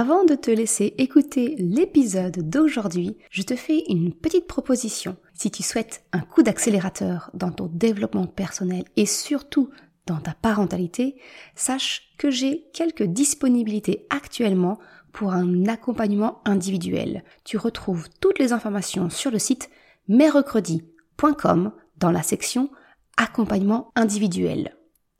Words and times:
Avant 0.00 0.24
de 0.24 0.36
te 0.36 0.52
laisser 0.52 0.94
écouter 0.98 1.56
l'épisode 1.58 2.48
d'aujourd'hui, 2.48 3.16
je 3.32 3.42
te 3.42 3.56
fais 3.56 3.82
une 3.88 4.14
petite 4.14 4.46
proposition. 4.46 5.16
Si 5.34 5.50
tu 5.50 5.64
souhaites 5.64 6.04
un 6.12 6.20
coup 6.20 6.44
d'accélérateur 6.44 7.32
dans 7.34 7.50
ton 7.50 7.66
développement 7.66 8.28
personnel 8.28 8.84
et 8.94 9.06
surtout 9.06 9.70
dans 10.06 10.20
ta 10.20 10.34
parentalité, 10.34 11.16
sache 11.56 12.14
que 12.16 12.30
j'ai 12.30 12.68
quelques 12.72 13.02
disponibilités 13.02 14.06
actuellement 14.08 14.78
pour 15.10 15.32
un 15.32 15.66
accompagnement 15.66 16.42
individuel. 16.44 17.24
Tu 17.42 17.56
retrouves 17.56 18.06
toutes 18.20 18.38
les 18.38 18.52
informations 18.52 19.10
sur 19.10 19.32
le 19.32 19.40
site 19.40 19.68
mercredi.com 20.06 21.72
dans 21.96 22.12
la 22.12 22.22
section 22.22 22.70
accompagnement 23.16 23.90
individuel. 23.96 24.76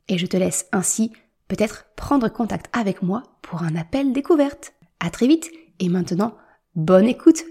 Et 0.07 0.17
je 0.17 0.25
te 0.25 0.37
laisse 0.37 0.67
ainsi 0.71 1.11
peut-être 1.49 1.87
prendre 1.95 2.29
contact 2.29 2.67
avec 2.71 3.01
moi 3.01 3.23
pour 3.41 3.63
un 3.63 3.75
appel 3.75 4.13
découverte. 4.13 4.73
À 5.01 5.09
très 5.09 5.27
vite 5.27 5.51
et 5.79 5.89
maintenant, 5.89 6.37
bonne 6.75 7.07
écoute. 7.07 7.43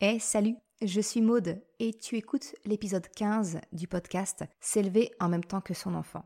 Eh 0.00 0.18
salut, 0.18 0.56
je 0.80 1.00
suis 1.00 1.20
Maude 1.20 1.62
et 1.78 1.92
tu 1.92 2.16
écoutes 2.16 2.54
l'épisode 2.64 3.06
15 3.14 3.60
du 3.72 3.86
podcast 3.86 4.44
S'élever 4.60 5.12
en 5.20 5.28
même 5.28 5.44
temps 5.44 5.60
que 5.60 5.74
son 5.74 5.94
enfant. 5.94 6.24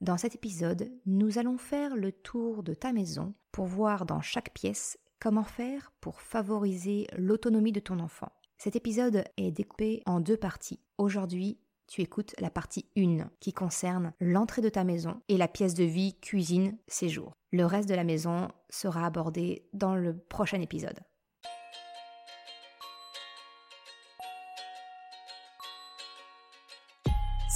Dans 0.00 0.16
cet 0.18 0.34
épisode, 0.34 0.90
nous 1.06 1.38
allons 1.38 1.58
faire 1.58 1.96
le 1.96 2.12
tour 2.12 2.62
de 2.62 2.74
ta 2.74 2.92
maison 2.92 3.34
pour 3.52 3.66
voir 3.66 4.04
dans 4.04 4.20
chaque 4.20 4.52
pièce 4.52 4.98
comment 5.20 5.44
faire 5.44 5.92
pour 6.00 6.20
favoriser 6.20 7.06
l'autonomie 7.16 7.72
de 7.72 7.80
ton 7.80 8.00
enfant. 8.00 8.32
Cet 8.56 8.74
épisode 8.74 9.24
est 9.36 9.52
découpé 9.52 10.02
en 10.06 10.18
deux 10.18 10.36
parties. 10.36 10.80
Aujourd'hui, 10.98 11.60
tu 11.88 12.02
écoutes 12.02 12.34
la 12.38 12.50
partie 12.50 12.86
1 12.96 13.30
qui 13.40 13.52
concerne 13.52 14.12
l'entrée 14.20 14.62
de 14.62 14.68
ta 14.68 14.84
maison 14.84 15.20
et 15.28 15.36
la 15.36 15.48
pièce 15.48 15.74
de 15.74 15.84
vie, 15.84 16.14
cuisine, 16.20 16.76
séjour. 16.86 17.32
Le 17.50 17.64
reste 17.64 17.88
de 17.88 17.94
la 17.94 18.04
maison 18.04 18.48
sera 18.68 19.06
abordé 19.06 19.66
dans 19.72 19.94
le 19.94 20.16
prochain 20.16 20.60
épisode. 20.60 21.00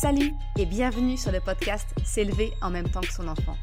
Salut 0.00 0.32
et 0.58 0.66
bienvenue 0.66 1.16
sur 1.16 1.30
le 1.30 1.38
podcast 1.38 1.90
S'élever 2.04 2.52
en 2.60 2.70
même 2.70 2.90
temps 2.90 3.02
que 3.02 3.12
son 3.12 3.28
enfant. 3.28 3.56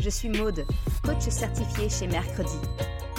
Je 0.00 0.08
suis 0.08 0.30
Maude, 0.30 0.64
coach 1.04 1.28
certifié 1.28 1.90
chez 1.90 2.06
Mercredi, 2.06 2.56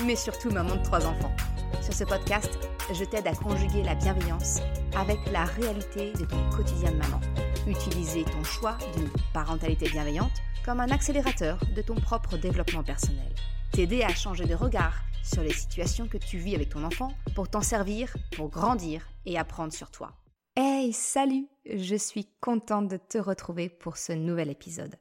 mais 0.06 0.16
surtout 0.16 0.50
maman 0.50 0.78
de 0.78 0.84
trois 0.84 1.06
enfants. 1.06 1.36
Sur 1.82 1.94
ce 1.94 2.04
podcast, 2.06 2.58
je 2.92 3.06
t'aide 3.06 3.28
à 3.28 3.36
conjuguer 3.36 3.84
la 3.84 3.96
bienveillance 3.96 4.60
avec 4.96 5.20
la 5.32 5.46
réalité 5.46 6.12
de 6.14 6.26
ton 6.26 6.50
quotidien 6.50 6.92
de 6.92 6.98
maman. 6.98 7.22
Utiliser 7.68 8.26
ton 8.26 8.44
choix 8.44 8.78
d'une 8.96 9.10
parentalité 9.34 9.88
bienveillante 9.90 10.34
comme 10.66 10.80
un 10.80 10.90
accélérateur 10.90 11.60
de 11.76 11.82
ton 11.82 11.96
propre 11.96 12.38
développement 12.38 12.84
personnel. 12.84 13.34
T'aider 13.72 14.04
à 14.04 14.10
changer 14.10 14.46
de 14.46 14.56
regard 14.56 15.02
sur 15.24 15.44
les 15.44 15.54
situations 15.54 16.08
que 16.08 16.18
tu 16.18 16.38
vis 16.38 16.56
avec 16.56 16.70
ton 16.70 16.84
enfant 16.84 17.14
pour 17.36 17.50
t'en 17.50 17.62
servir, 17.62 18.16
pour 18.36 18.50
grandir 18.50 19.08
et 19.26 19.38
apprendre 19.38 19.74
sur 19.74 19.90
toi. 19.90 20.14
Hey, 20.56 20.94
salut 20.94 21.48
Je 21.66 21.96
suis 21.96 22.28
contente 22.42 22.88
de 22.90 22.98
te 22.98 23.18
retrouver 23.18 23.70
pour 23.70 23.98
ce 23.98 24.12
nouvel 24.12 24.50
épisode. 24.50 24.96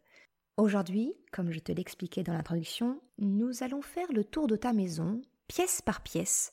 Aujourd'hui, 0.57 1.15
comme 1.33 1.51
je 1.51 1.59
te 1.59 1.73
l'expliquais 1.73 2.23
dans 2.23 2.33
l'introduction, 2.33 3.01
nous 3.19 3.63
allons 3.63 3.83
faire 3.83 4.11
le 4.13 4.25
tour 4.25 4.47
de 4.47 4.57
ta 4.57 4.73
maison, 4.73 5.21
pièce 5.49 5.83
par 5.83 6.03
pièce, 6.03 6.53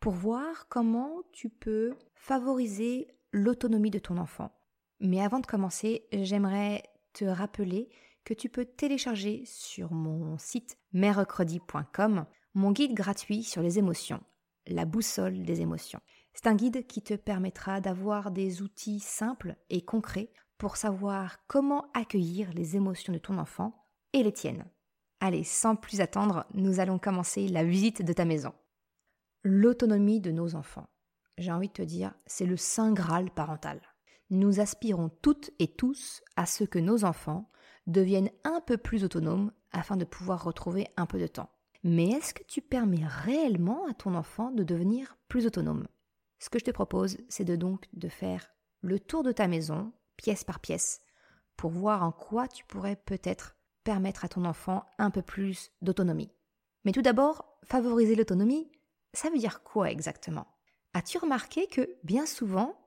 pour 0.00 0.12
voir 0.12 0.68
comment 0.68 1.22
tu 1.32 1.48
peux 1.48 1.94
favoriser 2.14 3.08
l'autonomie 3.32 3.90
de 3.90 3.98
ton 3.98 4.16
enfant. 4.16 4.52
Mais 5.00 5.20
avant 5.20 5.40
de 5.40 5.46
commencer, 5.46 6.06
j'aimerais 6.12 6.82
te 7.12 7.24
rappeler 7.24 7.88
que 8.24 8.34
tu 8.34 8.48
peux 8.48 8.64
télécharger 8.64 9.42
sur 9.46 9.92
mon 9.92 10.38
site 10.38 10.78
mercredi.com 10.92 12.26
mon 12.54 12.72
guide 12.72 12.94
gratuit 12.94 13.44
sur 13.44 13.62
les 13.62 13.78
émotions, 13.78 14.20
la 14.66 14.84
boussole 14.84 15.44
des 15.44 15.60
émotions. 15.60 16.00
C'est 16.34 16.46
un 16.46 16.54
guide 16.54 16.86
qui 16.86 17.02
te 17.02 17.14
permettra 17.14 17.80
d'avoir 17.80 18.30
des 18.30 18.62
outils 18.62 19.00
simples 19.00 19.56
et 19.70 19.82
concrets 19.82 20.30
pour 20.56 20.76
savoir 20.76 21.38
comment 21.46 21.86
accueillir 21.94 22.52
les 22.52 22.76
émotions 22.76 23.12
de 23.12 23.18
ton 23.18 23.38
enfant 23.38 23.84
et 24.12 24.22
les 24.22 24.32
tiennes. 24.32 24.64
Allez, 25.20 25.44
sans 25.44 25.76
plus 25.76 26.00
attendre, 26.00 26.46
nous 26.54 26.80
allons 26.80 26.98
commencer 26.98 27.48
la 27.48 27.64
visite 27.64 28.02
de 28.02 28.12
ta 28.12 28.24
maison. 28.24 28.52
L'autonomie 29.44 30.20
de 30.20 30.32
nos 30.32 30.56
enfants. 30.56 30.88
J'ai 31.38 31.52
envie 31.52 31.68
de 31.68 31.72
te 31.72 31.82
dire, 31.82 32.12
c'est 32.26 32.44
le 32.44 32.56
saint 32.56 32.92
Graal 32.92 33.30
parental. 33.30 33.80
Nous 34.30 34.58
aspirons 34.58 35.10
toutes 35.22 35.52
et 35.60 35.68
tous 35.68 36.22
à 36.36 36.44
ce 36.44 36.64
que 36.64 36.80
nos 36.80 37.04
enfants 37.04 37.48
deviennent 37.86 38.30
un 38.42 38.60
peu 38.60 38.76
plus 38.76 39.04
autonomes 39.04 39.52
afin 39.70 39.96
de 39.96 40.04
pouvoir 40.04 40.42
retrouver 40.42 40.88
un 40.96 41.06
peu 41.06 41.20
de 41.20 41.28
temps. 41.28 41.50
Mais 41.84 42.10
est-ce 42.10 42.34
que 42.34 42.42
tu 42.42 42.60
permets 42.60 43.06
réellement 43.06 43.86
à 43.86 43.94
ton 43.94 44.16
enfant 44.16 44.50
de 44.50 44.64
devenir 44.64 45.16
plus 45.28 45.46
autonome? 45.46 45.86
Ce 46.40 46.50
que 46.50 46.58
je 46.58 46.64
te 46.64 46.72
propose, 46.72 47.16
c'est 47.28 47.44
de 47.44 47.54
donc 47.54 47.86
de 47.92 48.08
faire 48.08 48.48
le 48.80 48.98
tour 48.98 49.22
de 49.22 49.32
ta 49.32 49.46
maison, 49.46 49.92
pièce 50.16 50.42
par 50.42 50.58
pièce, 50.58 51.00
pour 51.56 51.70
voir 51.70 52.02
en 52.02 52.10
quoi 52.10 52.48
tu 52.48 52.64
pourrais 52.64 52.96
peut-être 52.96 53.56
permettre 53.84 54.24
à 54.24 54.28
ton 54.28 54.44
enfant 54.44 54.84
un 54.98 55.10
peu 55.10 55.22
plus 55.22 55.70
d'autonomie. 55.80 56.32
Mais 56.84 56.92
tout 56.92 57.02
d'abord, 57.02 57.58
favoriser 57.64 58.16
l'autonomie, 58.16 58.70
ça 59.12 59.30
veut 59.30 59.38
dire 59.38 59.62
quoi 59.62 59.90
exactement? 59.90 60.46
As-tu 60.94 61.18
remarqué 61.18 61.66
que 61.66 61.96
bien 62.02 62.26
souvent, 62.26 62.78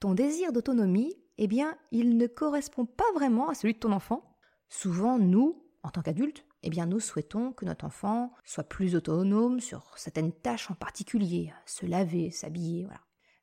ton 0.00 0.14
désir 0.14 0.52
d'autonomie, 0.52 1.14
eh 1.38 1.46
bien, 1.46 1.76
il 1.90 2.16
ne 2.16 2.26
correspond 2.26 2.86
pas 2.86 3.10
vraiment 3.14 3.48
à 3.48 3.54
celui 3.54 3.74
de 3.74 3.78
ton 3.78 3.92
enfant? 3.92 4.36
Souvent, 4.68 5.18
nous, 5.18 5.64
en 5.82 5.90
tant 5.90 6.02
qu'adultes, 6.02 6.44
eh 6.62 6.70
bien, 6.70 6.86
nous 6.86 7.00
souhaitons 7.00 7.52
que 7.52 7.64
notre 7.64 7.84
enfant 7.84 8.32
soit 8.44 8.64
plus 8.64 8.96
autonome 8.96 9.60
sur 9.60 9.96
certaines 9.96 10.32
tâches 10.32 10.70
en 10.70 10.74
particulier, 10.74 11.52
se 11.66 11.86
laver, 11.86 12.30
s'habiller, 12.30 12.84
voilà. 12.84 13.00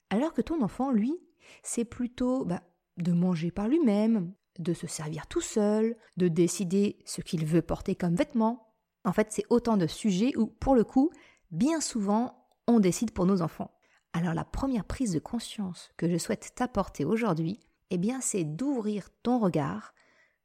Alors 0.09 0.34
que 0.34 0.41
ton 0.41 0.62
enfant, 0.62 0.91
lui, 0.91 1.18
c'est 1.63 1.85
plutôt 1.85 2.45
bah, 2.45 2.62
de 2.97 3.12
manger 3.12 3.51
par 3.51 3.68
lui-même, 3.68 4.34
de 4.59 4.74
se 4.74 4.88
servir 4.88 5.28
tout 5.28 5.41
seul, 5.41 5.97
de 6.18 6.28
décider 6.28 7.00
ce 7.06 7.22
qu'il 7.22 7.45
veut 7.45 7.62
porter 7.62 7.95
comme 7.95 8.16
vêtements. 8.16 8.74
En 9.03 9.13
fait, 9.13 9.28
c'est 9.31 9.45
autant 9.50 9.78
de 9.78 9.88
sujets 9.88 10.35
où, 10.38 10.47
pour 10.47 10.75
le 10.75 10.84
coup, 10.84 11.12
bien 11.51 11.81
souvent, 11.81 12.47
on 12.67 12.79
décide 12.79 13.11
pour 13.11 13.25
nos 13.25 13.41
enfants. 13.41 13.72
Alors 14.13 14.33
la 14.33 14.45
première 14.45 14.85
prise 14.85 15.11
de 15.13 15.19
conscience 15.19 15.91
que 15.97 16.09
je 16.09 16.17
souhaite 16.17 16.53
t'apporter 16.56 17.06
aujourd'hui, 17.06 17.59
eh 17.89 17.97
bien, 17.97 18.22
c'est 18.22 18.44
d'ouvrir 18.44 19.09
ton 19.23 19.39
regard 19.39 19.94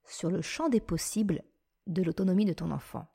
sur 0.04 0.30
le 0.30 0.42
champ 0.42 0.68
des 0.68 0.80
possibles 0.80 1.42
de 1.86 2.02
l'autonomie 2.02 2.44
de 2.44 2.52
ton 2.52 2.70
enfant. 2.70 3.06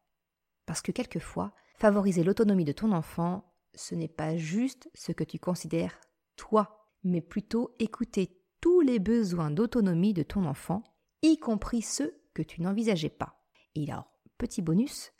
Parce 0.65 0.81
que 0.81 0.91
quelquefois, 0.91 1.53
favoriser 1.77 2.23
l'autonomie 2.23 2.65
de 2.65 2.71
ton 2.71 2.91
enfant, 2.91 3.53
ce 3.75 3.95
n'est 3.95 4.07
pas 4.07 4.37
juste 4.37 4.89
ce 4.93 5.11
que 5.11 5.23
tu 5.23 5.39
considères 5.39 5.99
toi, 6.35 6.89
mais 7.03 7.21
plutôt 7.21 7.75
écouter 7.79 8.41
tous 8.61 8.81
les 8.81 8.99
besoins 8.99 9.51
d'autonomie 9.51 10.13
de 10.13 10.23
ton 10.23 10.45
enfant, 10.45 10.83
y 11.21 11.37
compris 11.37 11.81
ceux 11.81 12.19
que 12.33 12.41
tu 12.41 12.61
n'envisageais 12.61 13.09
pas. 13.09 13.41
Et 13.75 13.89
alors, 13.91 14.11
petit 14.37 14.61
bonus, 14.61 15.11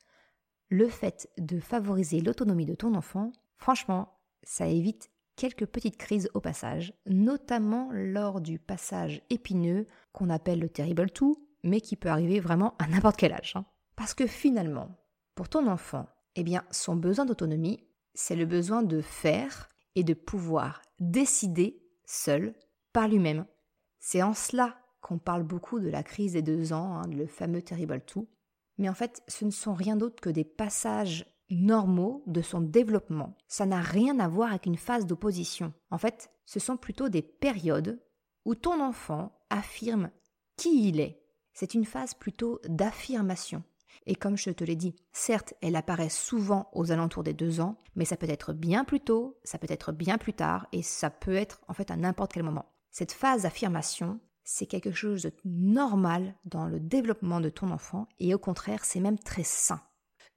le 0.69 0.89
fait 0.89 1.29
de 1.37 1.59
favoriser 1.59 2.21
l'autonomie 2.21 2.65
de 2.65 2.75
ton 2.75 2.95
enfant, 2.95 3.31
franchement, 3.57 4.17
ça 4.43 4.67
évite 4.67 5.09
quelques 5.35 5.65
petites 5.65 5.97
crises 5.97 6.29
au 6.33 6.39
passage, 6.39 6.93
notamment 7.05 7.89
lors 7.91 8.41
du 8.41 8.59
passage 8.59 9.21
épineux 9.29 9.85
qu'on 10.13 10.29
appelle 10.29 10.59
le 10.59 10.69
terrible 10.69 11.09
two, 11.09 11.37
mais 11.63 11.81
qui 11.81 11.95
peut 11.95 12.09
arriver 12.09 12.39
vraiment 12.39 12.75
à 12.79 12.87
n'importe 12.87 13.17
quel 13.17 13.33
âge. 13.33 13.53
Hein. 13.55 13.65
Parce 13.95 14.13
que 14.13 14.27
finalement, 14.27 14.95
pour 15.35 15.49
ton 15.49 15.67
enfant, 15.67 16.07
eh 16.35 16.43
bien, 16.43 16.63
son 16.71 16.95
besoin 16.95 17.25
d'autonomie, 17.25 17.83
c'est 18.13 18.35
le 18.35 18.45
besoin 18.45 18.83
de 18.83 19.01
faire 19.01 19.69
et 19.95 20.03
de 20.03 20.13
pouvoir 20.13 20.81
décider 20.99 21.81
seul 22.05 22.53
par 22.93 23.07
lui-même. 23.07 23.45
C'est 23.99 24.21
en 24.21 24.33
cela 24.33 24.77
qu'on 25.01 25.17
parle 25.17 25.43
beaucoup 25.43 25.79
de 25.79 25.89
la 25.89 26.03
crise 26.03 26.33
des 26.33 26.41
deux 26.41 26.73
ans, 26.73 26.97
hein, 26.97 27.07
le 27.07 27.27
fameux 27.27 27.61
Terrible 27.61 28.01
Two. 28.01 28.27
Mais 28.77 28.89
en 28.89 28.93
fait, 28.93 29.23
ce 29.27 29.45
ne 29.45 29.51
sont 29.51 29.73
rien 29.73 29.95
d'autre 29.95 30.21
que 30.21 30.29
des 30.29 30.43
passages 30.43 31.25
normaux 31.49 32.23
de 32.27 32.41
son 32.41 32.61
développement. 32.61 33.37
Ça 33.47 33.65
n'a 33.65 33.81
rien 33.81 34.19
à 34.19 34.27
voir 34.27 34.49
avec 34.49 34.65
une 34.65 34.77
phase 34.77 35.05
d'opposition. 35.05 35.73
En 35.91 35.97
fait, 35.97 36.31
ce 36.45 36.59
sont 36.59 36.77
plutôt 36.77 37.09
des 37.09 37.21
périodes 37.21 38.01
où 38.45 38.55
ton 38.55 38.81
enfant 38.81 39.39
affirme 39.49 40.09
qui 40.57 40.89
il 40.89 40.99
est. 40.99 41.21
C'est 41.53 41.73
une 41.73 41.85
phase 41.85 42.13
plutôt 42.13 42.59
d'affirmation. 42.67 43.63
Et 44.05 44.15
comme 44.15 44.37
je 44.37 44.51
te 44.51 44.63
l'ai 44.63 44.75
dit, 44.75 44.95
certes, 45.13 45.53
elle 45.61 45.75
apparaît 45.75 46.09
souvent 46.09 46.69
aux 46.73 46.91
alentours 46.91 47.23
des 47.23 47.33
deux 47.33 47.61
ans, 47.61 47.81
mais 47.95 48.05
ça 48.05 48.17
peut 48.17 48.29
être 48.29 48.53
bien 48.53 48.83
plus 48.83 48.99
tôt, 48.99 49.39
ça 49.43 49.57
peut 49.57 49.67
être 49.69 49.91
bien 49.91 50.17
plus 50.17 50.33
tard, 50.33 50.67
et 50.73 50.83
ça 50.83 51.09
peut 51.09 51.35
être 51.35 51.61
en 51.67 51.73
fait 51.73 51.91
à 51.91 51.95
n'importe 51.95 52.33
quel 52.33 52.43
moment. 52.43 52.71
Cette 52.91 53.13
phase 53.13 53.43
d'affirmation, 53.43 54.19
c'est 54.45 54.67
quelque 54.67 54.91
chose 54.91 55.23
de 55.23 55.33
normal 55.43 56.35
dans 56.45 56.67
le 56.67 56.79
développement 56.79 57.41
de 57.41 57.49
ton 57.49 57.71
enfant, 57.71 58.07
et 58.19 58.33
au 58.33 58.39
contraire, 58.39 58.85
c'est 58.85 59.01
même 59.01 59.19
très 59.19 59.43
sain. 59.43 59.81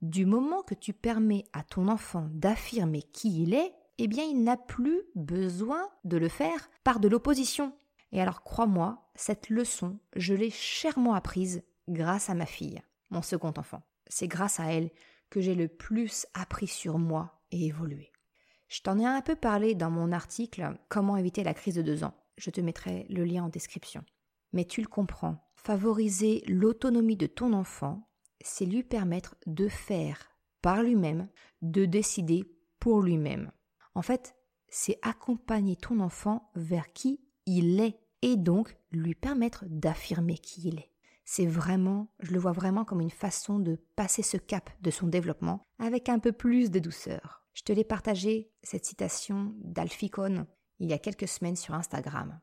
Du 0.02 0.26
moment 0.26 0.62
que 0.62 0.74
tu 0.74 0.92
permets 0.92 1.44
à 1.52 1.62
ton 1.62 1.88
enfant 1.88 2.28
d'affirmer 2.32 3.02
qui 3.02 3.42
il 3.42 3.54
est, 3.54 3.72
eh 3.98 4.08
bien 4.08 4.24
il 4.24 4.42
n'a 4.42 4.56
plus 4.56 5.02
besoin 5.14 5.88
de 6.04 6.16
le 6.16 6.28
faire 6.28 6.70
par 6.84 7.00
de 7.00 7.08
l'opposition. 7.08 7.72
Et 8.12 8.20
alors 8.20 8.42
crois-moi, 8.42 9.10
cette 9.14 9.50
leçon, 9.50 9.98
je 10.16 10.34
l'ai 10.34 10.50
chèrement 10.50 11.14
apprise 11.14 11.62
grâce 11.88 12.30
à 12.30 12.34
ma 12.34 12.46
fille, 12.46 12.80
mon 13.10 13.22
second 13.22 13.52
enfant. 13.56 13.82
C'est 14.06 14.28
grâce 14.28 14.60
à 14.60 14.72
elle 14.72 14.90
que 15.30 15.40
j'ai 15.40 15.54
le 15.54 15.68
plus 15.68 16.26
appris 16.32 16.68
sur 16.68 16.98
moi 16.98 17.40
et 17.50 17.66
évolué. 17.66 18.12
Je 18.68 18.80
t'en 18.80 18.98
ai 18.98 19.04
un 19.04 19.20
peu 19.20 19.34
parlé 19.34 19.74
dans 19.74 19.90
mon 19.90 20.12
article 20.12 20.78
Comment 20.88 21.16
éviter 21.16 21.42
la 21.42 21.54
crise 21.54 21.74
de 21.74 21.82
deux 21.82 22.04
ans. 22.04 22.14
Je 22.38 22.50
te 22.50 22.60
mettrai 22.60 23.06
le 23.10 23.24
lien 23.24 23.44
en 23.44 23.48
description. 23.48 24.04
Mais 24.52 24.64
tu 24.64 24.80
le 24.80 24.86
comprends, 24.86 25.36
favoriser 25.54 26.42
l'autonomie 26.46 27.16
de 27.16 27.26
ton 27.26 27.52
enfant, 27.52 28.08
c'est 28.40 28.64
lui 28.64 28.82
permettre 28.82 29.36
de 29.46 29.68
faire 29.68 30.30
par 30.62 30.82
lui-même, 30.82 31.28
de 31.62 31.84
décider 31.84 32.44
pour 32.78 33.02
lui-même. 33.02 33.50
En 33.94 34.02
fait, 34.02 34.36
c'est 34.68 34.98
accompagner 35.02 35.76
ton 35.76 36.00
enfant 36.00 36.50
vers 36.54 36.92
qui 36.92 37.20
il 37.46 37.80
est 37.80 37.98
et 38.22 38.36
donc 38.36 38.76
lui 38.90 39.14
permettre 39.14 39.64
d'affirmer 39.68 40.38
qui 40.38 40.68
il 40.68 40.78
est. 40.78 40.92
C'est 41.24 41.46
vraiment, 41.46 42.08
je 42.20 42.32
le 42.32 42.38
vois 42.38 42.52
vraiment 42.52 42.84
comme 42.84 43.00
une 43.00 43.10
façon 43.10 43.58
de 43.58 43.76
passer 43.96 44.22
ce 44.22 44.36
cap 44.36 44.70
de 44.80 44.90
son 44.90 45.06
développement 45.06 45.62
avec 45.78 46.08
un 46.08 46.18
peu 46.18 46.32
plus 46.32 46.70
de 46.70 46.78
douceur. 46.78 47.44
Je 47.52 47.62
te 47.62 47.72
l'ai 47.72 47.84
partagé, 47.84 48.50
cette 48.62 48.86
citation 48.86 49.52
d'Alfie 49.58 50.10
il 50.78 50.88
y 50.88 50.92
a 50.92 50.98
quelques 50.98 51.28
semaines 51.28 51.56
sur 51.56 51.74
Instagram. 51.74 52.40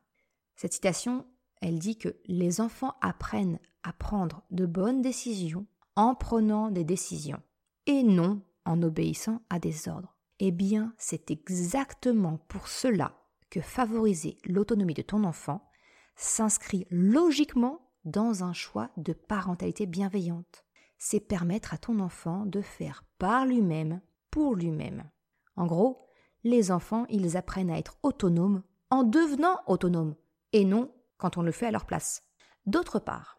Cette 0.56 0.72
citation, 0.72 1.26
elle 1.60 1.78
dit 1.78 1.98
que 1.98 2.16
les 2.26 2.60
enfants 2.60 2.94
apprennent 3.00 3.58
à 3.82 3.92
prendre 3.92 4.42
de 4.50 4.66
bonnes 4.66 5.02
décisions 5.02 5.66
en 5.94 6.14
prenant 6.14 6.70
des 6.70 6.84
décisions 6.84 7.42
et 7.86 8.02
non 8.02 8.42
en 8.64 8.82
obéissant 8.82 9.40
à 9.48 9.58
des 9.58 9.88
ordres. 9.88 10.16
Eh 10.38 10.50
bien, 10.50 10.94
c'est 10.98 11.30
exactement 11.30 12.38
pour 12.48 12.68
cela 12.68 13.14
que 13.50 13.60
favoriser 13.60 14.38
l'autonomie 14.44 14.94
de 14.94 15.02
ton 15.02 15.24
enfant 15.24 15.68
s'inscrit 16.16 16.86
logiquement 16.90 17.80
dans 18.04 18.44
un 18.44 18.52
choix 18.52 18.90
de 18.96 19.12
parentalité 19.12 19.86
bienveillante. 19.86 20.64
C'est 20.98 21.20
permettre 21.20 21.74
à 21.74 21.78
ton 21.78 22.00
enfant 22.00 22.46
de 22.46 22.60
faire 22.60 23.04
par 23.18 23.46
lui-même, 23.46 24.00
pour 24.30 24.54
lui-même. 24.54 25.10
En 25.56 25.66
gros, 25.66 26.05
les 26.46 26.70
enfants, 26.70 27.04
ils 27.10 27.36
apprennent 27.36 27.70
à 27.70 27.78
être 27.78 27.98
autonomes 28.02 28.62
en 28.90 29.02
devenant 29.02 29.60
autonomes, 29.66 30.14
et 30.52 30.64
non 30.64 30.90
quand 31.18 31.36
on 31.36 31.42
le 31.42 31.52
fait 31.52 31.66
à 31.66 31.70
leur 31.70 31.86
place. 31.86 32.22
D'autre 32.66 32.98
part, 32.98 33.38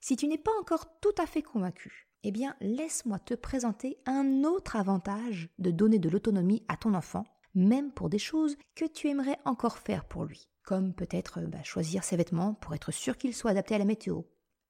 si 0.00 0.16
tu 0.16 0.26
n'es 0.26 0.38
pas 0.38 0.52
encore 0.60 0.98
tout 1.00 1.14
à 1.18 1.26
fait 1.26 1.42
convaincu, 1.42 2.08
eh 2.24 2.32
bien 2.32 2.56
laisse-moi 2.60 3.18
te 3.18 3.34
présenter 3.34 3.98
un 4.06 4.42
autre 4.44 4.76
avantage 4.76 5.50
de 5.58 5.70
donner 5.70 5.98
de 5.98 6.08
l'autonomie 6.08 6.64
à 6.68 6.76
ton 6.76 6.94
enfant, 6.94 7.24
même 7.54 7.92
pour 7.92 8.08
des 8.08 8.18
choses 8.18 8.56
que 8.74 8.84
tu 8.84 9.08
aimerais 9.08 9.38
encore 9.44 9.78
faire 9.78 10.04
pour 10.04 10.24
lui 10.24 10.48
comme 10.68 10.92
peut-être 10.92 11.40
bah, 11.40 11.62
choisir 11.62 12.04
ses 12.04 12.18
vêtements 12.18 12.52
pour 12.52 12.74
être 12.74 12.92
sûr 12.92 13.16
qu'ils 13.16 13.34
soient 13.34 13.52
adaptés 13.52 13.76
à 13.76 13.78
la 13.78 13.86
météo. 13.86 14.20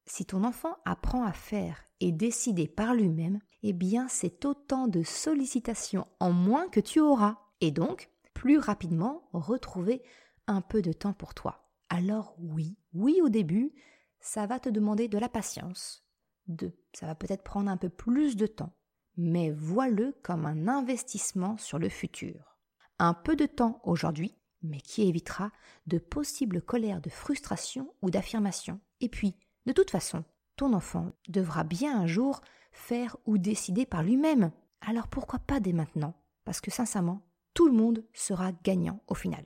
Si 0.07 0.25
ton 0.25 0.45
enfant 0.45 0.77
apprend 0.85 1.25
à 1.25 1.33
faire 1.33 1.83
et 1.99 2.13
décider 2.13 2.69
par 2.69 2.95
lui-même, 2.95 3.41
eh 3.65 3.73
bien 3.73 4.07
c'est 4.07 4.45
autant 4.45 4.87
de 4.87 5.03
sollicitations 5.03 6.07
en 6.21 6.31
moins 6.31 6.69
que 6.69 6.79
tu 6.79 7.01
auras, 7.01 7.39
et 7.61 7.71
donc 7.71 8.11
plus 8.35 8.59
rapidement 8.59 9.29
retrouver 9.33 10.03
un 10.47 10.61
peu 10.61 10.83
de 10.83 10.93
temps 10.93 11.13
pour 11.13 11.35
toi. 11.35 11.71
Alors 11.89 12.35
oui, 12.39 12.77
oui 12.95 13.21
au 13.23 13.29
début, 13.29 13.73
ça 14.21 14.47
va 14.47 14.59
te 14.59 14.69
demander 14.69 15.09
de 15.09 15.19
la 15.19 15.29
patience, 15.29 16.05
de, 16.47 16.73
ça 16.93 17.07
va 17.07 17.15
peut-être 17.15 17.45
prendre 17.45 17.71
un 17.71 17.77
peu 17.77 17.89
plus 17.89 18.37
de 18.37 18.47
temps, 18.47 18.73
mais 19.17 19.51
vois-le 19.51 20.17
comme 20.23 20.47
un 20.47 20.69
investissement 20.69 21.57
sur 21.59 21.79
le 21.79 21.89
futur. 21.89 22.57
Un 22.99 23.15
peu 23.15 23.37
de 23.37 23.47
temps 23.47 23.81
aujourd'hui 23.85 24.39
mais 24.63 24.81
qui 24.81 25.03
évitera 25.03 25.51
de 25.87 25.99
possibles 25.99 26.63
colères 26.63 27.01
de 27.01 27.11
frustration 27.11 27.93
ou 28.03 28.11
d'affirmation. 28.11 28.81
Et 29.01 29.09
puis, 29.09 29.37
de 29.67 29.73
toute 29.73 29.91
façon, 29.91 30.25
ton 30.57 30.73
enfant 30.73 31.13
devra 31.29 31.65
bien 31.65 32.01
un 32.01 32.07
jour 32.07 32.41
faire 32.73 33.17
ou 33.27 33.39
décider 33.39 33.87
par 33.87 34.03
lui-même. 34.03 34.51
Alors 34.81 35.09
pourquoi 35.09 35.39
pas 35.39 35.61
dès 35.61 35.73
maintenant? 35.73 36.15
Parce 36.45 36.61
que 36.61 36.71
sincèrement, 36.71 37.23
tout 37.59 37.67
le 37.67 37.75
monde 37.75 38.05
sera 38.15 38.53
gagnant 38.53 39.01
au 39.09 39.15
final. 39.15 39.45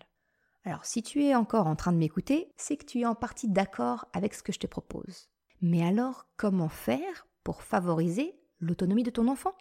Alors 0.64 0.84
si 0.84 1.02
tu 1.02 1.24
es 1.24 1.34
encore 1.34 1.66
en 1.66 1.76
train 1.76 1.92
de 1.92 1.96
m'écouter, 1.96 2.52
c'est 2.58 2.76
que 2.76 2.84
tu 2.84 3.00
es 3.00 3.06
en 3.06 3.14
partie 3.14 3.48
d'accord 3.48 4.04
avec 4.12 4.34
ce 4.34 4.42
que 4.42 4.52
je 4.52 4.58
te 4.58 4.66
propose. 4.66 5.30
Mais 5.62 5.82
alors, 5.82 6.26
comment 6.36 6.68
faire 6.68 7.26
pour 7.42 7.62
favoriser 7.62 8.38
l'autonomie 8.60 9.02
de 9.02 9.10
ton 9.10 9.28
enfant? 9.28 9.54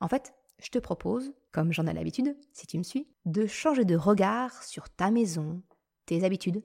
En 0.00 0.08
fait, 0.08 0.32
je 0.62 0.70
te 0.70 0.78
propose, 0.78 1.34
comme 1.52 1.74
j'en 1.74 1.86
ai 1.86 1.92
l'habitude, 1.92 2.38
si 2.54 2.66
tu 2.66 2.78
me 2.78 2.84
suis, 2.84 3.06
de 3.26 3.46
changer 3.46 3.84
de 3.84 3.96
regard 3.96 4.62
sur 4.62 4.88
ta 4.88 5.10
maison, 5.10 5.62
tes 6.06 6.24
habitudes, 6.24 6.64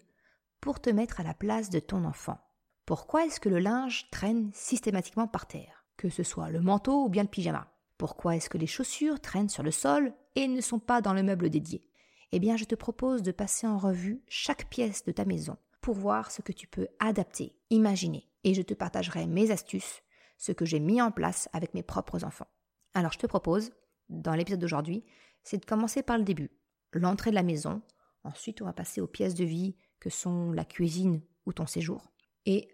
pour 0.61 0.79
te 0.79 0.89
mettre 0.89 1.19
à 1.19 1.23
la 1.23 1.33
place 1.33 1.69
de 1.69 1.79
ton 1.81 2.05
enfant. 2.05 2.39
Pourquoi 2.85 3.25
est-ce 3.25 3.41
que 3.41 3.49
le 3.49 3.59
linge 3.59 4.09
traîne 4.09 4.51
systématiquement 4.53 5.27
par 5.27 5.47
terre, 5.47 5.83
que 5.97 6.07
ce 6.07 6.23
soit 6.23 6.49
le 6.49 6.61
manteau 6.61 7.03
ou 7.03 7.09
bien 7.09 7.23
le 7.23 7.29
pyjama 7.29 7.75
Pourquoi 7.97 8.36
est-ce 8.36 8.50
que 8.50 8.57
les 8.57 8.68
chaussures 8.68 9.19
traînent 9.19 9.50
sur 9.50 9.63
le 9.63 9.71
sol 9.71 10.13
et 10.36 10.47
ne 10.47 10.62
sont 10.62 10.80
pas 10.80 11.01
dans 11.01 11.13
le 11.13 11.24
meuble 11.24 11.50
dédié? 11.50 11.89
Eh 12.31 12.39
bien, 12.39 12.57
je 12.57 12.65
te 12.65 12.75
propose 12.75 13.24
de 13.24 13.31
passer 13.31 13.68
en 13.68 13.77
revue 13.77 14.21
chaque 14.27 14.69
pièce 14.69 15.06
de 15.06 15.12
ta 15.12 15.25
maison 15.25 15.57
pour 15.80 15.95
voir 15.95 16.31
ce 16.31 16.42
que 16.42 16.51
tu 16.51 16.68
peux 16.68 16.88
adapter, 17.00 17.56
imaginer, 17.69 18.27
et 18.44 18.53
je 18.53 18.62
te 18.62 18.74
partagerai 18.74 19.27
mes 19.27 19.51
astuces, 19.51 20.01
ce 20.38 20.51
que 20.51 20.65
j'ai 20.65 20.80
mis 20.80 21.01
en 21.01 21.12
place 21.12 21.47
avec 21.53 21.74
mes 21.74 21.83
propres 21.83 22.24
enfants. 22.25 22.47
Alors 22.94 23.13
je 23.13 23.19
te 23.19 23.27
propose 23.27 23.71
dans 24.09 24.33
l'épisode 24.33 24.59
d'aujourd'hui, 24.59 25.03
c'est 25.44 25.59
de 25.59 25.65
commencer 25.65 26.01
par 26.01 26.18
le 26.18 26.24
début, 26.24 26.51
l'entrée 26.92 27.30
de 27.30 27.36
la 27.36 27.44
maison. 27.44 27.81
Ensuite, 28.24 28.62
on 28.62 28.65
va 28.65 28.74
passer 28.74 29.00
aux 29.00 29.07
pièces 29.07 29.36
de 29.36 29.45
vie 29.45 29.75
que 30.00 30.09
sont 30.09 30.51
la 30.51 30.65
cuisine 30.65 31.21
ou 31.45 31.53
ton 31.53 31.68
séjour. 31.68 32.12
Et 32.45 32.68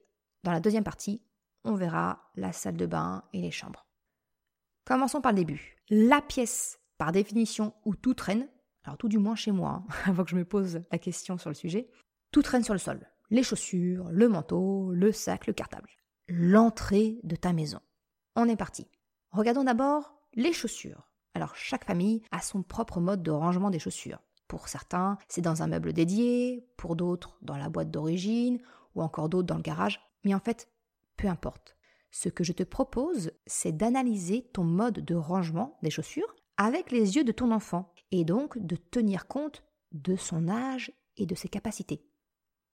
dans 0.43 0.51
la 0.51 0.59
deuxième 0.59 0.83
partie, 0.83 1.21
on 1.63 1.75
verra 1.75 2.31
la 2.35 2.53
salle 2.53 2.77
de 2.77 2.85
bain 2.85 3.23
et 3.33 3.41
les 3.41 3.51
chambres. 3.51 3.85
Commençons 4.85 5.21
par 5.21 5.31
le 5.31 5.37
début. 5.37 5.77
La 5.89 6.21
pièce, 6.21 6.79
par 6.97 7.11
définition, 7.11 7.73
où 7.85 7.95
tout 7.95 8.13
traîne, 8.13 8.47
alors 8.83 8.97
tout 8.97 9.09
du 9.09 9.19
moins 9.19 9.35
chez 9.35 9.51
moi, 9.51 9.83
hein, 9.83 9.93
avant 10.05 10.23
que 10.23 10.31
je 10.31 10.35
me 10.35 10.45
pose 10.45 10.81
la 10.91 10.97
question 10.97 11.37
sur 11.37 11.49
le 11.49 11.55
sujet, 11.55 11.89
tout 12.31 12.41
traîne 12.41 12.63
sur 12.63 12.73
le 12.73 12.79
sol. 12.79 13.07
Les 13.29 13.43
chaussures, 13.43 14.09
le 14.11 14.27
manteau, 14.27 14.91
le 14.91 15.11
sac, 15.11 15.47
le 15.47 15.53
cartable. 15.53 15.89
L'entrée 16.27 17.19
de 17.23 17.35
ta 17.35 17.53
maison. 17.53 17.79
On 18.35 18.47
est 18.47 18.55
parti. 18.55 18.87
Regardons 19.31 19.63
d'abord 19.63 20.15
les 20.33 20.53
chaussures. 20.53 21.09
Alors 21.33 21.55
chaque 21.55 21.85
famille 21.85 22.21
a 22.31 22.41
son 22.41 22.63
propre 22.63 22.99
mode 22.99 23.23
de 23.23 23.31
rangement 23.31 23.69
des 23.69 23.79
chaussures. 23.79 24.19
Pour 24.47 24.67
certains, 24.67 25.17
c'est 25.29 25.41
dans 25.41 25.63
un 25.63 25.67
meuble 25.67 25.93
dédié, 25.93 26.67
pour 26.75 26.95
d'autres 26.95 27.37
dans 27.41 27.55
la 27.55 27.69
boîte 27.69 27.91
d'origine, 27.91 28.59
ou 28.95 29.01
encore 29.01 29.29
d'autres 29.29 29.47
dans 29.47 29.55
le 29.55 29.61
garage. 29.61 30.01
Mais 30.25 30.33
en 30.33 30.39
fait, 30.39 30.69
peu 31.15 31.27
importe. 31.27 31.77
Ce 32.11 32.29
que 32.29 32.43
je 32.43 32.51
te 32.51 32.63
propose, 32.63 33.31
c'est 33.45 33.71
d'analyser 33.71 34.49
ton 34.53 34.63
mode 34.63 34.99
de 34.99 35.15
rangement 35.15 35.77
des 35.81 35.89
chaussures 35.89 36.35
avec 36.57 36.91
les 36.91 37.15
yeux 37.15 37.23
de 37.23 37.31
ton 37.31 37.51
enfant, 37.51 37.93
et 38.11 38.25
donc 38.25 38.57
de 38.59 38.75
tenir 38.75 39.27
compte 39.27 39.63
de 39.93 40.15
son 40.15 40.47
âge 40.47 40.91
et 41.17 41.25
de 41.25 41.33
ses 41.35 41.47
capacités. 41.47 42.05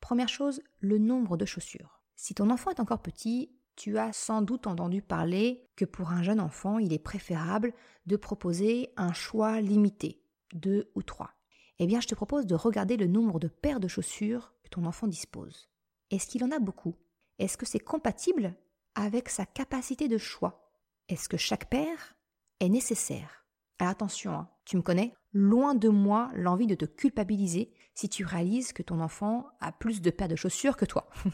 Première 0.00 0.28
chose, 0.28 0.60
le 0.80 0.98
nombre 0.98 1.36
de 1.36 1.44
chaussures. 1.44 2.02
Si 2.16 2.34
ton 2.34 2.50
enfant 2.50 2.70
est 2.70 2.80
encore 2.80 3.02
petit, 3.02 3.52
tu 3.76 3.96
as 3.96 4.12
sans 4.12 4.42
doute 4.42 4.66
entendu 4.66 5.02
parler 5.02 5.64
que 5.76 5.84
pour 5.84 6.10
un 6.10 6.22
jeune 6.22 6.40
enfant, 6.40 6.78
il 6.78 6.92
est 6.92 6.98
préférable 6.98 7.72
de 8.06 8.16
proposer 8.16 8.92
un 8.96 9.12
choix 9.12 9.60
limité, 9.60 10.20
deux 10.52 10.90
ou 10.96 11.02
trois. 11.02 11.30
Eh 11.78 11.86
bien, 11.86 12.00
je 12.00 12.08
te 12.08 12.16
propose 12.16 12.46
de 12.46 12.56
regarder 12.56 12.96
le 12.96 13.06
nombre 13.06 13.38
de 13.38 13.46
paires 13.46 13.78
de 13.78 13.86
chaussures 13.86 14.52
que 14.64 14.68
ton 14.68 14.84
enfant 14.84 15.06
dispose. 15.06 15.68
Est-ce 16.10 16.26
qu'il 16.26 16.42
en 16.42 16.50
a 16.50 16.58
beaucoup? 16.58 16.96
Est-ce 17.38 17.56
que 17.56 17.66
c'est 17.66 17.78
compatible 17.78 18.56
avec 18.98 19.28
sa 19.28 19.46
capacité 19.46 20.08
de 20.08 20.18
choix 20.18 20.72
Est-ce 21.08 21.28
que 21.28 21.36
chaque 21.36 21.70
paire 21.70 22.16
est 22.58 22.68
nécessaire? 22.68 23.46
Alors 23.78 23.92
attention, 23.92 24.32
hein, 24.32 24.48
tu 24.64 24.76
me 24.76 24.82
connais, 24.82 25.14
loin 25.32 25.76
de 25.76 25.88
moi 25.88 26.32
l'envie 26.34 26.66
de 26.66 26.74
te 26.74 26.84
culpabiliser 26.84 27.72
si 27.94 28.08
tu 28.08 28.24
réalises 28.24 28.72
que 28.72 28.82
ton 28.82 29.00
enfant 29.00 29.46
a 29.60 29.70
plus 29.70 30.02
de 30.02 30.10
paires 30.10 30.26
de 30.26 30.36
chaussures 30.36 30.76
que 30.76 30.84
toi. 30.84 31.08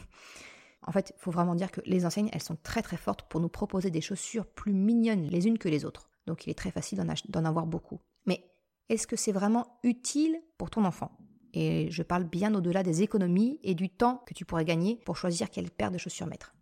En 0.87 0.91
fait, 0.91 1.13
il 1.17 1.19
faut 1.19 1.31
vraiment 1.31 1.55
dire 1.55 1.71
que 1.71 1.81
les 1.87 2.05
enseignes, 2.05 2.29
elles 2.31 2.43
sont 2.43 2.57
très 2.61 2.83
très 2.83 2.95
fortes 2.95 3.23
pour 3.23 3.39
nous 3.39 3.49
proposer 3.49 3.89
des 3.89 4.01
chaussures 4.01 4.45
plus 4.45 4.71
mignonnes 4.71 5.25
les 5.25 5.47
unes 5.47 5.57
que 5.57 5.67
les 5.67 5.83
autres. 5.83 6.11
Donc 6.27 6.45
il 6.45 6.51
est 6.51 6.57
très 6.57 6.69
facile 6.69 7.03
d'en 7.29 7.45
avoir 7.45 7.65
beaucoup. 7.65 7.99
Mais 8.27 8.51
est-ce 8.89 9.07
que 9.07 9.15
c'est 9.15 9.31
vraiment 9.31 9.79
utile 9.81 10.39
pour 10.59 10.69
ton 10.69 10.85
enfant? 10.85 11.17
Et 11.55 11.89
je 11.89 12.03
parle 12.03 12.25
bien 12.25 12.53
au-delà 12.53 12.83
des 12.83 13.01
économies 13.01 13.59
et 13.63 13.73
du 13.73 13.89
temps 13.89 14.21
que 14.27 14.35
tu 14.35 14.45
pourrais 14.45 14.63
gagner 14.63 15.01
pour 15.05 15.17
choisir 15.17 15.49
quelle 15.49 15.71
paire 15.71 15.89
de 15.89 15.97
chaussures 15.97 16.27
mettre. 16.27 16.53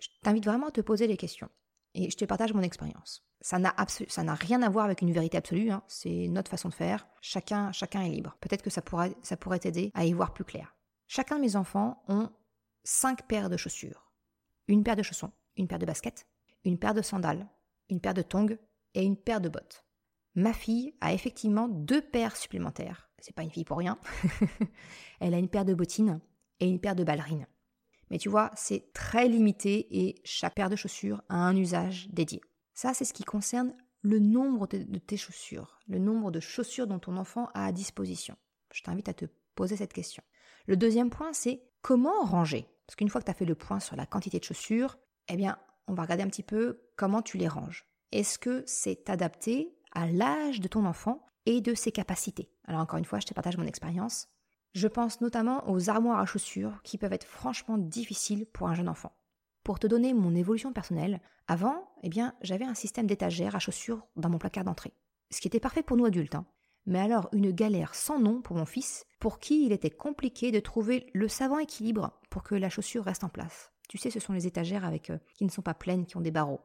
Je 0.00 0.08
t'invite 0.22 0.44
vraiment 0.44 0.68
à 0.68 0.70
te 0.70 0.80
poser 0.80 1.06
les 1.06 1.16
questions. 1.16 1.48
Et 1.94 2.10
je 2.10 2.16
te 2.16 2.24
partage 2.24 2.54
mon 2.54 2.62
expérience. 2.62 3.24
Ça 3.40 3.58
n'a, 3.58 3.74
rien 4.34 4.62
à 4.62 4.68
voir 4.68 4.84
avec 4.84 5.02
une 5.02 5.12
vérité 5.12 5.36
absolue, 5.36 5.70
hein. 5.70 5.82
c'est 5.88 6.28
notre 6.28 6.50
façon 6.50 6.68
de 6.68 6.74
faire. 6.74 7.08
Chacun, 7.20 7.72
est 7.72 8.08
libre. 8.08 8.36
Peut-être 8.40 8.62
que 8.62 8.70
ça 8.70 8.82
pourrait, 8.82 9.14
ça 9.22 9.36
pourrait 9.36 9.58
t'aider 9.58 9.90
à 9.94 10.04
y 10.04 10.12
voir 10.12 10.32
plus 10.32 10.44
clair. 10.44 10.76
Chacun 11.06 11.36
de 11.36 11.40
mes 11.40 11.56
enfants 11.56 12.02
ont 12.08 12.30
cinq 12.84 13.26
paires 13.26 13.50
de 13.50 13.56
chaussures. 13.56 14.12
Une 14.68 14.84
paire 14.84 14.96
de 14.96 15.02
chaussons, 15.02 15.32
une 15.56 15.66
paire 15.66 15.78
de 15.78 15.86
baskets, 15.86 16.26
une 16.64 16.78
paire 16.78 16.94
de 16.94 17.02
sandales, 17.02 17.48
une 17.88 18.00
paire 18.00 18.14
de 18.14 18.22
tongs 18.22 18.56
et 18.94 19.02
une 19.02 19.16
paire 19.16 19.40
de 19.40 19.48
bottes. 19.48 19.84
Ma 20.34 20.52
fille 20.52 20.94
a 21.00 21.12
effectivement 21.12 21.66
deux 21.68 22.02
paires 22.02 22.36
supplémentaires. 22.36 23.10
C'est 23.18 23.34
pas 23.34 23.42
une 23.42 23.50
fille 23.50 23.64
pour 23.64 23.78
rien. 23.78 23.98
Elle 25.20 25.34
a 25.34 25.38
une 25.38 25.48
paire 25.48 25.64
de 25.64 25.74
bottines 25.74 26.20
et 26.60 26.68
une 26.68 26.80
paire 26.80 26.94
de 26.94 27.04
ballerines. 27.04 27.46
Mais 28.10 28.18
tu 28.18 28.28
vois, 28.28 28.50
c'est 28.56 28.92
très 28.92 29.28
limité 29.28 29.86
et 29.90 30.20
chaque 30.24 30.54
paire 30.54 30.70
de 30.70 30.76
chaussures 30.76 31.22
a 31.28 31.36
un 31.36 31.56
usage 31.56 32.08
dédié. 32.10 32.40
Ça, 32.74 32.94
c'est 32.94 33.04
ce 33.04 33.12
qui 33.12 33.24
concerne 33.24 33.74
le 34.02 34.18
nombre 34.18 34.66
de, 34.66 34.98
tes 34.98 35.16
chaussures, 35.16 35.78
le 35.86 35.98
nombre 35.98 36.30
de 36.30 36.40
chaussures 36.40 36.86
dont 36.86 36.98
ton 36.98 37.16
enfant 37.16 37.48
a 37.54 37.66
à 37.66 37.72
disposition. 37.72 38.36
Je 38.72 38.82
t'invite 38.82 39.08
à 39.08 39.14
te 39.14 39.26
poser 39.54 39.76
cette 39.76 39.92
question. 39.92 40.22
Le 40.66 40.76
deuxième 40.76 41.10
point, 41.10 41.32
c'est 41.32 41.62
comment 41.82 42.22
ranger? 42.22 42.66
Parce 42.86 42.96
qu'une 42.96 43.08
fois 43.08 43.20
que 43.20 43.26
tu 43.26 43.30
as 43.30 43.34
fait 43.34 43.44
le 43.44 43.54
point 43.54 43.80
sur 43.80 43.96
la 43.96 44.06
quantité 44.06 44.38
de 44.38 44.44
chaussures, 44.44 44.98
eh 45.28 45.36
bien, 45.36 45.58
on 45.86 45.94
va 45.94 46.02
regarder 46.02 46.22
un 46.22 46.28
petit 46.28 46.42
peu 46.42 46.80
comment 46.96 47.22
tu 47.22 47.36
les 47.36 47.48
ranges. 47.48 47.86
Est-ce 48.12 48.38
que 48.38 48.64
c'est 48.66 49.08
adapté 49.10 49.76
à 49.92 50.06
l'âge 50.06 50.60
de 50.60 50.68
ton 50.68 50.84
enfant 50.86 51.24
et 51.46 51.60
de 51.60 51.74
ses 51.74 51.92
capacités? 51.92 52.50
Alors 52.64 52.80
encore 52.80 52.98
une 52.98 53.04
fois, 53.04 53.20
je 53.20 53.26
te 53.26 53.34
partage 53.34 53.56
mon 53.56 53.66
expérience. 53.66 54.28
Je 54.72 54.86
pense 54.86 55.20
notamment 55.20 55.68
aux 55.68 55.90
armoires 55.90 56.20
à 56.20 56.26
chaussures 56.26 56.80
qui 56.84 56.96
peuvent 56.96 57.12
être 57.12 57.26
franchement 57.26 57.76
difficiles 57.76 58.46
pour 58.46 58.68
un 58.68 58.74
jeune 58.74 58.88
enfant. 58.88 59.12
Pour 59.64 59.78
te 59.78 59.86
donner 59.86 60.14
mon 60.14 60.34
évolution 60.34 60.72
personnelle, 60.72 61.20
avant, 61.48 61.92
eh 62.02 62.08
bien, 62.08 62.34
j'avais 62.40 62.64
un 62.64 62.74
système 62.74 63.06
d'étagères 63.06 63.56
à 63.56 63.58
chaussures 63.58 64.06
dans 64.16 64.30
mon 64.30 64.38
placard 64.38 64.64
d'entrée. 64.64 64.94
Ce 65.30 65.40
qui 65.40 65.48
était 65.48 65.60
parfait 65.60 65.82
pour 65.82 65.96
nous 65.96 66.06
adultes. 66.06 66.36
Hein. 66.36 66.46
Mais 66.86 67.00
alors, 67.00 67.28
une 67.32 67.50
galère 67.50 67.94
sans 67.94 68.18
nom 68.18 68.40
pour 68.40 68.56
mon 68.56 68.64
fils, 68.64 69.04
pour 69.18 69.38
qui 69.38 69.66
il 69.66 69.72
était 69.72 69.90
compliqué 69.90 70.52
de 70.52 70.60
trouver 70.60 71.06
le 71.12 71.28
savant 71.28 71.58
équilibre 71.58 72.18
pour 72.30 72.42
que 72.42 72.54
la 72.54 72.70
chaussure 72.70 73.04
reste 73.04 73.24
en 73.24 73.28
place. 73.28 73.72
Tu 73.88 73.98
sais, 73.98 74.10
ce 74.10 74.20
sont 74.20 74.32
les 74.32 74.46
étagères 74.46 74.84
avec 74.84 75.10
euh, 75.10 75.18
qui 75.34 75.44
ne 75.44 75.50
sont 75.50 75.62
pas 75.62 75.74
pleines, 75.74 76.06
qui 76.06 76.16
ont 76.16 76.22
des 76.22 76.30
barreaux. 76.30 76.60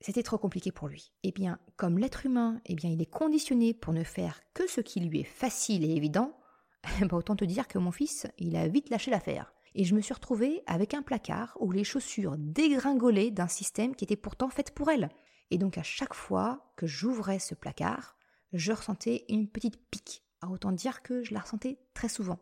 C'était 0.00 0.22
trop 0.22 0.38
compliqué 0.38 0.70
pour 0.70 0.86
lui. 0.86 1.12
Eh 1.24 1.32
bien, 1.32 1.58
comme 1.76 1.98
l'être 1.98 2.24
humain, 2.24 2.60
eh 2.66 2.76
bien, 2.76 2.88
il 2.88 3.02
est 3.02 3.10
conditionné 3.10 3.74
pour 3.74 3.92
ne 3.92 4.04
faire 4.04 4.40
que 4.54 4.68
ce 4.68 4.80
qui 4.80 5.00
lui 5.00 5.20
est 5.20 5.24
facile 5.24 5.84
et 5.84 5.96
évident, 5.96 6.38
bah, 7.00 7.16
autant 7.16 7.36
te 7.36 7.44
dire 7.44 7.68
que 7.68 7.78
mon 7.78 7.92
fils, 7.92 8.26
il 8.38 8.56
a 8.56 8.68
vite 8.68 8.90
lâché 8.90 9.10
l'affaire. 9.10 9.52
Et 9.74 9.84
je 9.84 9.94
me 9.94 10.00
suis 10.00 10.14
retrouvée 10.14 10.62
avec 10.66 10.94
un 10.94 11.02
placard 11.02 11.56
où 11.60 11.70
les 11.70 11.84
chaussures 11.84 12.36
dégringolaient 12.38 13.30
d'un 13.30 13.48
système 13.48 13.94
qui 13.94 14.04
était 14.04 14.16
pourtant 14.16 14.48
fait 14.48 14.72
pour 14.74 14.90
elle. 14.90 15.08
Et 15.50 15.58
donc 15.58 15.78
à 15.78 15.82
chaque 15.82 16.14
fois 16.14 16.72
que 16.76 16.86
j'ouvrais 16.86 17.38
ce 17.38 17.54
placard, 17.54 18.16
je 18.52 18.72
ressentais 18.72 19.24
une 19.28 19.48
petite 19.48 19.78
pique. 19.90 20.24
Autant 20.48 20.72
dire 20.72 21.02
que 21.02 21.22
je 21.22 21.34
la 21.34 21.40
ressentais 21.40 21.78
très 21.94 22.08
souvent. 22.08 22.38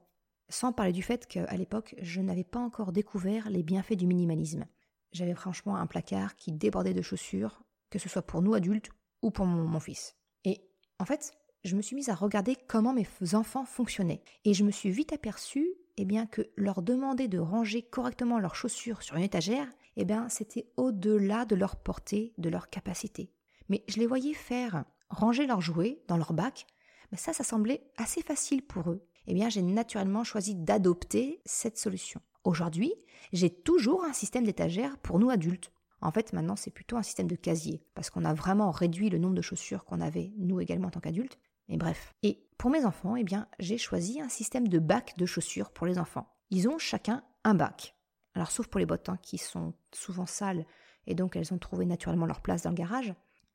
Sans 0.48 0.72
parler 0.72 0.92
du 0.92 1.02
fait 1.02 1.26
qu'à 1.26 1.56
l'époque, 1.56 1.94
je 2.00 2.20
n'avais 2.20 2.44
pas 2.44 2.60
encore 2.60 2.92
découvert 2.92 3.50
les 3.50 3.62
bienfaits 3.62 3.94
du 3.94 4.06
minimalisme. 4.06 4.66
J'avais 5.12 5.34
franchement 5.34 5.76
un 5.76 5.86
placard 5.86 6.36
qui 6.36 6.52
débordait 6.52 6.94
de 6.94 7.02
chaussures, 7.02 7.62
que 7.90 7.98
ce 7.98 8.08
soit 8.08 8.22
pour 8.22 8.42
nous 8.42 8.54
adultes 8.54 8.90
ou 9.22 9.30
pour 9.30 9.46
mon 9.46 9.80
fils. 9.80 10.14
Et 10.44 10.60
en 10.98 11.04
fait, 11.04 11.32
je 11.64 11.76
me 11.76 11.82
suis 11.82 11.96
mise 11.96 12.08
à 12.08 12.14
regarder 12.14 12.56
comment 12.68 12.92
mes 12.92 13.06
enfants 13.34 13.64
fonctionnaient. 13.64 14.22
Et 14.44 14.54
je 14.54 14.64
me 14.64 14.70
suis 14.70 14.90
vite 14.90 15.12
aperçue 15.12 15.74
eh 15.96 16.04
bien, 16.04 16.26
que 16.26 16.42
leur 16.56 16.82
demander 16.82 17.28
de 17.28 17.38
ranger 17.38 17.82
correctement 17.82 18.38
leurs 18.38 18.54
chaussures 18.54 19.02
sur 19.02 19.16
une 19.16 19.22
étagère, 19.22 19.66
eh 19.96 20.04
bien, 20.04 20.28
c'était 20.28 20.68
au-delà 20.76 21.44
de 21.46 21.56
leur 21.56 21.76
portée, 21.76 22.34
de 22.38 22.50
leur 22.50 22.68
capacité. 22.68 23.30
Mais 23.68 23.82
je 23.88 23.98
les 23.98 24.06
voyais 24.06 24.34
faire 24.34 24.84
ranger 25.08 25.46
leurs 25.46 25.60
jouets 25.60 26.02
dans 26.08 26.16
leur 26.16 26.32
bac, 26.32 26.66
mais 27.10 27.18
ça, 27.18 27.32
ça 27.32 27.44
semblait 27.44 27.82
assez 27.96 28.22
facile 28.22 28.62
pour 28.62 28.90
eux. 28.90 29.06
Eh 29.26 29.34
bien, 29.34 29.48
j'ai 29.48 29.62
naturellement 29.62 30.24
choisi 30.24 30.54
d'adopter 30.54 31.40
cette 31.44 31.78
solution. 31.78 32.20
Aujourd'hui, 32.44 32.92
j'ai 33.32 33.50
toujours 33.50 34.04
un 34.04 34.12
système 34.12 34.44
d'étagère 34.44 34.98
pour 34.98 35.18
nous 35.18 35.30
adultes. 35.30 35.72
En 36.00 36.12
fait, 36.12 36.32
maintenant, 36.32 36.56
c'est 36.56 36.70
plutôt 36.70 36.96
un 36.96 37.02
système 37.02 37.26
de 37.26 37.36
casier, 37.36 37.82
parce 37.94 38.10
qu'on 38.10 38.24
a 38.24 38.34
vraiment 38.34 38.70
réduit 38.70 39.10
le 39.10 39.18
nombre 39.18 39.34
de 39.34 39.42
chaussures 39.42 39.84
qu'on 39.84 40.00
avait, 40.00 40.32
nous 40.36 40.60
également 40.60 40.88
en 40.88 40.90
tant 40.90 41.00
qu'adultes. 41.00 41.38
Et 41.68 41.76
bref. 41.76 42.14
Et 42.22 42.46
pour 42.58 42.70
mes 42.70 42.84
enfants, 42.84 43.16
eh 43.16 43.24
bien, 43.24 43.48
j'ai 43.58 43.78
choisi 43.78 44.20
un 44.20 44.28
système 44.28 44.68
de 44.68 44.78
bac 44.78 45.14
de 45.16 45.26
chaussures 45.26 45.70
pour 45.70 45.86
les 45.86 45.98
enfants. 45.98 46.28
Ils 46.50 46.68
ont 46.68 46.78
chacun 46.78 47.24
un 47.44 47.54
bac. 47.54 47.96
Alors, 48.34 48.50
sauf 48.50 48.66
pour 48.68 48.78
les 48.78 48.86
bottes, 48.86 49.08
hein, 49.08 49.18
qui 49.22 49.38
sont 49.38 49.74
souvent 49.92 50.26
sales, 50.26 50.66
et 51.06 51.14
donc 51.14 51.36
elles 51.36 51.54
ont 51.54 51.58
trouvé 51.58 51.86
naturellement 51.86 52.26
leur 52.26 52.40
place 52.40 52.62
dans 52.62 52.70
le 52.70 52.76
garage. 52.76 53.14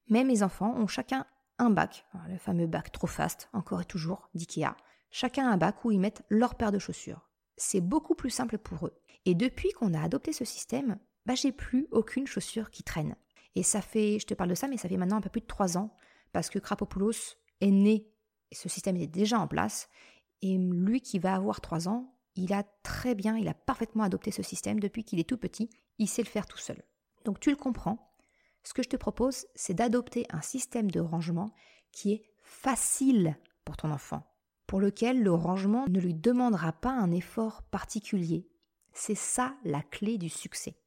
Mais 0.10 0.24
mes 0.24 0.44
enfants 0.44 0.76
ont 0.76 0.88
chacun 0.88 1.26
un 1.58 1.70
bac, 1.70 2.06
le 2.28 2.38
fameux 2.38 2.68
bac 2.68 2.92
trop 2.92 3.08
fast, 3.08 3.50
encore 3.54 3.82
et 3.82 3.86
toujours, 3.86 4.30
d'IKEA. 4.34 4.76
Chacun 5.12 5.50
un 5.50 5.58
bac 5.58 5.86
où 5.86 5.92
ils 5.92 6.00
mettent 6.00 6.24
leur 6.30 6.56
paire 6.56 6.72
de 6.72 6.80
chaussures. 6.80 7.30
C'est 7.56 7.82
beaucoup 7.82 8.16
plus 8.16 8.30
simple 8.30 8.58
pour 8.58 8.88
eux. 8.88 8.98
Et 9.26 9.36
depuis 9.36 9.72
qu'on 9.72 9.94
a 9.94 10.02
adopté 10.02 10.34
ce 10.34 10.46
système, 10.46 10.98
bah, 11.26 11.36
j'ai 11.36 11.52
plus 11.52 11.88
aucune 11.92 12.28
chaussure 12.28 12.72
qui 12.72 12.84
traîne. 12.84 13.16
Et 13.56 13.64
ça 13.64 13.82
fait, 13.82 14.20
je 14.20 14.26
te 14.26 14.34
parle 14.34 14.50
de 14.50 14.56
ça, 14.56 14.68
mais 14.68 14.78
ça 14.78 14.90
fait 14.90 14.98
maintenant 14.98 15.18
un 15.18 15.22
peu 15.22 15.30
plus 15.30 15.42
de 15.42 15.48
trois 15.48 15.78
ans, 15.78 15.96
parce 16.32 16.50
que 16.50 16.60
Krapopoulos 16.60 17.36
est 17.60 17.72
né, 17.72 18.08
et 18.52 18.56
ce 18.56 18.70
système 18.70 18.98
est 18.98 19.08
déjà 19.08 19.40
en 19.40 19.48
place, 19.48 19.90
et 20.42 20.58
lui 20.58 21.02
qui 21.02 21.20
va 21.20 21.36
avoir 21.36 21.62
trois 21.62 21.88
ans, 21.88 22.16
il 22.36 22.54
a 22.54 22.64
très 22.84 23.14
bien, 23.14 23.38
il 23.38 23.48
a 23.48 23.54
parfaitement 23.54 24.04
adopté 24.04 24.32
ce 24.32 24.44
système 24.44 24.80
depuis 24.80 25.04
qu'il 25.04 25.20
est 25.20 25.28
tout 25.28 25.38
petit, 25.38 25.70
il 25.98 26.08
sait 26.08 26.24
le 26.24 26.30
faire 26.30 26.46
tout 26.46 26.58
seul. 26.58 26.82
Donc 27.26 27.40
tu 27.40 27.50
le 27.50 27.58
comprends, 27.58 28.14
ce 28.64 28.74
que 28.74 28.84
je 28.84 28.90
te 28.90 28.96
propose, 28.96 29.48
c'est 29.56 29.74
d'adopter 29.74 30.26
un 30.30 30.42
système 30.42 30.90
de 30.90 31.00
rangement 31.00 31.54
qui 31.92 32.14
est 32.14 32.24
facile 32.42 33.38
pour 33.66 33.76
ton 33.78 33.92
enfant, 33.92 34.24
pour 34.66 34.80
lequel 34.80 35.22
le 35.22 35.34
rangement 35.34 35.86
ne 35.90 36.00
lui 36.00 36.14
demandera 36.14 36.72
pas 36.72 36.92
un 36.92 37.12
effort 37.12 37.64
particulier. 37.64 38.48
C'est 38.94 39.16
ça 39.16 39.56
la 39.64 39.82
clé 39.82 40.18
du 40.18 40.30
succès. 40.30 40.78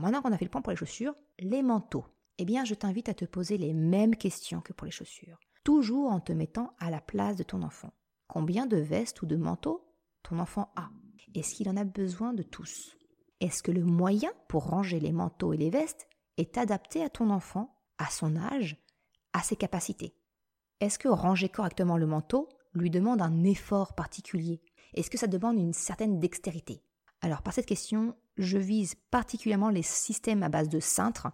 Maintenant 0.00 0.22
qu'on 0.22 0.32
a 0.32 0.38
fait 0.38 0.44
le 0.44 0.50
point 0.50 0.62
pour 0.62 0.70
les 0.70 0.76
chaussures, 0.76 1.14
les 1.38 1.62
manteaux. 1.62 2.04
Eh 2.38 2.44
bien, 2.44 2.64
je 2.64 2.74
t'invite 2.74 3.08
à 3.08 3.14
te 3.14 3.24
poser 3.24 3.56
les 3.56 3.72
mêmes 3.72 4.16
questions 4.16 4.60
que 4.60 4.72
pour 4.72 4.84
les 4.84 4.90
chaussures, 4.90 5.38
toujours 5.64 6.10
en 6.10 6.20
te 6.20 6.32
mettant 6.32 6.74
à 6.78 6.90
la 6.90 7.00
place 7.00 7.36
de 7.36 7.42
ton 7.42 7.62
enfant. 7.62 7.92
Combien 8.28 8.66
de 8.66 8.76
vestes 8.76 9.22
ou 9.22 9.26
de 9.26 9.36
manteaux 9.36 9.86
ton 10.22 10.38
enfant 10.38 10.72
a? 10.76 10.90
Est-ce 11.34 11.54
qu'il 11.54 11.68
en 11.68 11.76
a 11.76 11.84
besoin 11.84 12.34
de 12.34 12.42
tous? 12.42 12.96
Est-ce 13.40 13.62
que 13.62 13.70
le 13.70 13.84
moyen 13.84 14.30
pour 14.48 14.66
ranger 14.66 15.00
les 15.00 15.12
manteaux 15.12 15.52
et 15.52 15.56
les 15.56 15.70
vestes 15.70 16.08
est 16.36 16.58
adapté 16.58 17.02
à 17.02 17.10
ton 17.10 17.30
enfant, 17.30 17.78
à 17.98 18.10
son 18.10 18.36
âge, 18.36 18.76
à 19.32 19.42
ses 19.42 19.56
capacités? 19.56 20.14
Est-ce 20.80 20.98
que 20.98 21.08
ranger 21.08 21.48
correctement 21.48 21.96
le 21.96 22.06
manteau 22.06 22.48
lui 22.74 22.90
demande 22.90 23.22
un 23.22 23.44
effort 23.44 23.94
particulier? 23.94 24.62
Est-ce 24.94 25.10
que 25.10 25.18
ça 25.18 25.26
demande 25.26 25.58
une 25.58 25.72
certaine 25.72 26.20
dextérité? 26.20 26.82
Alors 27.20 27.42
par 27.42 27.52
cette 27.52 27.66
question, 27.66 28.14
je 28.36 28.58
vise 28.58 28.94
particulièrement 29.10 29.70
les 29.70 29.82
systèmes 29.82 30.42
à 30.42 30.48
base 30.48 30.68
de 30.68 30.80
cintres 30.80 31.28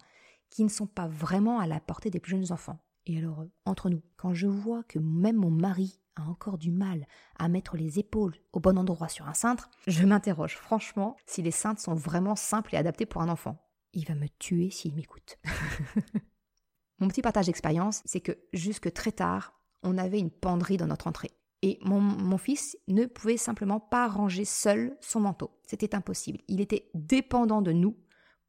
qui 0.49 0.63
ne 0.63 0.69
sont 0.69 0.87
pas 0.87 1.07
vraiment 1.07 1.59
à 1.59 1.67
la 1.67 1.79
portée 1.79 2.09
des 2.09 2.19
plus 2.19 2.31
jeunes 2.31 2.51
enfants. 2.51 2.79
Et 3.05 3.17
alors, 3.17 3.41
euh, 3.41 3.51
entre 3.65 3.89
nous, 3.89 4.01
quand 4.15 4.33
je 4.33 4.47
vois 4.47 4.83
que 4.83 4.99
même 4.99 5.37
mon 5.37 5.51
mari 5.51 5.99
a 6.15 6.23
encore 6.23 6.57
du 6.57 6.71
mal 6.71 7.07
à 7.37 7.49
mettre 7.49 7.75
les 7.75 7.99
épaules 7.99 8.35
au 8.53 8.59
bon 8.59 8.77
endroit 8.77 9.09
sur 9.09 9.27
un 9.27 9.33
cintre, 9.33 9.69
je 9.87 10.05
m'interroge 10.05 10.55
franchement 10.55 11.17
si 11.25 11.41
les 11.41 11.51
cintres 11.51 11.81
sont 11.81 11.95
vraiment 11.95 12.35
simples 12.35 12.75
et 12.75 12.77
adaptés 12.77 13.05
pour 13.05 13.21
un 13.21 13.29
enfant 13.29 13.57
il 13.93 14.05
va 14.05 14.15
me 14.15 14.27
tuer 14.39 14.69
s'il 14.69 14.95
m'écoute. 14.95 15.37
mon 16.99 17.07
petit 17.07 17.21
partage 17.21 17.45
d'expérience, 17.45 18.01
c'est 18.05 18.21
que 18.21 18.37
jusque 18.51 18.91
très 18.91 19.11
tard, 19.11 19.53
on 19.83 19.97
avait 19.97 20.19
une 20.19 20.31
penderie 20.31 20.77
dans 20.77 20.87
notre 20.87 21.07
entrée. 21.07 21.31
Et 21.63 21.79
mon, 21.81 22.37
fils 22.37 22.77
ne 22.89 23.05
pouvait 23.05 23.37
simplement 23.37 23.79
pas 23.79 24.07
ranger 24.07 24.43
seul 24.43 24.97
son 24.99 25.21
manteau. 25.21 25.49
C'était 25.65 25.95
impossible. 25.95 26.39
Il 26.49 26.59
était 26.59 26.91
dépendant 26.93 27.61
de 27.61 27.71
nous 27.71 27.97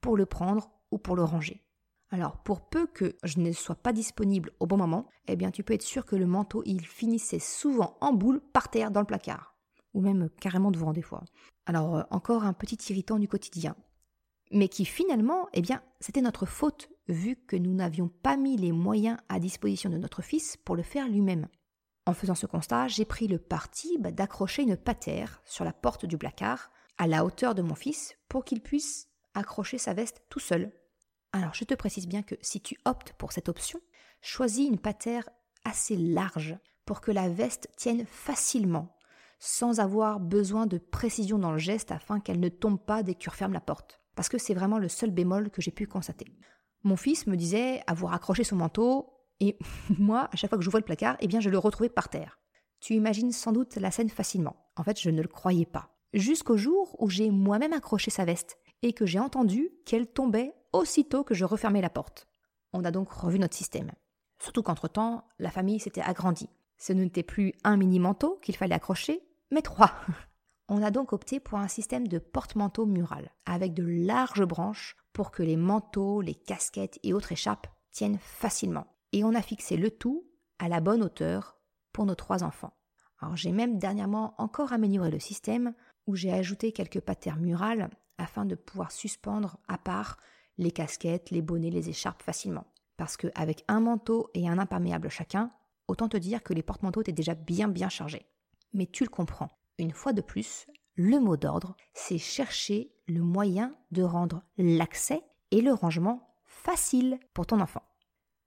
pour 0.00 0.16
le 0.16 0.26
prendre 0.26 0.73
ou 0.90 0.99
pour 0.99 1.14
le 1.14 1.23
ranger. 1.23 1.62
Alors, 2.11 2.42
pour 2.42 2.68
peu 2.68 2.87
que 2.87 3.16
je 3.23 3.38
ne 3.38 3.52
sois 3.52 3.76
pas 3.76 3.92
disponible 3.92 4.50
au 4.59 4.66
bon 4.66 4.76
moment, 4.76 5.06
eh 5.28 5.37
bien, 5.37 5.52
tu 5.52 5.62
peux 5.62 5.75
être 5.75 5.83
sûr 5.83 6.04
que 6.04 6.16
le 6.16 6.26
manteau, 6.26 6.62
il 6.66 6.85
finissait 6.85 7.38
souvent 7.38 7.97
en 8.00 8.12
boule 8.12 8.40
par 8.52 8.68
terre 8.68 8.90
dans 8.90 9.00
le 9.00 9.06
placard. 9.06 9.56
Ou 9.94 10.00
même 10.00 10.28
carrément 10.40 10.73
devant 10.73 10.92
des 10.92 11.02
fois. 11.02 11.23
Alors, 11.66 11.97
euh, 11.97 12.02
encore 12.11 12.42
un 12.42 12.52
petit 12.52 12.78
irritant 12.92 13.21
du 13.21 13.28
quotidien 13.28 13.76
mais 14.54 14.68
qui 14.68 14.85
finalement, 14.85 15.49
eh 15.52 15.61
bien, 15.61 15.83
c'était 16.00 16.21
notre 16.21 16.47
faute 16.47 16.88
vu 17.09 17.37
que 17.37 17.56
nous 17.56 17.75
n'avions 17.75 18.09
pas 18.09 18.37
mis 18.37 18.56
les 18.56 18.73
moyens 18.73 19.18
à 19.28 19.40
disposition 19.40 19.90
de 19.90 19.99
notre 19.99 20.23
fils 20.23 20.56
pour 20.56 20.76
le 20.76 20.83
faire 20.83 21.09
lui-même. 21.09 21.49
En 22.06 22.12
faisant 22.12 22.34
ce 22.34 22.46
constat, 22.46 22.88
j'ai 22.88 23.04
pris 23.04 23.28
le 23.28 23.38
parti 23.38 23.96
bah, 23.99 24.11
d'accrocher 24.11 24.62
une 24.62 24.76
patère 24.76 25.40
sur 25.44 25.64
la 25.64 25.73
porte 25.73 26.06
du 26.06 26.18
placard 26.18 26.70
à 26.99 27.06
la 27.06 27.25
hauteur 27.25 27.54
de 27.54 27.62
mon 27.62 27.75
fils 27.75 28.14
pour 28.28 28.44
qu'il 28.44 28.61
puisse 28.61 29.08
accrocher 29.34 29.78
sa 29.78 29.94
veste 29.94 30.23
tout 30.28 30.40
seul. 30.40 30.73
Alors 31.32 31.54
je 31.54 31.64
te 31.64 31.75
précise 31.75 32.06
bien 32.06 32.23
que 32.23 32.37
si 32.40 32.61
tu 32.61 32.78
optes 32.84 33.14
pour 33.14 33.32
cette 33.32 33.49
option, 33.49 33.80
choisis 34.20 34.68
une 34.68 34.78
patère 34.78 35.28
assez 35.64 35.96
large 35.96 36.56
pour 36.84 37.00
que 37.00 37.11
la 37.11 37.28
veste 37.28 37.68
tienne 37.76 38.04
facilement, 38.06 38.96
sans 39.38 39.80
avoir 39.80 40.20
besoin 40.20 40.66
de 40.66 40.78
précision 40.78 41.38
dans 41.38 41.52
le 41.52 41.58
geste 41.58 41.90
afin 41.90 42.20
qu'elle 42.20 42.40
ne 42.40 42.49
tombe 42.50 42.78
pas 42.78 43.02
dès 43.02 43.14
que 43.14 43.20
tu 43.20 43.30
refermes 43.30 43.54
la 43.54 43.61
porte 43.61 44.00
parce 44.14 44.28
que 44.28 44.38
c'est 44.38 44.54
vraiment 44.54 44.78
le 44.78 44.88
seul 44.88 45.11
bémol 45.11 45.50
que 45.50 45.62
j'ai 45.62 45.70
pu 45.70 45.87
constater. 45.87 46.26
Mon 46.82 46.96
fils 46.96 47.26
me 47.26 47.37
disait 47.37 47.82
avoir 47.87 48.12
accroché 48.12 48.44
son 48.44 48.56
manteau, 48.56 49.13
et 49.41 49.59
moi, 49.99 50.29
à 50.33 50.37
chaque 50.37 50.50
fois 50.50 50.59
que 50.59 50.64
j'ouvrais 50.64 50.81
le 50.81 50.87
placard, 50.87 51.17
eh 51.21 51.26
bien, 51.26 51.41
je 51.41 51.50
le 51.50 51.59
retrouvais 51.59 51.88
par 51.88 52.09
terre. 52.09 52.38
Tu 52.81 52.95
imagines 52.95 53.33
sans 53.33 53.53
doute 53.53 53.76
la 53.76 53.91
scène 53.91 54.11
facilement. 54.11 54.57
En 54.76 54.83
fait, 54.83 55.00
je 55.00 55.11
ne 55.11 55.23
le 55.23 55.29
croyais 55.29 55.67
pas. 55.67 55.91
Jusqu'au 56.12 56.57
jour 56.57 56.95
où 57.00 57.09
j'ai 57.09 57.31
moi-même 57.31 57.73
accroché 57.73 58.11
sa 58.11 58.25
veste 58.25 58.59
et 58.83 58.93
que 58.93 59.07
j'ai 59.07 59.19
entendu 59.19 59.71
qu'elle 59.87 60.07
tombait 60.07 60.53
aussitôt 60.73 61.25
que 61.25 61.35
je 61.35 61.45
refermais 61.45 61.81
la 61.81 61.91
porte. 61.91 62.29
On 62.73 62.85
a 62.85 62.91
donc 62.91 63.11
revu 63.11 63.38
notre 63.38 63.57
système. 63.57 63.93
Surtout 64.38 64.62
qu'entre-temps, 64.62 65.25
la 65.38 65.50
famille 65.50 65.81
s'était 65.81 66.03
agrandie. 66.03 66.50
Ce 66.76 66.93
n'était 66.93 67.23
plus 67.23 67.55
un 67.64 67.76
mini-manteau 67.76 68.38
qu'il 68.43 68.57
fallait 68.57 68.75
accrocher, 68.75 69.23
mais 69.50 69.62
trois. 69.62 69.93
On 70.69 70.83
a 70.83 70.91
donc 70.91 71.12
opté 71.12 71.41
pour 71.41 71.59
un 71.59 71.69
système 71.69 72.09
de 72.09 72.19
porte-manteau 72.19 72.87
mural, 72.87 73.31
avec 73.45 73.75
de 73.75 73.85
larges 73.85 74.45
branches 74.45 74.97
pour 75.12 75.31
que 75.31 75.43
les 75.43 75.57
manteaux, 75.57 76.21
les 76.21 76.35
casquettes 76.35 76.99
et 77.03 77.12
autres 77.12 77.33
échappes 77.33 77.67
tiennent 77.93 78.19
facilement. 78.19 78.87
Et 79.14 79.23
on 79.23 79.33
a 79.33 79.42
fixé 79.42 79.76
le 79.76 79.92
tout 79.92 80.26
à 80.59 80.68
la 80.68 80.80
bonne 80.80 81.00
hauteur 81.00 81.56
pour 81.92 82.04
nos 82.04 82.16
trois 82.16 82.42
enfants. 82.42 82.76
Alors 83.21 83.37
j'ai 83.37 83.52
même 83.52 83.78
dernièrement 83.78 84.35
encore 84.38 84.73
amélioré 84.73 85.09
le 85.09 85.21
système 85.21 85.73
où 86.09 86.16
j'ai 86.16 86.33
ajouté 86.33 86.73
quelques 86.73 87.00
patères 87.00 87.38
murales 87.38 87.90
afin 88.18 88.44
de 88.44 88.56
pouvoir 88.56 88.90
suspendre 88.90 89.59
à 89.68 89.78
part 89.78 90.18
les 90.59 90.73
casquettes, 90.73 91.30
les 91.30 91.42
bonnets, 91.42 91.71
les 91.71 91.90
écharpes 91.90 92.25
facilement. 92.25 92.66
Parce 92.97 93.16
qu'avec 93.16 93.64
un 93.68 93.78
manteau 93.78 94.30
et 94.35 94.49
un 94.49 94.59
imperméable 94.59 95.09
chacun, 95.11 95.52
autant 95.87 96.09
te 96.09 96.16
dire 96.16 96.42
que 96.42 96.52
les 96.52 96.64
porte-manteaux 96.64 97.02
étaient 97.02 97.12
déjà 97.12 97.37
bien 97.37 97.68
bien 97.68 97.88
chargés. 97.88 98.26
Mais 98.73 98.87
tu 98.87 99.04
le 99.04 99.11
comprends, 99.11 99.50
une 99.78 99.92
fois 99.92 100.12
de 100.12 100.23
plus, 100.23 100.66
le 100.97 101.21
mot 101.21 101.37
d'ordre, 101.37 101.76
c'est 101.92 102.18
chercher 102.18 102.92
le 103.06 103.23
moyen 103.23 103.76
de 103.92 104.02
rendre 104.02 104.42
l'accès 104.59 105.23
et 105.52 105.61
le 105.61 105.73
rangement 105.73 106.35
facile 106.42 107.21
pour 107.33 107.47
ton 107.47 107.61
enfant. 107.61 107.83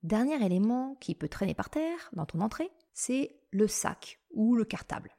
Dernier 0.08 0.42
élément 0.42 0.96
qui 1.02 1.16
peut 1.16 1.28
traîner 1.28 1.54
par 1.54 1.70
terre 1.70 2.10
dans 2.14 2.26
ton 2.26 2.40
entrée, 2.40 2.72
c'est 2.94 3.42
le 3.52 3.68
sac 3.68 4.22
ou 4.32 4.56
le 4.56 4.64
cartable. 4.64 5.14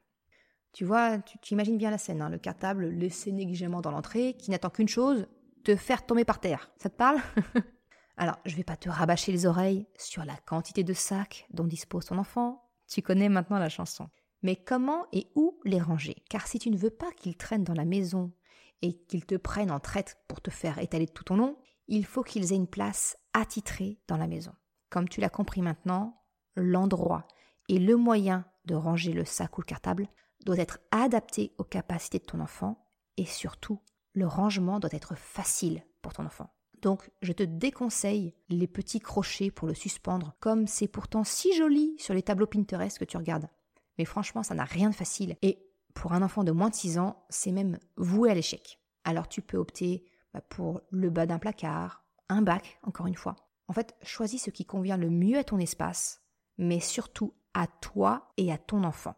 Tu 0.73 0.83
vois, 0.83 1.19
tu, 1.19 1.53
imagines 1.53 1.77
bien 1.77 1.91
la 1.91 1.99
scène, 1.99 2.23
hein, 2.23 2.29
le 2.31 2.39
cartable 2.39 2.87
laissé 2.87 3.31
négligemment 3.31 3.81
dans 3.81 3.91
l'entrée, 3.91 4.33
qui 4.33 4.49
n'attend 4.49 4.71
qu'une 4.71 4.87
chose, 4.87 5.27
te 5.63 5.75
faire 5.75 6.07
tomber 6.07 6.25
par 6.25 6.39
terre. 6.39 6.71
Ça 6.77 6.89
te 6.89 6.95
parle? 6.95 7.19
Alors, 8.17 8.39
je 8.45 8.55
vais 8.55 8.63
pas 8.63 8.77
te 8.77 8.89
rabâcher 8.89 9.31
les 9.31 9.45
oreilles 9.45 9.85
sur 9.95 10.25
la 10.25 10.35
quantité 10.47 10.83
de 10.83 10.93
sacs 10.93 11.45
dont 11.51 11.65
dispose 11.65 12.05
ton 12.05 12.17
enfant. 12.17 12.67
Tu 12.87 13.03
connais 13.03 13.29
maintenant 13.29 13.59
la 13.59 13.69
chanson. 13.69 14.09
Mais 14.41 14.55
comment 14.55 15.05
et 15.13 15.29
où 15.35 15.59
les 15.65 15.79
ranger? 15.79 16.15
Car 16.31 16.47
si 16.47 16.57
tu 16.57 16.71
ne 16.71 16.77
veux 16.77 16.89
pas 16.89 17.11
qu'ils 17.11 17.37
traînent 17.37 17.63
dans 17.63 17.75
la 17.75 17.85
maison 17.85 18.33
et 18.81 18.97
qu'ils 19.03 19.27
te 19.27 19.35
prennent 19.35 19.69
en 19.69 19.79
traite 19.79 20.17
pour 20.27 20.41
te 20.41 20.49
faire 20.49 20.79
étaler 20.79 21.07
tout 21.07 21.25
ton 21.25 21.35
nom, 21.35 21.59
il 21.87 22.07
faut 22.07 22.23
qu'ils 22.23 22.53
aient 22.53 22.55
une 22.55 22.65
place 22.65 23.17
attitrée 23.33 23.99
dans 24.07 24.17
la 24.17 24.25
maison. 24.25 24.53
Comme 24.89 25.07
tu 25.07 25.21
l'as 25.21 25.29
compris 25.29 25.61
maintenant, 25.61 26.21
l'endroit 26.55 27.27
et 27.67 27.79
le 27.79 27.95
moyen 27.95 28.45
de 28.65 28.75
ranger 28.75 29.13
le 29.13 29.25
sac 29.25 29.57
ou 29.57 29.61
le 29.61 29.65
cartable 29.65 30.07
doit 30.45 30.57
être 30.57 30.79
adapté 30.91 31.53
aux 31.57 31.63
capacités 31.63 32.19
de 32.19 32.25
ton 32.25 32.39
enfant 32.39 32.85
et 33.17 33.25
surtout, 33.25 33.79
le 34.13 34.25
rangement 34.25 34.79
doit 34.79 34.89
être 34.93 35.15
facile 35.15 35.83
pour 36.01 36.13
ton 36.13 36.25
enfant. 36.25 36.53
Donc, 36.81 37.11
je 37.21 37.33
te 37.33 37.43
déconseille 37.43 38.33
les 38.47 38.67
petits 38.67 39.01
crochets 39.01 39.51
pour 39.51 39.67
le 39.67 39.73
suspendre, 39.73 40.35
comme 40.39 40.65
c'est 40.65 40.87
pourtant 40.87 41.25
si 41.25 41.53
joli 41.53 41.95
sur 41.97 42.13
les 42.13 42.23
tableaux 42.23 42.47
Pinterest 42.47 42.97
que 42.97 43.05
tu 43.05 43.17
regardes. 43.17 43.49
Mais 43.97 44.05
franchement, 44.05 44.43
ça 44.43 44.55
n'a 44.55 44.63
rien 44.63 44.89
de 44.89 44.95
facile. 44.95 45.35
Et 45.41 45.59
pour 45.93 46.13
un 46.13 46.21
enfant 46.21 46.45
de 46.45 46.53
moins 46.53 46.69
de 46.69 46.75
6 46.75 46.97
ans, 46.97 47.25
c'est 47.29 47.51
même 47.51 47.77
voué 47.97 48.31
à 48.31 48.33
l'échec. 48.33 48.79
Alors 49.03 49.27
tu 49.27 49.41
peux 49.41 49.57
opter 49.57 50.05
bah, 50.33 50.41
pour 50.41 50.81
le 50.89 51.09
bas 51.09 51.25
d'un 51.25 51.39
placard, 51.39 52.05
un 52.29 52.41
bac, 52.41 52.79
encore 52.83 53.07
une 53.07 53.15
fois. 53.15 53.35
En 53.69 53.73
fait, 53.73 53.95
choisis 54.01 54.43
ce 54.43 54.49
qui 54.49 54.65
convient 54.65 54.97
le 54.97 55.09
mieux 55.09 55.37
à 55.37 55.43
ton 55.43 55.59
espace, 55.59 56.21
mais 56.57 56.79
surtout 56.79 57.35
à 57.53 57.67
toi 57.67 58.33
et 58.35 58.51
à 58.51 58.57
ton 58.57 58.83
enfant. 58.83 59.15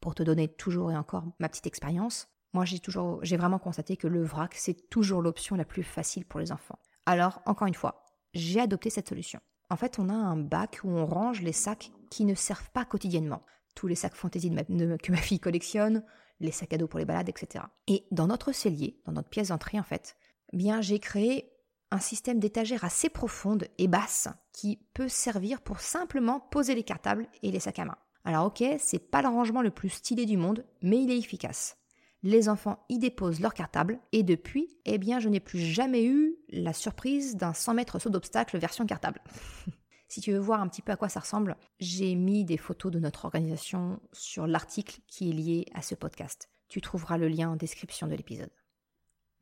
Pour 0.00 0.14
te 0.14 0.24
donner 0.24 0.48
toujours 0.48 0.90
et 0.90 0.96
encore 0.96 1.24
ma 1.38 1.48
petite 1.48 1.68
expérience, 1.68 2.28
moi 2.52 2.64
j'ai 2.64 2.80
toujours, 2.80 3.24
j'ai 3.24 3.36
vraiment 3.36 3.60
constaté 3.60 3.96
que 3.96 4.08
le 4.08 4.24
vrac, 4.24 4.54
c'est 4.56 4.90
toujours 4.90 5.22
l'option 5.22 5.54
la 5.54 5.64
plus 5.64 5.84
facile 5.84 6.26
pour 6.26 6.40
les 6.40 6.50
enfants. 6.50 6.78
Alors, 7.06 7.40
encore 7.46 7.68
une 7.68 7.74
fois, 7.74 8.04
j'ai 8.34 8.60
adopté 8.60 8.90
cette 8.90 9.08
solution. 9.08 9.40
En 9.70 9.76
fait, 9.76 10.00
on 10.00 10.08
a 10.08 10.14
un 10.14 10.36
bac 10.36 10.80
où 10.82 10.90
on 10.90 11.06
range 11.06 11.40
les 11.40 11.52
sacs 11.52 11.92
qui 12.10 12.24
ne 12.24 12.34
servent 12.34 12.70
pas 12.72 12.84
quotidiennement 12.84 13.42
tous 13.74 13.86
les 13.86 13.94
sacs 13.94 14.16
fantaisie 14.16 14.50
que 14.50 15.12
ma 15.12 15.18
fille 15.18 15.40
collectionne, 15.40 16.04
les 16.40 16.50
sacs 16.50 16.72
à 16.72 16.78
dos 16.78 16.88
pour 16.88 16.98
les 16.98 17.04
balades, 17.04 17.28
etc. 17.28 17.64
Et 17.86 18.04
dans 18.10 18.26
notre 18.26 18.52
cellier, 18.52 19.00
dans 19.06 19.12
notre 19.12 19.30
pièce 19.30 19.48
d'entrée 19.48 19.78
en 19.78 19.84
fait, 19.84 20.16
eh 20.52 20.56
bien 20.56 20.80
j'ai 20.80 20.98
créé 20.98 21.51
un 21.92 21.98
système 21.98 22.40
d'étagères 22.40 22.84
assez 22.84 23.10
profonde 23.10 23.68
et 23.76 23.86
basse 23.86 24.28
qui 24.52 24.80
peut 24.94 25.08
servir 25.08 25.60
pour 25.60 25.80
simplement 25.80 26.40
poser 26.40 26.74
les 26.74 26.82
cartables 26.82 27.28
et 27.42 27.50
les 27.50 27.60
sacs 27.60 27.78
à 27.78 27.84
main. 27.84 27.98
Alors 28.24 28.46
ok, 28.46 28.64
c'est 28.78 29.10
pas 29.10 29.20
l'arrangement 29.20 29.62
le 29.62 29.70
plus 29.70 29.90
stylé 29.90 30.24
du 30.24 30.38
monde, 30.38 30.64
mais 30.80 31.02
il 31.02 31.10
est 31.10 31.18
efficace. 31.18 31.76
Les 32.22 32.48
enfants 32.48 32.84
y 32.88 32.98
déposent 32.98 33.40
leurs 33.40 33.52
cartables 33.52 34.00
et 34.12 34.22
depuis, 34.22 34.68
eh 34.86 34.96
bien 34.96 35.18
je 35.20 35.28
n'ai 35.28 35.40
plus 35.40 35.58
jamais 35.58 36.04
eu 36.04 36.36
la 36.48 36.72
surprise 36.72 37.36
d'un 37.36 37.52
100 37.52 37.74
mètres 37.74 37.98
saut 37.98 38.10
d'obstacle 38.10 38.58
version 38.58 38.86
cartable. 38.86 39.20
Si 40.08 40.20
tu 40.20 40.30
veux 40.30 40.38
voir 40.38 40.60
un 40.60 40.68
petit 40.68 40.82
peu 40.82 40.92
à 40.92 40.96
quoi 40.96 41.08
ça 41.08 41.20
ressemble, 41.20 41.56
j'ai 41.80 42.14
mis 42.16 42.44
des 42.44 42.58
photos 42.58 42.92
de 42.92 42.98
notre 42.98 43.24
organisation 43.24 43.98
sur 44.12 44.46
l'article 44.46 45.00
qui 45.06 45.30
est 45.30 45.32
lié 45.32 45.66
à 45.72 45.80
ce 45.80 45.94
podcast. 45.94 46.50
Tu 46.68 46.82
trouveras 46.82 47.16
le 47.16 47.28
lien 47.28 47.48
en 47.48 47.56
description 47.56 48.06
de 48.06 48.14
l'épisode. 48.14 48.50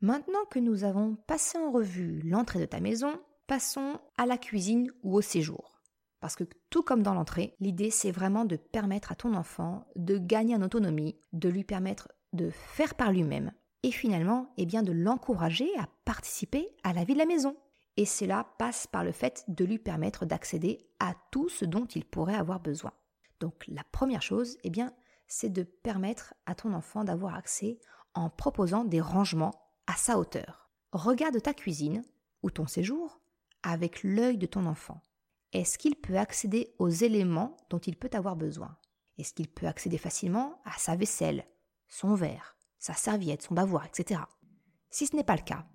Maintenant 0.01 0.45
que 0.49 0.57
nous 0.57 0.83
avons 0.83 1.15
passé 1.27 1.59
en 1.59 1.71
revue 1.71 2.21
l'entrée 2.23 2.59
de 2.59 2.65
ta 2.65 2.79
maison, 2.79 3.19
passons 3.45 3.99
à 4.17 4.25
la 4.25 4.39
cuisine 4.39 4.89
ou 5.03 5.15
au 5.15 5.21
séjour. 5.21 5.79
Parce 6.19 6.35
que 6.35 6.43
tout 6.71 6.81
comme 6.81 7.03
dans 7.03 7.13
l'entrée, 7.13 7.55
l'idée 7.59 7.91
c'est 7.91 8.11
vraiment 8.11 8.43
de 8.43 8.55
permettre 8.55 9.11
à 9.11 9.15
ton 9.15 9.35
enfant 9.35 9.85
de 9.95 10.17
gagner 10.17 10.55
en 10.55 10.63
autonomie, 10.63 11.19
de 11.33 11.49
lui 11.49 11.63
permettre 11.63 12.11
de 12.33 12.49
faire 12.49 12.95
par 12.95 13.11
lui-même 13.11 13.51
et 13.83 13.91
finalement 13.91 14.51
eh 14.57 14.65
bien, 14.65 14.81
de 14.81 14.91
l'encourager 14.91 15.69
à 15.77 15.87
participer 16.03 16.67
à 16.83 16.93
la 16.93 17.03
vie 17.03 17.13
de 17.13 17.19
la 17.19 17.27
maison 17.27 17.55
et 17.95 18.05
cela 18.05 18.47
passe 18.57 18.87
par 18.87 19.03
le 19.03 19.11
fait 19.11 19.43
de 19.49 19.65
lui 19.65 19.77
permettre 19.77 20.25
d'accéder 20.25 20.89
à 20.99 21.13
tout 21.29 21.47
ce 21.47 21.65
dont 21.65 21.85
il 21.85 22.05
pourrait 22.05 22.33
avoir 22.33 22.59
besoin. 22.59 22.93
Donc 23.39 23.65
la 23.67 23.83
première 23.83 24.23
chose, 24.23 24.57
eh 24.63 24.71
bien, 24.71 24.93
c'est 25.27 25.53
de 25.53 25.61
permettre 25.61 26.33
à 26.47 26.55
ton 26.55 26.73
enfant 26.73 27.03
d'avoir 27.03 27.35
accès 27.35 27.77
en 28.15 28.31
proposant 28.31 28.83
des 28.83 29.01
rangements 29.01 29.53
sa 29.95 30.17
hauteur. 30.17 30.69
Regarde 30.91 31.41
ta 31.41 31.53
cuisine 31.53 32.03
ou 32.43 32.49
ton 32.51 32.67
séjour 32.67 33.21
avec 33.63 34.03
l'œil 34.03 34.37
de 34.37 34.45
ton 34.45 34.65
enfant. 34.65 35.01
Est-ce 35.53 35.77
qu'il 35.77 35.95
peut 35.95 36.17
accéder 36.17 36.73
aux 36.79 36.89
éléments 36.89 37.57
dont 37.69 37.79
il 37.79 37.97
peut 37.97 38.09
avoir 38.13 38.35
besoin? 38.35 38.77
Est-ce 39.17 39.33
qu'il 39.33 39.49
peut 39.49 39.67
accéder 39.67 39.97
facilement 39.97 40.61
à 40.65 40.77
sa 40.77 40.95
vaisselle, 40.95 41.45
son 41.87 42.15
verre, 42.15 42.55
sa 42.79 42.93
serviette, 42.93 43.43
son 43.43 43.53
bavoir, 43.53 43.85
etc. 43.85 44.21
Si 44.89 45.07
ce 45.07 45.15
n'est 45.15 45.23
pas 45.23 45.35
le 45.35 45.43
cas, 45.43 45.65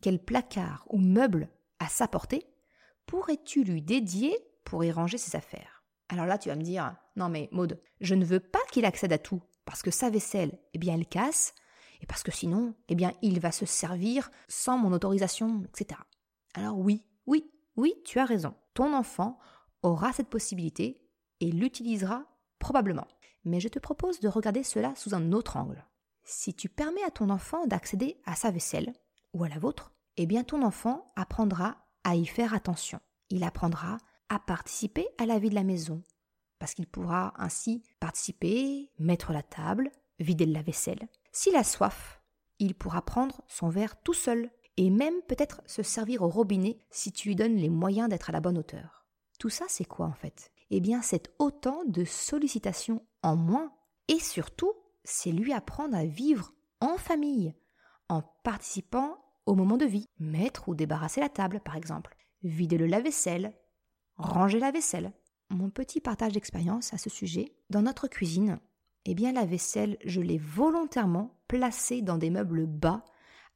quel 0.00 0.24
placard 0.24 0.86
ou 0.88 0.98
meuble 0.98 1.50
à 1.78 1.88
sa 1.88 2.08
portée 2.08 2.46
pourrais-tu 3.06 3.64
lui 3.64 3.82
dédier 3.82 4.36
pour 4.64 4.84
y 4.84 4.92
ranger 4.92 5.18
ses 5.18 5.36
affaires? 5.36 5.82
Alors 6.08 6.26
là, 6.26 6.38
tu 6.38 6.48
vas 6.48 6.56
me 6.56 6.62
dire, 6.62 6.94
non 7.16 7.28
mais 7.28 7.48
Maude, 7.52 7.80
je 8.00 8.14
ne 8.14 8.24
veux 8.24 8.40
pas 8.40 8.60
qu'il 8.70 8.84
accède 8.84 9.12
à 9.12 9.18
tout, 9.18 9.42
parce 9.64 9.82
que 9.82 9.90
sa 9.90 10.10
vaisselle, 10.10 10.58
eh 10.72 10.78
bien, 10.78 10.94
elle 10.94 11.06
casse, 11.06 11.54
et 12.00 12.06
parce 12.06 12.22
que 12.22 12.32
sinon, 12.32 12.74
eh 12.88 12.94
bien, 12.94 13.12
il 13.22 13.40
va 13.40 13.52
se 13.52 13.66
servir 13.66 14.30
sans 14.48 14.78
mon 14.78 14.92
autorisation, 14.92 15.62
etc. 15.64 16.00
Alors 16.54 16.78
oui, 16.78 17.04
oui, 17.26 17.50
oui, 17.76 17.94
tu 18.04 18.18
as 18.18 18.24
raison. 18.24 18.54
Ton 18.74 18.94
enfant 18.94 19.38
aura 19.82 20.12
cette 20.12 20.28
possibilité 20.28 21.02
et 21.40 21.50
l'utilisera 21.50 22.24
probablement. 22.58 23.06
Mais 23.44 23.60
je 23.60 23.68
te 23.68 23.78
propose 23.78 24.20
de 24.20 24.28
regarder 24.28 24.62
cela 24.62 24.94
sous 24.96 25.14
un 25.14 25.32
autre 25.32 25.56
angle. 25.56 25.86
Si 26.24 26.54
tu 26.54 26.68
permets 26.68 27.04
à 27.04 27.10
ton 27.10 27.30
enfant 27.30 27.66
d'accéder 27.66 28.20
à 28.24 28.34
sa 28.34 28.50
vaisselle, 28.50 28.92
ou 29.32 29.44
à 29.44 29.48
la 29.48 29.58
vôtre, 29.58 29.92
eh 30.16 30.26
bien 30.26 30.44
ton 30.44 30.62
enfant 30.62 31.06
apprendra 31.16 31.76
à 32.04 32.16
y 32.16 32.26
faire 32.26 32.54
attention. 32.54 33.00
Il 33.30 33.44
apprendra 33.44 33.98
à 34.28 34.38
participer 34.38 35.06
à 35.18 35.26
la 35.26 35.38
vie 35.38 35.50
de 35.50 35.54
la 35.54 35.64
maison, 35.64 36.02
parce 36.58 36.74
qu'il 36.74 36.86
pourra 36.86 37.34
ainsi 37.36 37.82
participer, 38.00 38.90
mettre 38.98 39.32
la 39.32 39.42
table, 39.42 39.90
vider 40.18 40.46
la 40.46 40.62
vaisselle. 40.62 41.08
S'il 41.32 41.56
a 41.56 41.64
soif, 41.64 42.22
il 42.58 42.74
pourra 42.74 43.02
prendre 43.02 43.42
son 43.46 43.68
verre 43.68 44.00
tout 44.02 44.14
seul, 44.14 44.50
et 44.76 44.90
même 44.90 45.20
peut-être 45.26 45.60
se 45.66 45.82
servir 45.82 46.22
au 46.22 46.28
robinet 46.28 46.78
si 46.90 47.10
tu 47.12 47.28
lui 47.28 47.36
donnes 47.36 47.56
les 47.56 47.68
moyens 47.68 48.08
d'être 48.08 48.30
à 48.30 48.32
la 48.32 48.40
bonne 48.40 48.58
hauteur. 48.58 49.06
Tout 49.38 49.50
ça, 49.50 49.64
c'est 49.68 49.84
quoi 49.84 50.06
en 50.06 50.14
fait? 50.14 50.52
Eh 50.70 50.80
bien, 50.80 51.02
c'est 51.02 51.32
autant 51.38 51.84
de 51.86 52.04
sollicitations 52.04 53.04
en 53.22 53.36
moins, 53.36 53.72
et 54.08 54.20
surtout, 54.20 54.72
c'est 55.04 55.32
lui 55.32 55.52
apprendre 55.52 55.96
à 55.96 56.04
vivre 56.04 56.52
en 56.80 56.96
famille, 56.96 57.54
en 58.08 58.22
participant 58.44 59.18
au 59.46 59.54
moment 59.54 59.78
de 59.78 59.86
vie. 59.86 60.06
Mettre 60.18 60.68
ou 60.68 60.74
débarrasser 60.74 61.20
la 61.20 61.28
table, 61.28 61.60
par 61.64 61.76
exemple. 61.76 62.16
Vider 62.42 62.78
le 62.78 62.86
lave-vaisselle. 62.86 63.54
Ranger 64.16 64.58
la 64.58 64.70
vaisselle. 64.70 65.12
Mon 65.50 65.70
petit 65.70 66.00
partage 66.00 66.32
d'expérience 66.32 66.92
à 66.92 66.98
ce 66.98 67.08
sujet, 67.08 67.56
dans 67.70 67.82
notre 67.82 68.06
cuisine, 68.06 68.60
eh 69.10 69.14
bien 69.14 69.32
la 69.32 69.46
vaisselle, 69.46 69.96
je 70.04 70.20
l'ai 70.20 70.36
volontairement 70.36 71.34
placée 71.48 72.02
dans 72.02 72.18
des 72.18 72.28
meubles 72.28 72.66
bas 72.66 73.06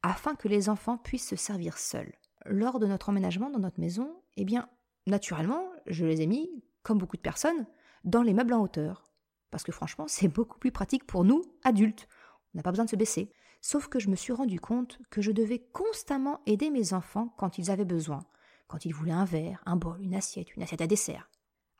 afin 0.01 0.33
que 0.33 0.47
les 0.47 0.67
enfants 0.67 0.97
puissent 0.97 1.27
se 1.27 1.35
servir 1.35 1.77
seuls. 1.77 2.11
Lors 2.45 2.79
de 2.79 2.87
notre 2.87 3.09
emménagement 3.09 3.51
dans 3.51 3.59
notre 3.59 3.79
maison, 3.79 4.19
eh 4.35 4.45
bien, 4.45 4.67
naturellement, 5.05 5.63
je 5.85 6.05
les 6.05 6.21
ai 6.21 6.25
mis, 6.25 6.49
comme 6.81 6.97
beaucoup 6.97 7.17
de 7.17 7.21
personnes, 7.21 7.67
dans 8.03 8.23
les 8.23 8.33
meubles 8.33 8.55
en 8.55 8.63
hauteur. 8.63 9.03
Parce 9.51 9.63
que 9.63 9.71
franchement, 9.71 10.05
c'est 10.07 10.27
beaucoup 10.33 10.57
plus 10.57 10.71
pratique 10.71 11.05
pour 11.05 11.23
nous, 11.23 11.43
adultes. 11.63 12.07
On 12.53 12.57
n'a 12.57 12.63
pas 12.63 12.71
besoin 12.71 12.85
de 12.85 12.89
se 12.89 12.95
baisser. 12.95 13.31
Sauf 13.61 13.87
que 13.87 13.99
je 13.99 14.09
me 14.09 14.15
suis 14.15 14.33
rendu 14.33 14.59
compte 14.59 14.99
que 15.11 15.21
je 15.21 15.31
devais 15.31 15.59
constamment 15.59 16.41
aider 16.47 16.71
mes 16.71 16.93
enfants 16.93 17.31
quand 17.37 17.59
ils 17.59 17.69
avaient 17.69 17.85
besoin, 17.85 18.25
quand 18.67 18.85
ils 18.85 18.93
voulaient 18.93 19.11
un 19.11 19.23
verre, 19.23 19.61
un 19.67 19.75
bol, 19.75 20.01
une 20.01 20.15
assiette, 20.15 20.55
une 20.55 20.63
assiette 20.63 20.81
à 20.81 20.87
dessert. 20.87 21.29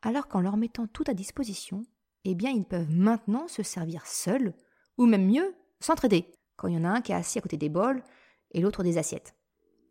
Alors 0.00 0.28
qu'en 0.28 0.40
leur 0.40 0.56
mettant 0.56 0.86
tout 0.86 1.04
à 1.08 1.12
disposition, 1.14 1.84
eh 2.24 2.34
bien 2.34 2.50
ils 2.50 2.64
peuvent 2.64 2.90
maintenant 2.90 3.48
se 3.48 3.62
servir 3.62 4.06
seuls, 4.06 4.54
ou 4.98 5.06
même 5.06 5.26
mieux, 5.26 5.54
s'entraider, 5.80 6.32
quand 6.56 6.68
il 6.68 6.74
y 6.74 6.78
en 6.78 6.84
a 6.84 6.88
un 6.88 7.00
qui 7.00 7.12
est 7.12 7.16
assis 7.16 7.38
à 7.38 7.42
côté 7.42 7.56
des 7.56 7.68
bols 7.68 8.02
et 8.52 8.60
l'autre 8.60 8.82
des 8.82 8.98
assiettes. 8.98 9.34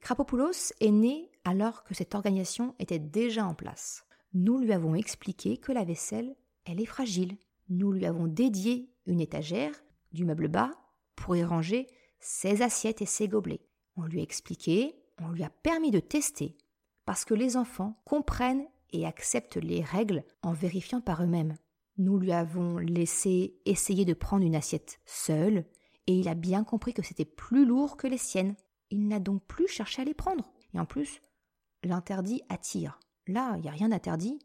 Krapopoulos 0.02 0.74
est 0.80 0.92
né 0.92 1.32
alors 1.46 1.84
que 1.84 1.94
cette 1.94 2.16
organisation 2.16 2.76
était 2.80 3.00
déjà 3.00 3.46
en 3.46 3.54
place. 3.54 4.06
nous 4.34 4.58
lui 4.58 4.74
avons 4.74 4.96
expliqué 4.96 5.58
que 5.58 5.72
la 5.72 5.84
vaisselle, 5.84 6.36
elle 6.66 6.82
est 6.82 6.86
fragile. 6.86 7.38
Nous 7.70 7.92
lui 7.92 8.06
avons 8.06 8.28
dédié 8.28 8.90
une 9.06 9.22
étagère 9.22 9.74
du 10.12 10.26
meuble 10.26 10.48
bas 10.48 10.72
pour 11.16 11.36
y 11.36 11.44
ranger 11.44 11.88
ses 12.20 12.62
assiettes 12.62 13.02
et 13.02 13.06
ses 13.06 13.28
gobelets. 13.28 13.68
On 13.96 14.04
lui 14.04 14.20
a 14.20 14.24
expliqué, 14.24 14.96
on 15.22 15.30
lui 15.30 15.44
a 15.44 15.50
permis 15.50 15.92
de 15.92 16.00
tester, 16.00 16.58
parce 17.06 17.26
que 17.26 17.34
les 17.34 17.58
enfants 17.58 18.02
comprennent 18.06 18.66
et 18.92 19.06
acceptent 19.06 19.58
les 19.58 19.82
règles 19.82 20.24
en 20.42 20.54
vérifiant 20.54 21.02
par 21.02 21.24
eux-mêmes. 21.24 21.58
Nous 21.98 22.18
lui 22.18 22.32
avons 22.32 22.78
laissé 22.78 23.56
essayer 23.66 24.06
de 24.06 24.14
prendre 24.14 24.46
une 24.46 24.56
assiette 24.56 25.00
seul, 25.06 25.66
et 26.08 26.18
il 26.18 26.28
a 26.28 26.34
bien 26.34 26.64
compris 26.64 26.94
que 26.94 27.04
c'était 27.04 27.26
plus 27.26 27.66
lourd 27.66 27.98
que 27.98 28.08
les 28.08 28.18
siennes. 28.18 28.56
Il 28.90 29.08
n'a 29.08 29.20
donc 29.20 29.44
plus 29.46 29.68
cherché 29.68 30.02
à 30.02 30.06
les 30.06 30.14
prendre. 30.14 30.52
Et 30.74 30.80
en 30.80 30.86
plus, 30.86 31.22
l'interdit 31.84 32.42
attire. 32.50 33.00
Là, 33.28 33.54
il 33.58 33.62
n'y 33.62 33.70
a 33.70 33.74
rien 33.74 33.90
d'interdit, 33.90 34.40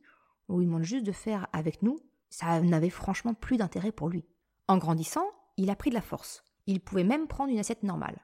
où 0.48 0.60
il 0.60 0.66
demande 0.66 0.84
juste 0.84 1.06
de 1.06 1.12
faire 1.12 1.48
avec 1.52 1.82
nous, 1.82 1.98
ça 2.30 2.60
n'avait 2.60 2.90
franchement 2.90 3.34
plus 3.34 3.56
d'intérêt 3.56 3.92
pour 3.92 4.08
lui. 4.08 4.24
En 4.68 4.78
grandissant, 4.78 5.26
il 5.56 5.70
a 5.70 5.76
pris 5.76 5.90
de 5.90 5.94
la 5.94 6.02
force. 6.02 6.44
Il 6.66 6.80
pouvait 6.80 7.04
même 7.04 7.26
prendre 7.26 7.50
une 7.50 7.58
assiette 7.58 7.82
normale. 7.82 8.20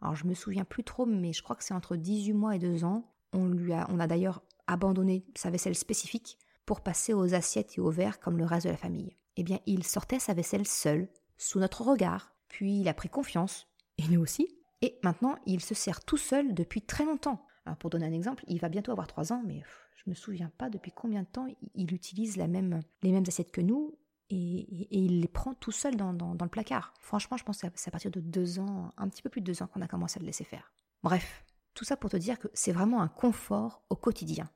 Alors 0.00 0.14
je 0.14 0.26
me 0.26 0.34
souviens 0.34 0.64
plus 0.64 0.84
trop, 0.84 1.06
mais 1.06 1.32
je 1.32 1.42
crois 1.42 1.56
que 1.56 1.64
c'est 1.64 1.74
entre 1.74 1.96
18 1.96 2.32
mois 2.32 2.56
et 2.56 2.58
2 2.58 2.84
ans. 2.84 3.12
On 3.32 3.46
lui 3.46 3.72
a, 3.72 3.86
on 3.90 4.00
a 4.00 4.06
d'ailleurs 4.06 4.42
abandonné 4.66 5.24
sa 5.34 5.50
vaisselle 5.50 5.74
spécifique 5.74 6.38
pour 6.66 6.80
passer 6.80 7.12
aux 7.12 7.34
assiettes 7.34 7.76
et 7.76 7.80
aux 7.80 7.90
verres 7.90 8.20
comme 8.20 8.38
le 8.38 8.44
reste 8.44 8.66
de 8.66 8.72
la 8.72 8.76
famille. 8.76 9.16
Eh 9.36 9.42
bien, 9.42 9.58
il 9.66 9.84
sortait 9.84 10.18
sa 10.18 10.34
vaisselle 10.34 10.66
seul, 10.66 11.08
sous 11.38 11.58
notre 11.58 11.82
regard, 11.82 12.34
puis 12.48 12.80
il 12.80 12.88
a 12.88 12.94
pris 12.94 13.08
confiance, 13.08 13.66
et 13.98 14.06
nous 14.08 14.20
aussi, 14.20 14.48
et 14.82 14.98
maintenant 15.02 15.36
il 15.46 15.60
se 15.60 15.74
sert 15.74 16.04
tout 16.04 16.16
seul 16.16 16.54
depuis 16.54 16.82
très 16.82 17.04
longtemps. 17.04 17.44
Alors 17.64 17.78
pour 17.78 17.90
donner 17.90 18.06
un 18.06 18.12
exemple, 18.12 18.44
il 18.48 18.60
va 18.60 18.68
bientôt 18.68 18.92
avoir 18.92 19.06
3 19.06 19.32
ans, 19.32 19.42
mais 19.46 19.62
je 20.04 20.10
me 20.10 20.14
souviens 20.14 20.50
pas 20.58 20.68
depuis 20.68 20.92
combien 20.92 21.22
de 21.22 21.28
temps 21.28 21.46
il 21.74 21.94
utilise 21.94 22.36
la 22.36 22.48
même, 22.48 22.80
les 23.02 23.12
mêmes 23.12 23.24
assiettes 23.26 23.52
que 23.52 23.60
nous, 23.60 23.96
et, 24.30 24.66
il 24.90 25.20
les 25.20 25.28
prend 25.28 25.54
tout 25.54 25.72
seul 25.72 25.96
dans, 25.96 26.12
le 26.12 26.48
placard. 26.48 26.94
Franchement, 26.98 27.36
je 27.36 27.44
pense 27.44 27.60
que 27.60 27.68
c'est 27.74 27.88
à 27.88 27.90
partir 27.90 28.10
de 28.10 28.20
2 28.20 28.58
ans, 28.58 28.92
un 28.96 29.08
petit 29.08 29.22
peu 29.22 29.28
plus 29.28 29.40
de 29.40 29.52
2 29.52 29.62
ans 29.62 29.66
qu'on 29.66 29.82
a 29.82 29.88
commencé 29.88 30.18
à 30.18 30.20
le 30.20 30.26
laisser 30.26 30.44
faire. 30.44 30.72
Bref, 31.02 31.44
tout 31.74 31.84
ça 31.84 31.96
pour 31.96 32.10
te 32.10 32.16
dire 32.16 32.38
que 32.38 32.48
c'est 32.54 32.72
vraiment 32.72 33.02
un 33.02 33.08
confort 33.08 33.82
au 33.90 33.96
quotidien 33.96 34.50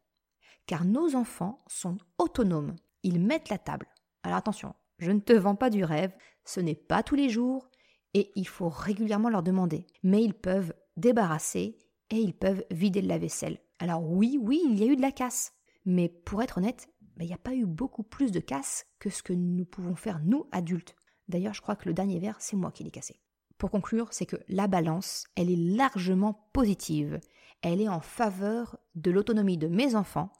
car 0.67 0.85
nos 0.85 1.15
enfants 1.15 1.63
sont 1.67 1.99
autonomes. 2.19 2.77
Ils 3.03 3.21
mettent 3.21 3.49
la 3.49 3.59
table. 3.59 3.87
Alors 4.23 4.39
attention, 4.39 4.75
je 4.99 5.11
ne 5.11 5.21
te 5.21 5.33
vends 5.33 5.57
pas 5.57 5.71
du 5.71 5.85
rêve, 5.85 6.15
ce 6.45 6.61
n'est 6.61 6.75
pas 6.75 7.03
tous 7.03 7.15
les 7.15 7.29
jours 7.29 7.69
et 8.15 8.33
il 8.35 8.49
faut 8.49 8.69
régulièrement 8.69 9.29
leur 9.29 9.43
demander. 9.43 9.87
Mais 10.03 10.23
ils 10.23 10.35
peuvent 10.35 10.75
débarrasser 10.97 11.79
et 12.11 12.17
ils 12.17 12.35
peuvent 12.35 12.65
vider 12.71 13.03
de 13.03 13.09
la 13.09 13.19
vaisselle. 13.19 13.59
Alors 13.79 14.05
oui, 14.05 14.39
oui, 14.41 14.63
il 14.67 14.79
y 14.79 14.83
a 14.83 14.87
eu 14.87 14.97
de 14.97 15.03
la 15.03 15.13
casse. 15.13 15.53
Mais 15.85 16.09
pour 16.09 16.43
être 16.43 16.59
honnête, 16.59 16.89
ben, 17.17 17.25
il 17.25 17.29
n'y 17.29 17.35
a 17.35 17.39
pas 17.39 17.55
eu 17.55 17.67
beaucoup 17.67 18.03
plus 18.03 18.33
de 18.33 18.41
casse 18.41 18.87
que 18.99 19.11
ce 19.11 19.23
que 19.23 19.33
nous 19.33 19.65
pouvons 19.65 19.97
faire 19.97 20.21
nous, 20.23 20.47
adultes. 20.53 20.97
D'ailleurs, 21.29 21.55
je 21.55 21.61
crois 21.61 21.77
que 21.77 21.89
le 21.89 21.95
dernier 21.95 22.19
verre, 22.19 22.37
c'est 22.41 22.57
moi 22.57 22.71
qui 22.71 22.85
l'ai 22.85 22.91
cassé. 22.91 23.21
Pour 23.59 23.71
conclure, 23.71 24.09
c'est 24.13 24.27
que 24.27 24.37
la 24.49 24.67
balance, 24.67 25.25
elle 25.35 25.51
est 25.51 25.77
largement 25.77 26.49
positive. 26.53 27.21
Elle 27.63 27.81
est 27.81 27.89
en 27.89 28.01
faveur 28.01 28.79
de 28.95 29.11
l'autonomie 29.11 29.57
de 29.57 29.69
mes 29.69 29.95
enfants, 29.95 30.31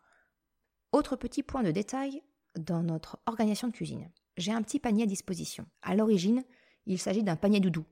autre 0.97 1.15
petit 1.15 1.43
point 1.43 1.63
de 1.63 1.71
détail 1.71 2.23
dans 2.59 2.83
notre 2.83 3.19
organisation 3.27 3.69
de 3.69 3.73
cuisine. 3.75 4.11
J'ai 4.39 4.53
un 4.53 4.63
petit 4.63 4.81
panier 4.81 5.03
à 5.03 5.07
disposition. 5.07 5.67
À 5.83 5.95
l'origine, 5.95 6.43
il 6.87 6.99
s'agit 6.99 7.23
d'un 7.23 7.37
panier 7.37 7.61
doudou. 7.61 7.85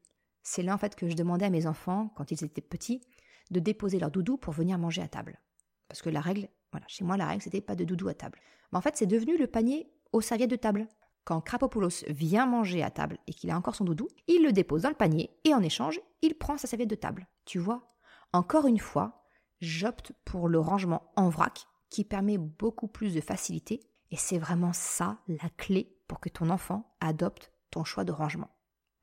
C'est 0.42 0.62
là 0.62 0.74
en 0.74 0.78
fait 0.78 0.96
que 0.96 1.08
je 1.08 1.14
demandais 1.14 1.44
à 1.44 1.50
mes 1.50 1.66
enfants, 1.66 2.10
quand 2.16 2.30
ils 2.30 2.42
étaient 2.42 2.62
petits, 2.62 3.02
de 3.50 3.60
déposer 3.60 3.98
leur 3.98 4.10
doudou 4.10 4.38
pour 4.38 4.54
venir 4.54 4.78
manger 4.78 5.02
à 5.02 5.08
table. 5.08 5.38
Parce 5.86 6.00
que 6.00 6.08
la 6.08 6.22
règle, 6.22 6.48
voilà, 6.72 6.86
chez 6.88 7.04
moi 7.04 7.18
la 7.18 7.26
règle 7.26 7.42
c'était 7.42 7.60
pas 7.60 7.76
de 7.76 7.84
doudou 7.84 8.08
à 8.08 8.14
table. 8.14 8.38
Mais 8.72 8.78
en 8.78 8.80
fait, 8.80 8.96
c'est 8.96 9.06
devenu 9.06 9.36
le 9.36 9.46
panier 9.48 9.92
aux 10.12 10.22
serviettes 10.22 10.50
de 10.50 10.56
table. 10.56 10.88
Quand 11.24 11.42
Krapopoulos 11.42 12.04
vient 12.08 12.46
manger 12.46 12.82
à 12.82 12.90
table 12.90 13.18
et 13.26 13.34
qu'il 13.34 13.50
a 13.50 13.56
encore 13.56 13.74
son 13.74 13.84
doudou, 13.84 14.08
il 14.28 14.42
le 14.42 14.52
dépose 14.52 14.82
dans 14.82 14.88
le 14.88 14.94
panier 14.94 15.30
et 15.44 15.52
en 15.52 15.62
échange, 15.62 16.00
il 16.22 16.36
prend 16.36 16.56
sa 16.56 16.66
serviette 16.66 16.90
de 16.90 16.94
table. 16.94 17.26
Tu 17.44 17.58
vois 17.58 17.94
Encore 18.32 18.66
une 18.66 18.78
fois, 18.78 19.26
j'opte 19.60 20.12
pour 20.24 20.48
le 20.48 20.58
rangement 20.58 21.12
en 21.16 21.28
vrac 21.28 21.66
qui 21.94 22.02
permet 22.02 22.38
beaucoup 22.38 22.88
plus 22.88 23.14
de 23.14 23.20
facilité. 23.20 23.78
Et 24.10 24.16
c'est 24.16 24.38
vraiment 24.38 24.72
ça 24.72 25.18
la 25.28 25.48
clé 25.56 25.96
pour 26.08 26.18
que 26.18 26.28
ton 26.28 26.50
enfant 26.50 26.96
adopte 27.00 27.52
ton 27.70 27.84
choix 27.84 28.02
de 28.02 28.10
rangement. 28.10 28.50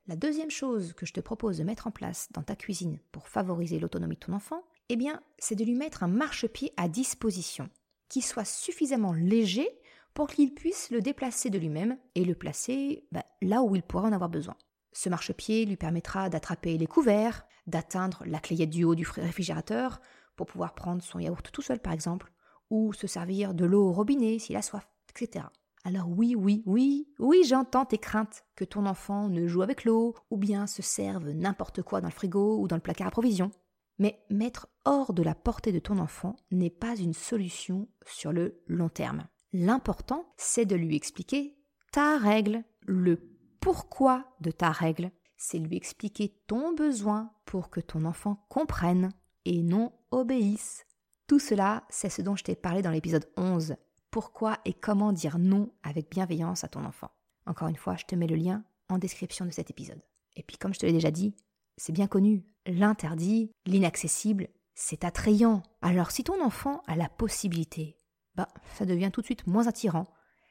La 0.06 0.14
deuxième 0.14 0.50
chose 0.50 0.92
que 0.92 1.06
je 1.06 1.14
te 1.14 1.20
propose 1.20 1.56
de 1.56 1.64
mettre 1.64 1.86
en 1.86 1.90
place 1.90 2.28
dans 2.32 2.42
ta 2.42 2.54
cuisine 2.54 2.98
pour 3.10 3.28
favoriser 3.28 3.78
l'autonomie 3.78 4.16
de 4.16 4.20
ton 4.20 4.34
enfant, 4.34 4.62
eh 4.90 4.96
bien, 4.96 5.22
c'est 5.38 5.54
de 5.54 5.64
lui 5.64 5.74
mettre 5.74 6.02
un 6.02 6.08
marchepied 6.08 6.74
à 6.76 6.86
disposition 6.86 7.70
qui 8.10 8.20
soit 8.20 8.44
suffisamment 8.44 9.14
léger 9.14 9.70
pour 10.12 10.28
qu'il 10.28 10.52
puisse 10.52 10.90
le 10.90 11.00
déplacer 11.00 11.48
de 11.48 11.58
lui-même 11.58 11.96
et 12.14 12.26
le 12.26 12.34
placer 12.34 13.06
bah, 13.10 13.24
là 13.40 13.62
où 13.62 13.74
il 13.74 13.82
pourra 13.82 14.08
en 14.08 14.12
avoir 14.12 14.28
besoin. 14.28 14.56
Ce 14.92 15.08
marchepied 15.08 15.64
lui 15.64 15.78
permettra 15.78 16.28
d'attraper 16.28 16.76
les 16.76 16.86
couverts, 16.86 17.46
d'atteindre 17.66 18.22
la 18.26 18.38
clayette 18.38 18.68
du 18.68 18.84
haut 18.84 18.94
du 18.94 19.06
réfrigérateur 19.08 20.02
pour 20.36 20.44
pouvoir 20.46 20.74
prendre 20.74 21.02
son 21.02 21.20
yaourt 21.20 21.50
tout 21.50 21.62
seul 21.62 21.78
par 21.78 21.94
exemple, 21.94 22.30
ou 22.72 22.94
se 22.94 23.06
servir 23.06 23.52
de 23.52 23.66
l'eau 23.66 23.90
au 23.90 23.92
robinet 23.92 24.38
s'il 24.38 24.56
a 24.56 24.62
soif, 24.62 24.88
etc. 25.10 25.44
Alors 25.84 26.08
oui, 26.08 26.34
oui, 26.34 26.62
oui, 26.64 27.06
oui, 27.18 27.44
j'entends 27.44 27.84
tes 27.84 27.98
craintes 27.98 28.44
que 28.56 28.64
ton 28.64 28.86
enfant 28.86 29.28
ne 29.28 29.46
joue 29.46 29.60
avec 29.60 29.84
l'eau, 29.84 30.14
ou 30.30 30.38
bien 30.38 30.66
se 30.66 30.80
serve 30.80 31.30
n'importe 31.32 31.82
quoi 31.82 32.00
dans 32.00 32.08
le 32.08 32.14
frigo 32.14 32.58
ou 32.58 32.68
dans 32.68 32.76
le 32.76 32.82
placard 32.82 33.08
à 33.08 33.10
provisions. 33.10 33.50
Mais 33.98 34.24
mettre 34.30 34.68
hors 34.86 35.12
de 35.12 35.22
la 35.22 35.34
portée 35.34 35.70
de 35.70 35.80
ton 35.80 35.98
enfant 35.98 36.34
n'est 36.50 36.70
pas 36.70 36.96
une 36.96 37.12
solution 37.12 37.88
sur 38.06 38.32
le 38.32 38.62
long 38.66 38.88
terme. 38.88 39.26
L'important, 39.52 40.32
c'est 40.38 40.64
de 40.64 40.74
lui 40.74 40.96
expliquer 40.96 41.58
ta 41.92 42.16
règle, 42.16 42.64
le 42.86 43.20
pourquoi 43.60 44.24
de 44.40 44.50
ta 44.50 44.70
règle. 44.70 45.10
C'est 45.36 45.58
lui 45.58 45.76
expliquer 45.76 46.40
ton 46.46 46.72
besoin 46.72 47.32
pour 47.44 47.68
que 47.68 47.80
ton 47.80 48.06
enfant 48.06 48.46
comprenne 48.48 49.10
et 49.44 49.62
non 49.62 49.92
obéisse. 50.10 50.86
Tout 51.32 51.38
cela, 51.38 51.84
c'est 51.88 52.10
ce 52.10 52.20
dont 52.20 52.36
je 52.36 52.44
t'ai 52.44 52.54
parlé 52.54 52.82
dans 52.82 52.90
l'épisode 52.90 53.26
11. 53.38 53.76
Pourquoi 54.10 54.58
et 54.66 54.74
comment 54.74 55.14
dire 55.14 55.38
non 55.38 55.72
avec 55.82 56.10
bienveillance 56.10 56.62
à 56.62 56.68
ton 56.68 56.84
enfant. 56.84 57.10
Encore 57.46 57.68
une 57.68 57.76
fois, 57.76 57.96
je 57.96 58.04
te 58.04 58.14
mets 58.14 58.26
le 58.26 58.36
lien 58.36 58.64
en 58.90 58.98
description 58.98 59.46
de 59.46 59.50
cet 59.50 59.70
épisode. 59.70 60.02
Et 60.36 60.42
puis 60.42 60.58
comme 60.58 60.74
je 60.74 60.78
te 60.78 60.84
l'ai 60.84 60.92
déjà 60.92 61.10
dit, 61.10 61.34
c'est 61.78 61.94
bien 61.94 62.06
connu, 62.06 62.44
l'interdit, 62.66 63.50
l'inaccessible, 63.64 64.48
c'est 64.74 65.04
attrayant. 65.04 65.62
Alors 65.80 66.10
si 66.10 66.22
ton 66.22 66.38
enfant 66.44 66.82
a 66.86 66.96
la 66.96 67.08
possibilité, 67.08 67.96
bah 68.34 68.48
ça 68.74 68.84
devient 68.84 69.08
tout 69.10 69.22
de 69.22 69.26
suite 69.26 69.46
moins 69.46 69.68
attirant, 69.68 70.08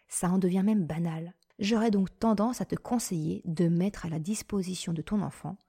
ça 0.08 0.32
en 0.32 0.40
devient 0.40 0.64
même 0.66 0.88
banal. 0.88 1.36
J'aurais 1.60 1.92
donc 1.92 2.18
tendance 2.18 2.60
à 2.60 2.66
te 2.66 2.74
conseiller 2.74 3.44
de 3.46 3.68
mettre 3.68 4.08
à 4.08 4.10
la 4.10 4.18
disposition 4.18 4.94
de 4.94 5.04
ton 5.04 5.22
enfant 5.22 5.60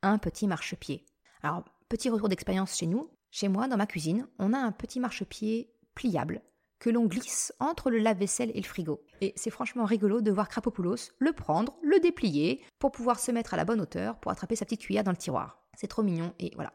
un 0.00 0.16
petit 0.16 0.46
marchepied. 0.46 1.04
Alors, 1.42 1.64
petit 1.90 2.08
retour 2.08 2.30
d'expérience 2.30 2.78
chez 2.78 2.86
nous, 2.86 3.10
chez 3.34 3.48
moi, 3.48 3.66
dans 3.66 3.76
ma 3.76 3.88
cuisine, 3.88 4.28
on 4.38 4.52
a 4.52 4.58
un 4.58 4.70
petit 4.70 5.00
marchepied 5.00 5.68
pliable 5.96 6.40
que 6.78 6.88
l'on 6.88 7.06
glisse 7.06 7.52
entre 7.58 7.90
le 7.90 7.98
lave-vaisselle 7.98 8.52
et 8.54 8.60
le 8.60 8.66
frigo. 8.66 9.04
Et 9.20 9.32
c'est 9.34 9.50
franchement 9.50 9.84
rigolo 9.84 10.20
de 10.20 10.30
voir 10.30 10.48
Krapopoulos 10.48 11.10
le 11.18 11.32
prendre, 11.32 11.76
le 11.82 11.98
déplier, 11.98 12.62
pour 12.78 12.92
pouvoir 12.92 13.18
se 13.18 13.32
mettre 13.32 13.52
à 13.52 13.56
la 13.56 13.64
bonne 13.64 13.80
hauteur, 13.80 14.20
pour 14.20 14.30
attraper 14.30 14.54
sa 14.54 14.64
petite 14.64 14.82
cuillère 14.82 15.02
dans 15.02 15.10
le 15.10 15.16
tiroir. 15.16 15.66
C'est 15.76 15.88
trop 15.88 16.04
mignon, 16.04 16.32
et 16.38 16.52
voilà, 16.54 16.74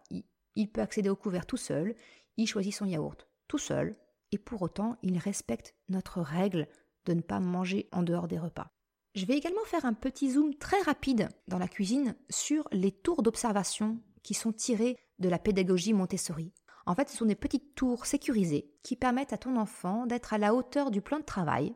il, 0.55 0.69
peut 0.69 0.81
accéder 0.81 1.07
au 1.07 1.15
couvert 1.15 1.45
tout 1.45 1.55
seul, 1.55 1.95
il 2.35 2.45
choisit 2.45 2.73
son 2.73 2.85
yaourt 2.85 3.25
tout 3.47 3.57
seul, 3.57 3.95
et 4.33 4.37
pour 4.37 4.61
autant, 4.61 4.97
il 5.01 5.17
respecte 5.17 5.75
notre 5.87 6.19
règle 6.19 6.67
de 7.05 7.13
ne 7.13 7.21
pas 7.21 7.39
manger 7.39 7.87
en 7.93 8.03
dehors 8.03 8.27
des 8.27 8.37
repas. 8.37 8.67
Je 9.15 9.25
vais 9.25 9.37
également 9.37 9.63
faire 9.63 9.85
un 9.85 9.93
petit 9.93 10.31
zoom 10.31 10.53
très 10.55 10.81
rapide 10.81 11.29
dans 11.47 11.57
la 11.57 11.69
cuisine 11.69 12.15
sur 12.29 12.67
les 12.73 12.91
tours 12.91 13.23
d'observation 13.23 13.99
qui 14.23 14.33
sont 14.33 14.51
tirés 14.51 14.97
de 15.19 15.29
la 15.29 15.39
pédagogie 15.39 15.93
Montessori. 15.93 16.53
En 16.85 16.95
fait, 16.95 17.09
ce 17.09 17.17
sont 17.17 17.25
des 17.25 17.35
petites 17.35 17.75
tours 17.75 18.05
sécurisées 18.05 18.71
qui 18.83 18.95
permettent 18.95 19.33
à 19.33 19.37
ton 19.37 19.57
enfant 19.57 20.05
d'être 20.05 20.33
à 20.33 20.37
la 20.37 20.55
hauteur 20.55 20.91
du 20.91 21.01
plan 21.01 21.19
de 21.19 21.25
travail, 21.25 21.75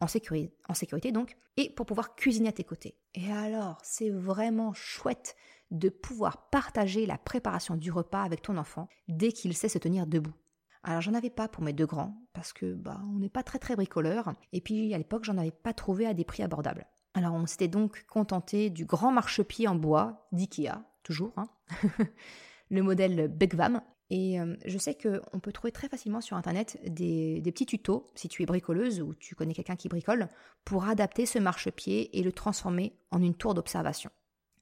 en, 0.00 0.06
sécurité, 0.06 0.54
en 0.68 0.74
sécurité 0.74 1.12
donc, 1.12 1.36
et 1.56 1.70
pour 1.70 1.86
pouvoir 1.86 2.14
cuisiner 2.14 2.48
à 2.48 2.52
tes 2.52 2.64
côtés. 2.64 2.96
Et 3.14 3.32
alors, 3.32 3.78
c'est 3.82 4.10
vraiment 4.10 4.72
chouette 4.72 5.36
de 5.70 5.88
pouvoir 5.88 6.48
partager 6.50 7.06
la 7.06 7.18
préparation 7.18 7.76
du 7.76 7.92
repas 7.92 8.22
avec 8.22 8.42
ton 8.42 8.56
enfant 8.56 8.88
dès 9.08 9.32
qu'il 9.32 9.56
sait 9.56 9.68
se 9.68 9.78
tenir 9.78 10.06
debout. 10.06 10.34
Alors 10.82 11.02
j'en 11.02 11.14
avais 11.14 11.30
pas 11.30 11.48
pour 11.48 11.62
mes 11.62 11.74
deux 11.74 11.86
grands 11.86 12.16
parce 12.32 12.52
que 12.52 12.72
bah 12.74 13.00
on 13.14 13.18
n'est 13.18 13.28
pas 13.28 13.42
très 13.42 13.58
très 13.58 13.76
bricoleur 13.76 14.32
et 14.52 14.60
puis 14.60 14.94
à 14.94 14.98
l'époque 14.98 15.24
j'en 15.24 15.36
avais 15.36 15.50
pas 15.50 15.74
trouvé 15.74 16.06
à 16.06 16.14
des 16.14 16.24
prix 16.24 16.42
abordables. 16.42 16.86
Alors 17.12 17.34
on 17.34 17.46
s'était 17.46 17.68
donc 17.68 18.04
contenté 18.06 18.70
du 18.70 18.86
grand 18.86 19.12
marchepied 19.12 19.68
en 19.68 19.74
bois 19.74 20.26
d'IKEA, 20.32 20.82
toujours, 21.02 21.32
hein 21.36 21.48
le 22.70 22.82
modèle 22.82 23.28
Begvam. 23.28 23.80
Et 24.10 24.40
euh, 24.40 24.56
je 24.66 24.76
sais 24.76 24.96
qu'on 24.96 25.38
peut 25.38 25.52
trouver 25.52 25.70
très 25.70 25.88
facilement 25.88 26.20
sur 26.20 26.36
Internet 26.36 26.78
des, 26.84 27.40
petits 27.44 27.66
tutos, 27.66 28.06
si 28.16 28.28
tu 28.28 28.42
es 28.42 28.46
bricoleuse 28.46 29.00
ou 29.00 29.14
tu 29.14 29.36
connais 29.36 29.54
quelqu'un 29.54 29.76
qui 29.76 29.88
bricole, 29.88 30.28
pour 30.64 30.84
adapter 30.84 31.26
ce 31.26 31.38
marchepied 31.38 32.18
et 32.18 32.22
le 32.22 32.32
transformer 32.32 32.98
en 33.12 33.22
une 33.22 33.34
tour 33.34 33.54
d'observation. 33.54 34.10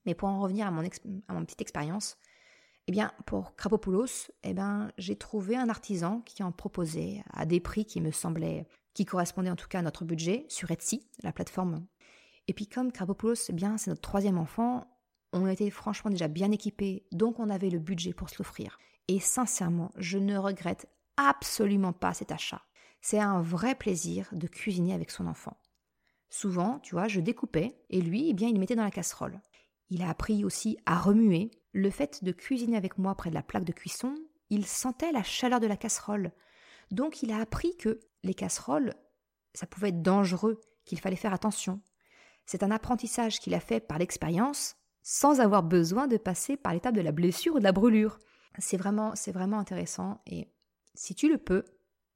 Mais 0.05 0.15
pour 0.15 0.29
en 0.29 0.41
revenir 0.41 0.67
à 0.67 0.71
mon, 0.71 0.83
petite 1.45 1.63
expérience, 1.63 2.19
Eh 2.87 2.93
bien, 2.93 3.13
pour 3.27 3.57
Krapopoulos, 3.57 4.31
eh 4.43 4.53
ben, 4.53 4.93
j'ai 4.99 5.17
trouvé 5.17 5.57
un 5.57 5.69
artisan 5.71 6.21
qui 6.21 6.43
en 6.43 6.53
proposait 6.53 7.23
à 7.33 7.47
des 7.47 7.61
prix 7.61 7.87
qui 7.87 8.03
me 8.03 8.11
semblaient, 8.11 8.67
qui 8.93 9.07
correspondaient 9.07 9.51
en 9.51 9.57
tout 9.57 9.69
cas 9.69 9.79
à 9.79 9.83
notre 9.83 10.05
budget 10.05 10.45
sur 10.49 10.71
Etsy, 10.71 11.09
la 11.23 11.33
plateforme. 11.33 11.87
Et 12.49 12.53
puis 12.53 12.67
comme 12.67 12.93
Krapopoulos, 12.93 13.49
eh 13.49 13.53
bien, 13.53 13.79
c'est 13.79 13.91
notre 13.91 14.03
troisième 14.03 14.39
enfant, 14.39 14.87
on 15.33 15.47
était 15.47 15.71
franchement 15.71 16.11
déjà 16.11 16.29
bien 16.29 16.51
équipés, 16.51 17.07
donc 17.13 17.39
on 17.39 17.51
avait 17.51 17.71
le 17.71 17.79
budget 17.79 18.13
pour 18.13 18.31
se 18.31 18.37
l'offrir. 18.39 18.79
Et 19.09 19.21
sincèrement, 19.21 19.91
je 19.97 20.19
ne 20.19 20.37
regrette 20.37 20.89
absolument 21.17 21.93
pas 21.93 22.15
cet 22.15 22.33
achat. 22.33 22.63
C'est 23.01 23.19
un 23.19 23.43
vrai 23.43 23.75
plaisir 23.75 24.29
de 24.33 24.47
cuisiner 24.47 24.95
avec 24.95 25.11
son 25.11 25.27
enfant. 25.27 25.57
Souvent, 26.31 26.79
tu 26.81 26.95
vois, 26.95 27.09
je 27.09 27.21
découpais 27.21 27.81
et 27.91 28.01
lui, 28.01 28.29
eh 28.29 28.35
bien, 28.35 28.49
il 28.49 28.59
mettait 28.59 28.77
dans 28.77 28.85
la 28.85 28.91
casserole. 28.91 29.41
Il 29.91 30.03
a 30.03 30.11
appris 30.11 30.45
aussi 30.45 30.79
à 30.85 30.99
remuer, 30.99 31.51
le 31.73 31.91
fait 31.91 32.25
de 32.25 32.33
cuisiner 32.33 32.77
avec 32.77 32.99
moi 32.99 33.15
près 33.15 33.31
de 33.31 33.35
la 33.35 33.43
plaque 33.43 33.65
de 33.65 33.73
cuisson, 33.73 34.15
il 34.51 34.67
sentait 34.67 35.13
la 35.13 35.23
chaleur 35.23 35.61
de 35.61 35.67
la 35.67 35.77
casserole. 35.77 36.33
Donc 36.91 37.23
il 37.23 37.33
a 37.33 37.39
appris 37.39 37.77
que 37.77 38.01
les 38.23 38.35
casseroles, 38.35 38.95
ça 39.55 39.67
pouvait 39.67 39.89
être 39.89 40.03
dangereux, 40.03 40.61
qu'il 40.85 41.01
fallait 41.01 41.17
faire 41.17 41.35
attention. 41.35 41.81
C'est 42.47 42.63
un 42.63 42.71
apprentissage 42.71 43.41
qu'il 43.41 43.55
a 43.55 43.61
fait 43.61 43.81
par 43.81 43.99
l'expérience, 43.99 44.77
sans 45.11 45.41
avoir 45.41 45.63
besoin 45.63 46.07
de 46.07 46.19
passer 46.19 46.59
par 46.59 46.75
l'étape 46.75 46.95
de 46.95 47.01
la 47.01 47.13
blessure 47.13 47.55
ou 47.55 47.59
de 47.61 47.65
la 47.65 47.73
brûlure. 47.73 48.19
C'est 48.59 48.77
vraiment, 48.77 49.15
c'est 49.15 49.33
vraiment 49.33 49.59
intéressant 49.59 50.21
et 50.27 50.53
si 50.93 51.15
tu 51.15 51.31
le 51.31 51.39
peux, 51.39 51.65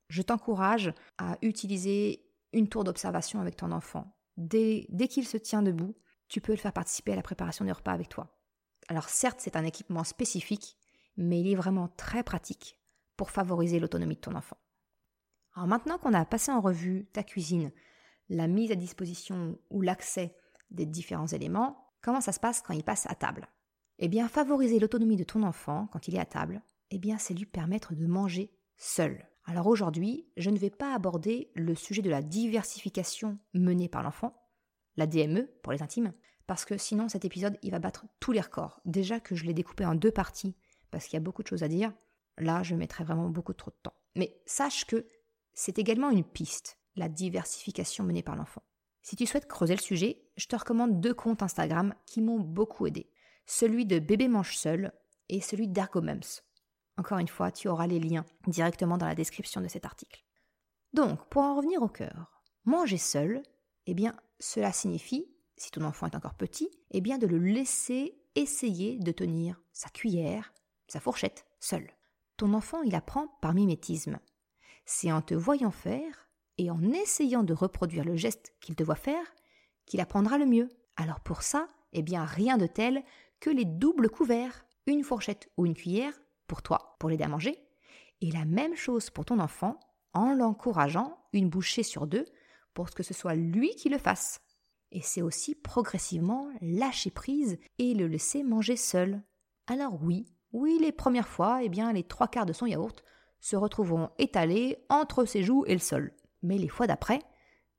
je 0.08 0.20
t'encourage 0.20 0.92
à 1.16 1.38
utiliser 1.40 2.22
une 2.52 2.68
tour 2.68 2.84
d'observation 2.84 3.40
avec 3.40 3.56
ton 3.56 3.72
enfant. 3.72 4.14
Dès, 4.36 4.84
dès 4.90 5.08
qu'il 5.08 5.26
se 5.26 5.38
tient 5.38 5.62
debout, 5.62 5.96
tu 6.28 6.42
peux 6.42 6.52
le 6.52 6.58
faire 6.58 6.74
participer 6.74 7.14
à 7.14 7.16
la 7.16 7.22
préparation 7.22 7.64
des 7.64 7.72
repas 7.72 7.92
avec 7.92 8.10
toi. 8.10 8.38
Alors 8.88 9.08
certes, 9.08 9.40
c'est 9.40 9.56
un 9.56 9.64
équipement 9.64 10.04
spécifique, 10.04 10.76
mais 11.16 11.40
il 11.40 11.50
est 11.50 11.56
vraiment 11.56 11.88
très 11.88 12.22
pratique 12.22 12.78
pour 13.16 13.30
favoriser 13.30 13.80
l'autonomie 13.80 14.16
de 14.16 14.20
ton 14.20 14.34
enfant. 14.34 14.58
Alors 15.54 15.66
maintenant 15.66 15.96
qu'on 15.96 16.12
a 16.12 16.26
passé 16.26 16.52
en 16.52 16.60
revue 16.60 17.08
ta 17.14 17.22
cuisine, 17.22 17.72
la 18.28 18.48
mise 18.48 18.70
à 18.70 18.74
disposition 18.74 19.58
ou 19.70 19.80
l'accès 19.80 20.36
des 20.70 20.84
différents 20.84 21.28
éléments, 21.28 21.81
comment 22.02 22.20
ça 22.20 22.32
se 22.32 22.40
passe 22.40 22.60
quand 22.60 22.74
il 22.74 22.84
passe 22.84 23.06
à 23.08 23.14
table? 23.14 23.48
Eh 23.98 24.08
bien, 24.08 24.28
favoriser 24.28 24.78
l'autonomie 24.78 25.16
de 25.16 25.24
ton 25.24 25.42
enfant 25.42 25.88
quand 25.92 26.08
il 26.08 26.16
est 26.16 26.20
à 26.20 26.26
table, 26.26 26.62
eh 26.90 26.98
bien, 26.98 27.18
c'est 27.18 27.34
lui 27.34 27.46
permettre 27.46 27.94
de 27.94 28.06
manger 28.06 28.52
seul. 28.76 29.26
Alors 29.44 29.66
aujourd'hui, 29.66 30.28
je 30.36 30.50
ne 30.50 30.58
vais 30.58 30.70
pas 30.70 30.94
aborder 30.94 31.50
le 31.54 31.74
sujet 31.74 32.02
de 32.02 32.10
la 32.10 32.22
diversification 32.22 33.38
menée 33.54 33.88
par 33.88 34.02
l'enfant, 34.02 34.34
la 34.96 35.06
DME 35.06 35.48
pour 35.62 35.72
les 35.72 35.82
intimes, 35.82 36.12
parce 36.46 36.64
que 36.64 36.76
sinon 36.76 37.08
cet 37.08 37.24
épisode 37.24 37.58
il 37.62 37.70
va 37.70 37.78
battre 37.78 38.06
tous 38.20 38.32
les 38.32 38.40
records. 38.40 38.80
Déjà 38.84 39.20
que 39.20 39.34
je 39.34 39.44
l'ai 39.44 39.54
découpé 39.54 39.84
en 39.84 39.94
deux 39.94 40.10
parties 40.10 40.56
parce 40.90 41.06
qu'il 41.06 41.14
y 41.14 41.16
a 41.16 41.20
beaucoup 41.24 41.42
de 41.42 41.48
choses 41.48 41.62
à 41.62 41.68
dire, 41.68 41.92
là 42.38 42.62
je 42.62 42.74
mettrai 42.74 43.04
vraiment 43.04 43.30
beaucoup 43.30 43.54
trop 43.54 43.70
de 43.70 43.76
temps. 43.82 43.94
Mais 44.16 44.40
sache 44.46 44.84
que 44.84 45.06
c'est 45.54 45.78
également 45.78 46.10
une 46.10 46.24
piste, 46.24 46.78
la 46.94 47.08
diversification 47.08 48.04
menée 48.04 48.22
par 48.22 48.36
l'enfant. 48.36 48.62
Si 49.02 49.16
tu 49.16 49.26
souhaites 49.26 49.48
creuser 49.48 49.74
le 49.74 49.80
sujet, 49.80 50.22
je 50.36 50.46
te 50.46 50.56
recommande 50.56 51.00
deux 51.00 51.14
comptes 51.14 51.42
Instagram 51.42 51.94
qui 52.06 52.22
m'ont 52.22 52.40
beaucoup 52.40 52.86
aidé. 52.86 53.10
Celui 53.46 53.84
de 53.84 53.98
Bébé 53.98 54.28
Mange 54.28 54.56
Seul 54.56 54.92
et 55.28 55.40
celui 55.40 55.68
d'Ergomums. 55.68 56.20
Encore 56.96 57.18
une 57.18 57.28
fois, 57.28 57.50
tu 57.50 57.68
auras 57.68 57.86
les 57.86 57.98
liens 57.98 58.24
directement 58.46 58.98
dans 58.98 59.06
la 59.06 59.14
description 59.14 59.60
de 59.60 59.68
cet 59.68 59.84
article. 59.84 60.24
Donc, 60.92 61.28
pour 61.28 61.42
en 61.42 61.56
revenir 61.56 61.82
au 61.82 61.88
cœur, 61.88 62.42
manger 62.64 62.98
seul, 62.98 63.42
eh 63.86 63.94
bien, 63.94 64.14
cela 64.38 64.72
signifie 64.72 65.26
si 65.56 65.70
ton 65.70 65.84
enfant 65.84 66.06
est 66.06 66.16
encore 66.16 66.34
petit, 66.34 66.70
eh 66.90 67.00
bien 67.00 67.18
de 67.18 67.26
le 67.26 67.38
laisser 67.38 68.18
essayer 68.34 68.98
de 68.98 69.12
tenir 69.12 69.60
sa 69.72 69.88
cuillère, 69.88 70.52
sa 70.88 71.00
fourchette, 71.00 71.46
seul. 71.60 71.88
Ton 72.36 72.54
enfant, 72.54 72.82
il 72.82 72.94
apprend 72.94 73.28
par 73.40 73.54
mimétisme. 73.54 74.18
C'est 74.84 75.12
en 75.12 75.22
te 75.22 75.34
voyant 75.34 75.70
faire 75.70 76.28
et 76.58 76.70
en 76.70 76.92
essayant 76.92 77.42
de 77.42 77.54
reproduire 77.54 78.04
le 78.04 78.16
geste 78.16 78.54
qu'il 78.60 78.76
te 78.76 78.82
voit 78.82 78.94
faire 78.94 79.24
qu'il 79.86 80.00
apprendra 80.00 80.38
le 80.38 80.46
mieux. 80.46 80.68
Alors 80.96 81.20
pour 81.20 81.42
ça, 81.42 81.68
eh 81.92 82.02
bien 82.02 82.24
rien 82.24 82.56
de 82.56 82.66
tel 82.66 83.02
que 83.40 83.50
les 83.50 83.64
doubles 83.64 84.10
couverts, 84.10 84.64
une 84.86 85.02
fourchette 85.02 85.50
ou 85.56 85.66
une 85.66 85.74
cuillère 85.74 86.14
pour 86.46 86.62
toi, 86.62 86.96
pour 86.98 87.10
l'aider 87.10 87.24
à 87.24 87.28
manger, 87.28 87.58
et 88.20 88.30
la 88.30 88.44
même 88.44 88.76
chose 88.76 89.10
pour 89.10 89.24
ton 89.24 89.40
enfant 89.40 89.80
en 90.12 90.34
l'encourageant 90.34 91.18
une 91.32 91.48
bouchée 91.48 91.82
sur 91.82 92.06
deux 92.06 92.26
pour 92.74 92.90
que 92.90 93.02
ce 93.02 93.14
soit 93.14 93.34
lui 93.34 93.74
qui 93.74 93.88
le 93.88 93.98
fasse 93.98 94.40
et 94.92 95.00
c'est 95.00 95.22
aussi 95.22 95.54
progressivement 95.54 96.48
lâcher 96.60 97.10
prise 97.10 97.58
et 97.78 97.94
le 97.94 98.06
laisser 98.06 98.42
manger 98.42 98.76
seul. 98.76 99.22
Alors 99.66 99.98
oui, 100.02 100.26
oui, 100.52 100.78
les 100.80 100.92
premières 100.92 101.28
fois, 101.28 101.62
eh 101.62 101.68
bien, 101.68 101.92
les 101.92 102.04
trois 102.04 102.28
quarts 102.28 102.46
de 102.46 102.52
son 102.52 102.66
yaourt 102.66 103.02
se 103.40 103.56
retrouveront 103.56 104.10
étalés 104.18 104.84
entre 104.88 105.24
ses 105.24 105.42
joues 105.42 105.64
et 105.66 105.72
le 105.72 105.80
sol. 105.80 106.12
Mais 106.42 106.58
les 106.58 106.68
fois 106.68 106.86
d'après, 106.86 107.20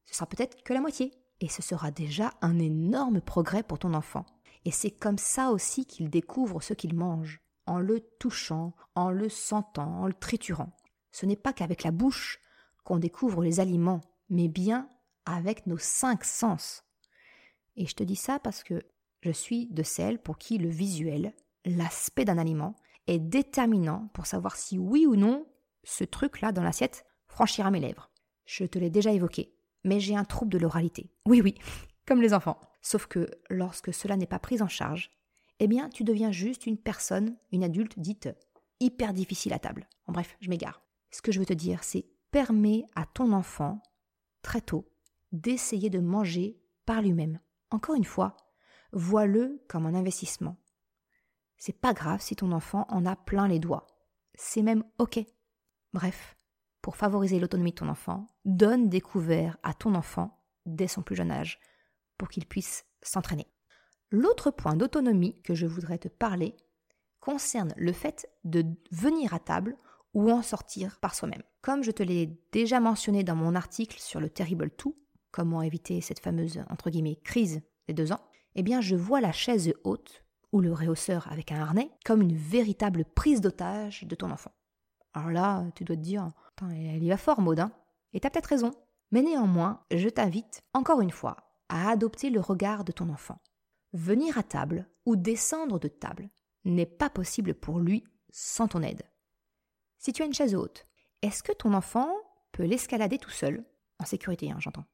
ce 0.06 0.15
sera 0.15 0.26
peut-être 0.26 0.63
que 0.63 0.73
la 0.73 0.82
moitié. 0.82 1.12
Et 1.39 1.49
ce 1.49 1.62
sera 1.62 1.91
déjà 1.91 2.32
un 2.41 2.60
énorme 2.60 3.19
progrès 3.19 3.63
pour 3.63 3.80
ton 3.80 3.93
enfant. 3.93 4.26
Et 4.65 4.71
c'est 4.71 4.91
comme 4.91 5.17
ça 5.17 5.52
aussi 5.52 5.86
qu'il 5.86 6.10
découvre 6.10 6.62
ce 6.62 6.73
qu'il 6.73 6.95
mange, 6.95 7.41
en 7.65 7.80
le 7.80 7.99
touchant, 8.19 8.73
en 8.95 9.10
le 9.10 9.30
sentant, 9.30 9.99
en 10.02 10.08
le 10.08 10.13
triturant. 10.13 10.71
Ce 11.12 11.26
n'est 11.26 11.36
pas 11.36 11.54
qu'avec 11.54 11.84
la 11.84 11.91
bouche 11.91 12.39
qu'on 12.84 12.97
découvre 12.97 13.43
les 13.43 13.60
aliments, 13.60 14.02
mais 14.30 14.47
bien 14.47 14.89
avec 15.26 15.67
nos 15.67 15.78
cinq 15.78 16.23
sens. 16.23 16.84
Et 17.76 17.86
je 17.86 17.95
te 17.95 18.04
dis 18.04 18.15
ça 18.15 18.39
parce 18.39 18.63
que 18.63 18.84
je 19.21 19.32
suis 19.32 19.67
de 19.67 19.84
celles 19.84 20.19
pour 20.19 20.38
qui 20.38 20.58
le 20.58 20.69
visuel, 20.69 21.34
l'aspect 21.65 22.26
d'un 22.26 22.38
aliment, 22.38 22.76
est 23.08 23.19
déterminant 23.19 24.10
pour 24.13 24.26
savoir 24.26 24.56
si 24.56 24.78
oui 24.78 25.06
ou 25.06 25.15
non 25.15 25.45
ce 25.84 26.04
truc-là 26.04 26.52
dans 26.52 26.63
l'assiette 26.63 27.06
franchira 27.28 27.71
mes 27.71 27.80
lèvres. 27.80 28.10
Je 28.45 28.65
te 28.65 28.79
l'ai 28.79 28.89
déjà 28.89 29.12
évoqué, 29.12 29.53
mais 29.84 29.99
j'ai 29.99 30.15
un 30.15 30.25
trouble 30.25 30.51
de 30.51 30.58
l'oralité. 30.58 31.10
Oui, 31.25 31.41
oui, 31.41 31.56
comme 32.06 32.21
les 32.21 32.34
enfants. 32.34 32.60
Sauf 32.82 33.08
que 33.08 33.29
lorsque 33.49 33.93
cela 33.93 34.17
n'est 34.17 34.27
pas 34.27 34.39
pris 34.39 34.62
en 34.62 34.67
charge, 34.67 35.12
eh 35.60 35.67
bien, 35.67 35.89
tu 35.89 36.03
deviens 36.03 36.32
juste 36.32 36.65
une 36.65 36.77
personne, 36.77 37.38
une 37.51 37.63
adulte 37.63 37.97
dite 37.99 38.29
hyper 38.79 39.13
difficile 39.13 39.53
à 39.53 39.60
table. 39.60 39.88
En 40.08 40.12
bref, 40.12 40.36
je 40.41 40.49
m'égare. 40.49 40.82
Ce 41.12 41.21
que 41.21 41.32
je 41.32 41.39
veux 41.39 41.45
te 41.45 41.53
dire, 41.53 41.84
c'est 41.84 42.06
permets 42.32 42.86
à 42.95 43.06
ton 43.06 43.32
enfant, 43.32 43.82
très 44.41 44.60
tôt, 44.60 44.91
d'essayer 45.32 45.89
de 45.89 45.99
manger 45.99 46.60
par 46.86 47.01
lui-même. 47.01 47.39
Encore 47.69 47.95
une 47.95 48.03
fois, 48.03 48.36
vois-le 48.91 49.63
comme 49.67 49.86
un 49.86 49.93
investissement. 49.93 50.58
C'est 51.58 51.79
pas 51.79 51.93
grave 51.93 52.21
si 52.21 52.36
ton 52.36 52.51
enfant 52.51 52.86
en 52.89 53.06
a 53.06 53.15
plein 53.15 53.47
les 53.47 53.60
doigts. 53.60 53.88
C'est 54.36 54.63
même 54.63 54.84
OK. 54.97 55.19
Bref, 55.93 56.36
pour 56.84 56.98
favoriser 56.98 57.39
l'autonomie 57.39 57.72
de 57.72 57.78
ton 57.78 57.88
enfant, 57.88 58.28
donne 58.46 58.89
des 58.89 59.02
couverts 59.02 59.58
à 59.63 59.74
ton 59.74 59.96
enfant 59.96 60.43
dès 60.65 60.89
son 60.89 61.02
plus 61.02 61.15
jeune 61.15 61.32
âge 61.32 61.60
pour 62.17 62.28
qu'il 62.28 62.46
puisse 62.46 62.86
s'entraîner. 63.02 63.48
L'autre 64.12 64.52
point 64.52 64.76
d'autonomie 64.76 65.41
que 65.43 65.56
je 65.56 65.65
voudrais 65.65 65.98
te 65.98 66.10
parler 66.10 66.56
concerne 67.22 67.74
le 67.78 67.93
fait 67.93 68.30
de 68.43 68.65
venir 68.91 69.34
à 69.34 69.39
table 69.39 69.78
ou 70.13 70.30
en 70.30 70.41
sortir 70.41 71.00
par 71.00 71.15
soi-même. 71.15 71.41
Comme 71.62 71.84
je 71.84 71.91
te 71.91 72.04
l'ai 72.04 72.38
déjà 72.52 72.82
mentionné 72.82 73.24
dans 73.24 73.36
mon 73.36 73.56
article 73.56 73.98
sur 73.98 74.19
le 74.19 74.30
Terrible 74.30 74.69
Two, 74.69 74.96
comment 75.32 75.62
éviter 75.62 76.02
cette 76.02 76.19
fameuse 76.19 76.63
entre 76.69 76.89
guillemets 76.89 77.15
crise 77.24 77.62
des 77.88 77.93
deux 77.93 78.12
ans, 78.12 78.22
eh 78.56 78.62
bien 78.62 78.82
je 78.82 78.98
vois 78.98 79.22
la 79.22 79.32
chaise 79.32 79.74
haute 79.86 80.26
ou 80.52 80.60
le 80.60 80.74
réhausseur 80.74 81.32
avec 81.32 81.54
un 81.54 81.62
harnais 81.62 81.91
comme 82.04 82.22
une 82.22 82.36
véritable 82.36 83.06
prise 83.06 83.39
d'otage 83.39 84.04
de 84.04 84.15
ton 84.15 84.32
enfant. 84.32 84.52
Alors 85.13 85.30
là, 85.30 85.65
tu 85.76 85.84
dois 85.84 85.95
te 85.95 86.02
dire, 86.02 86.32
elle 86.62 87.04
y 87.04 87.10
va 87.10 87.17
fort, 87.17 87.41
Maud, 87.41 87.63
Et 88.13 88.19
t'as 88.19 88.30
peut-être 88.30 88.47
raison. 88.47 88.71
Mais 89.12 89.21
néanmoins, 89.21 89.84
je 89.91 90.10
t'invite, 90.10 90.63
encore 90.73 91.02
une 91.02 91.12
fois, 91.12 91.38
à 91.69 91.89
adopter 91.89 92.30
le 92.30 92.39
regard 92.39 92.84
de 92.84 92.91
ton 92.91 93.10
enfant. 93.10 93.39
Venir 93.93 94.38
à 94.38 94.43
table 94.43 94.89
ou 95.06 95.15
descendre 95.15 95.80
de 95.80 95.88
table 95.88 96.30
n'est 96.65 96.88
pas 96.88 97.10
possible 97.10 97.54
pour 97.54 97.80
lui 97.80 98.04
sans 98.32 98.67
ton 98.67 98.82
aide. 98.82 99.04
Si 99.99 100.13
tu 100.13 100.23
as 100.23 100.26
une 100.26 100.34
chaise 100.34 100.56
haute, 100.56 100.88
est-ce 101.21 101.43
que 101.43 101.52
ton 101.52 101.73
enfant 101.73 102.10
peut 102.52 102.63
l'escalader 102.63 103.19
tout 103.19 103.30
seul? 103.30 103.63
En 103.99 104.06
sécurité, 104.06 104.52
hein, 104.52 104.58
j'entends. 104.60 104.86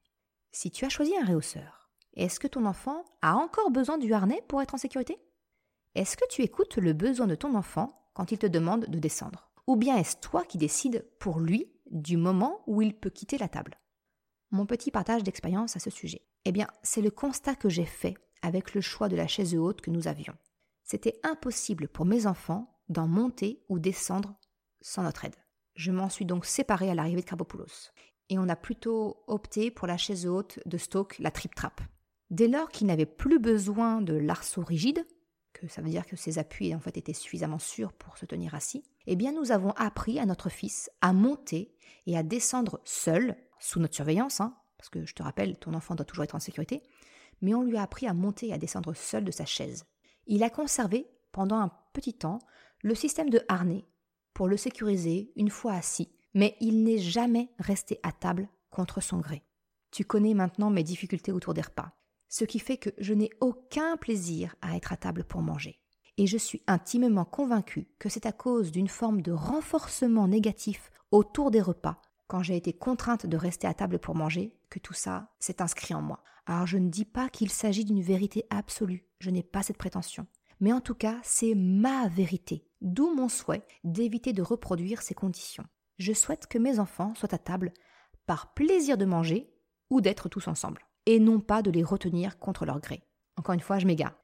Si 0.52 0.70
tu 0.70 0.84
as 0.84 0.90
choisi 0.90 1.16
un 1.16 1.24
réhausseur, 1.24 1.90
est-ce 2.14 2.40
que 2.40 2.46
ton 2.48 2.66
enfant 2.66 3.04
a 3.22 3.36
encore 3.36 3.70
besoin 3.70 3.98
du 3.98 4.12
harnais 4.12 4.42
pour 4.48 4.60
être 4.60 4.74
en 4.74 4.78
sécurité? 4.78 5.18
Est-ce 5.94 6.16
que 6.16 6.28
tu 6.28 6.42
écoutes 6.42 6.76
le 6.76 6.92
besoin 6.92 7.26
de 7.26 7.34
ton 7.34 7.54
enfant 7.54 8.10
quand 8.14 8.32
il 8.32 8.38
te 8.38 8.46
demande 8.46 8.86
de 8.86 8.98
descendre? 8.98 9.49
Ou 9.70 9.76
bien 9.76 9.96
est-ce 9.98 10.16
toi 10.16 10.42
qui 10.42 10.58
décides 10.58 11.08
pour 11.20 11.38
lui 11.38 11.70
du 11.92 12.16
moment 12.16 12.60
où 12.66 12.82
il 12.82 12.92
peut 12.92 13.08
quitter 13.08 13.38
la 13.38 13.46
table? 13.46 13.78
Mon 14.50 14.66
petit 14.66 14.90
partage 14.90 15.22
d'expérience 15.22 15.76
à 15.76 15.78
ce 15.78 15.90
sujet. 15.90 16.26
Eh 16.44 16.50
bien, 16.50 16.66
c'est 16.82 17.00
le 17.00 17.12
constat 17.12 17.54
que 17.54 17.68
j'ai 17.68 17.84
fait 17.84 18.16
avec 18.42 18.74
le 18.74 18.80
choix 18.80 19.08
de 19.08 19.14
la 19.14 19.28
chaise 19.28 19.54
haute 19.54 19.80
que 19.80 19.92
nous 19.92 20.08
avions. 20.08 20.34
C'était 20.82 21.20
impossible 21.22 21.86
pour 21.86 22.04
mes 22.04 22.26
enfants 22.26 22.80
d'en 22.88 23.06
monter 23.06 23.62
ou 23.68 23.78
descendre 23.78 24.34
sans 24.80 25.04
notre 25.04 25.24
aide. 25.24 25.36
Je 25.76 25.92
m'en 25.92 26.08
suis 26.08 26.24
donc 26.24 26.46
séparée 26.46 26.90
à 26.90 26.96
l'arrivée 26.96 27.20
de 27.20 27.26
Carbopoulos 27.26 27.92
et 28.28 28.40
on 28.40 28.48
a 28.48 28.56
plutôt 28.56 29.22
opté 29.28 29.70
pour 29.70 29.86
la 29.86 29.96
chaise 29.96 30.26
haute 30.26 30.58
de 30.66 30.78
Stoke, 30.78 31.16
la 31.20 31.30
Trip 31.30 31.54
Trap. 31.54 31.80
Dès 32.30 32.48
lors 32.48 32.70
qu'il 32.70 32.88
n'avait 32.88 33.06
plus 33.06 33.38
besoin 33.38 34.02
de 34.02 34.14
l'arceau 34.14 34.64
rigide, 34.64 35.06
que 35.60 35.68
ça 35.68 35.82
veut 35.82 35.90
dire 35.90 36.06
que 36.06 36.16
ses 36.16 36.38
appuis 36.38 36.74
en 36.74 36.80
fait 36.80 36.96
étaient 36.96 37.12
suffisamment 37.12 37.58
sûrs 37.58 37.92
pour 37.92 38.16
se 38.16 38.24
tenir 38.24 38.54
assis, 38.54 38.82
eh 39.06 39.16
bien 39.16 39.32
nous 39.32 39.52
avons 39.52 39.72
appris 39.72 40.18
à 40.18 40.26
notre 40.26 40.48
fils 40.48 40.90
à 41.00 41.12
monter 41.12 41.74
et 42.06 42.16
à 42.16 42.22
descendre 42.22 42.80
seul, 42.84 43.36
sous 43.58 43.78
notre 43.78 43.94
surveillance, 43.94 44.40
hein, 44.40 44.56
parce 44.78 44.88
que 44.88 45.04
je 45.04 45.14
te 45.14 45.22
rappelle, 45.22 45.58
ton 45.58 45.74
enfant 45.74 45.94
doit 45.94 46.06
toujours 46.06 46.24
être 46.24 46.34
en 46.34 46.40
sécurité, 46.40 46.82
mais 47.42 47.54
on 47.54 47.62
lui 47.62 47.76
a 47.76 47.82
appris 47.82 48.06
à 48.06 48.14
monter 48.14 48.48
et 48.48 48.52
à 48.54 48.58
descendre 48.58 48.94
seul 48.94 49.24
de 49.24 49.30
sa 49.30 49.44
chaise. 49.44 49.84
Il 50.26 50.42
a 50.42 50.50
conservé, 50.50 51.06
pendant 51.32 51.58
un 51.58 51.70
petit 51.92 52.14
temps, 52.14 52.38
le 52.82 52.94
système 52.94 53.30
de 53.30 53.42
harnais 53.48 53.86
pour 54.32 54.48
le 54.48 54.56
sécuriser 54.56 55.32
une 55.36 55.50
fois 55.50 55.74
assis, 55.74 56.10
mais 56.32 56.56
il 56.60 56.82
n'est 56.82 56.98
jamais 56.98 57.50
resté 57.58 58.00
à 58.02 58.12
table 58.12 58.48
contre 58.70 59.02
son 59.02 59.18
gré. 59.18 59.42
Tu 59.90 60.04
connais 60.04 60.34
maintenant 60.34 60.70
mes 60.70 60.84
difficultés 60.84 61.32
autour 61.32 61.52
des 61.52 61.60
repas, 61.60 61.92
ce 62.30 62.44
qui 62.44 62.58
fait 62.58 62.78
que 62.78 62.90
je 62.96 63.12
n'ai 63.12 63.28
aucun 63.40 63.98
plaisir 63.98 64.56
à 64.62 64.76
être 64.76 64.94
à 64.94 64.96
table 64.96 65.24
pour 65.24 65.42
manger. 65.42 65.78
Et 66.16 66.26
je 66.26 66.38
suis 66.38 66.62
intimement 66.66 67.24
convaincue 67.24 67.88
que 67.98 68.08
c'est 68.08 68.24
à 68.24 68.32
cause 68.32 68.70
d'une 68.70 68.88
forme 68.88 69.20
de 69.20 69.32
renforcement 69.32 70.28
négatif 70.28 70.90
autour 71.10 71.50
des 71.50 71.60
repas, 71.60 72.00
quand 72.28 72.42
j'ai 72.42 72.56
été 72.56 72.72
contrainte 72.72 73.26
de 73.26 73.36
rester 73.36 73.66
à 73.66 73.74
table 73.74 73.98
pour 73.98 74.14
manger, 74.14 74.56
que 74.70 74.78
tout 74.78 74.94
ça 74.94 75.32
s'est 75.40 75.60
inscrit 75.60 75.92
en 75.92 76.00
moi. 76.00 76.22
Alors 76.46 76.66
je 76.66 76.78
ne 76.78 76.88
dis 76.88 77.04
pas 77.04 77.28
qu'il 77.28 77.50
s'agit 77.50 77.84
d'une 77.84 78.02
vérité 78.02 78.44
absolue, 78.50 79.04
je 79.18 79.30
n'ai 79.30 79.42
pas 79.42 79.62
cette 79.62 79.78
prétention. 79.78 80.26
Mais 80.60 80.72
en 80.72 80.80
tout 80.80 80.94
cas, 80.94 81.18
c'est 81.22 81.54
ma 81.54 82.06
vérité, 82.08 82.64
d'où 82.80 83.12
mon 83.14 83.28
souhait 83.28 83.66
d'éviter 83.82 84.32
de 84.32 84.42
reproduire 84.42 85.02
ces 85.02 85.14
conditions. 85.14 85.64
Je 85.98 86.12
souhaite 86.12 86.46
que 86.46 86.58
mes 86.58 86.78
enfants 86.78 87.14
soient 87.14 87.34
à 87.34 87.38
table 87.38 87.72
par 88.26 88.54
plaisir 88.54 88.96
de 88.96 89.04
manger 89.04 89.52
ou 89.90 90.00
d'être 90.00 90.28
tous 90.28 90.48
ensemble, 90.48 90.86
et 91.06 91.18
non 91.18 91.40
pas 91.40 91.62
de 91.62 91.70
les 91.70 91.82
retenir 91.82 92.38
contre 92.38 92.66
leur 92.66 92.80
gré. 92.80 93.02
Encore 93.36 93.54
une 93.54 93.60
fois, 93.60 93.78
je 93.78 93.86
m'égare. 93.86 94.14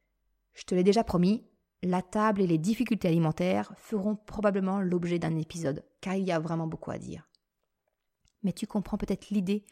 Je 0.53 0.63
te 0.63 0.75
l'ai 0.75 0.83
déjà 0.83 1.03
promis, 1.03 1.45
la 1.83 2.01
table 2.01 2.41
et 2.41 2.47
les 2.47 2.57
difficultés 2.57 3.07
alimentaires 3.07 3.71
feront 3.77 4.15
probablement 4.15 4.79
l'objet 4.79 5.19
d'un 5.19 5.35
épisode, 5.35 5.83
car 6.01 6.15
il 6.15 6.25
y 6.25 6.31
a 6.31 6.39
vraiment 6.39 6.67
beaucoup 6.67 6.91
à 6.91 6.97
dire. 6.97 7.27
Mais 8.43 8.53
tu 8.53 8.67
comprends 8.67 8.97
peut-être 8.97 9.29
l'idée 9.29 9.65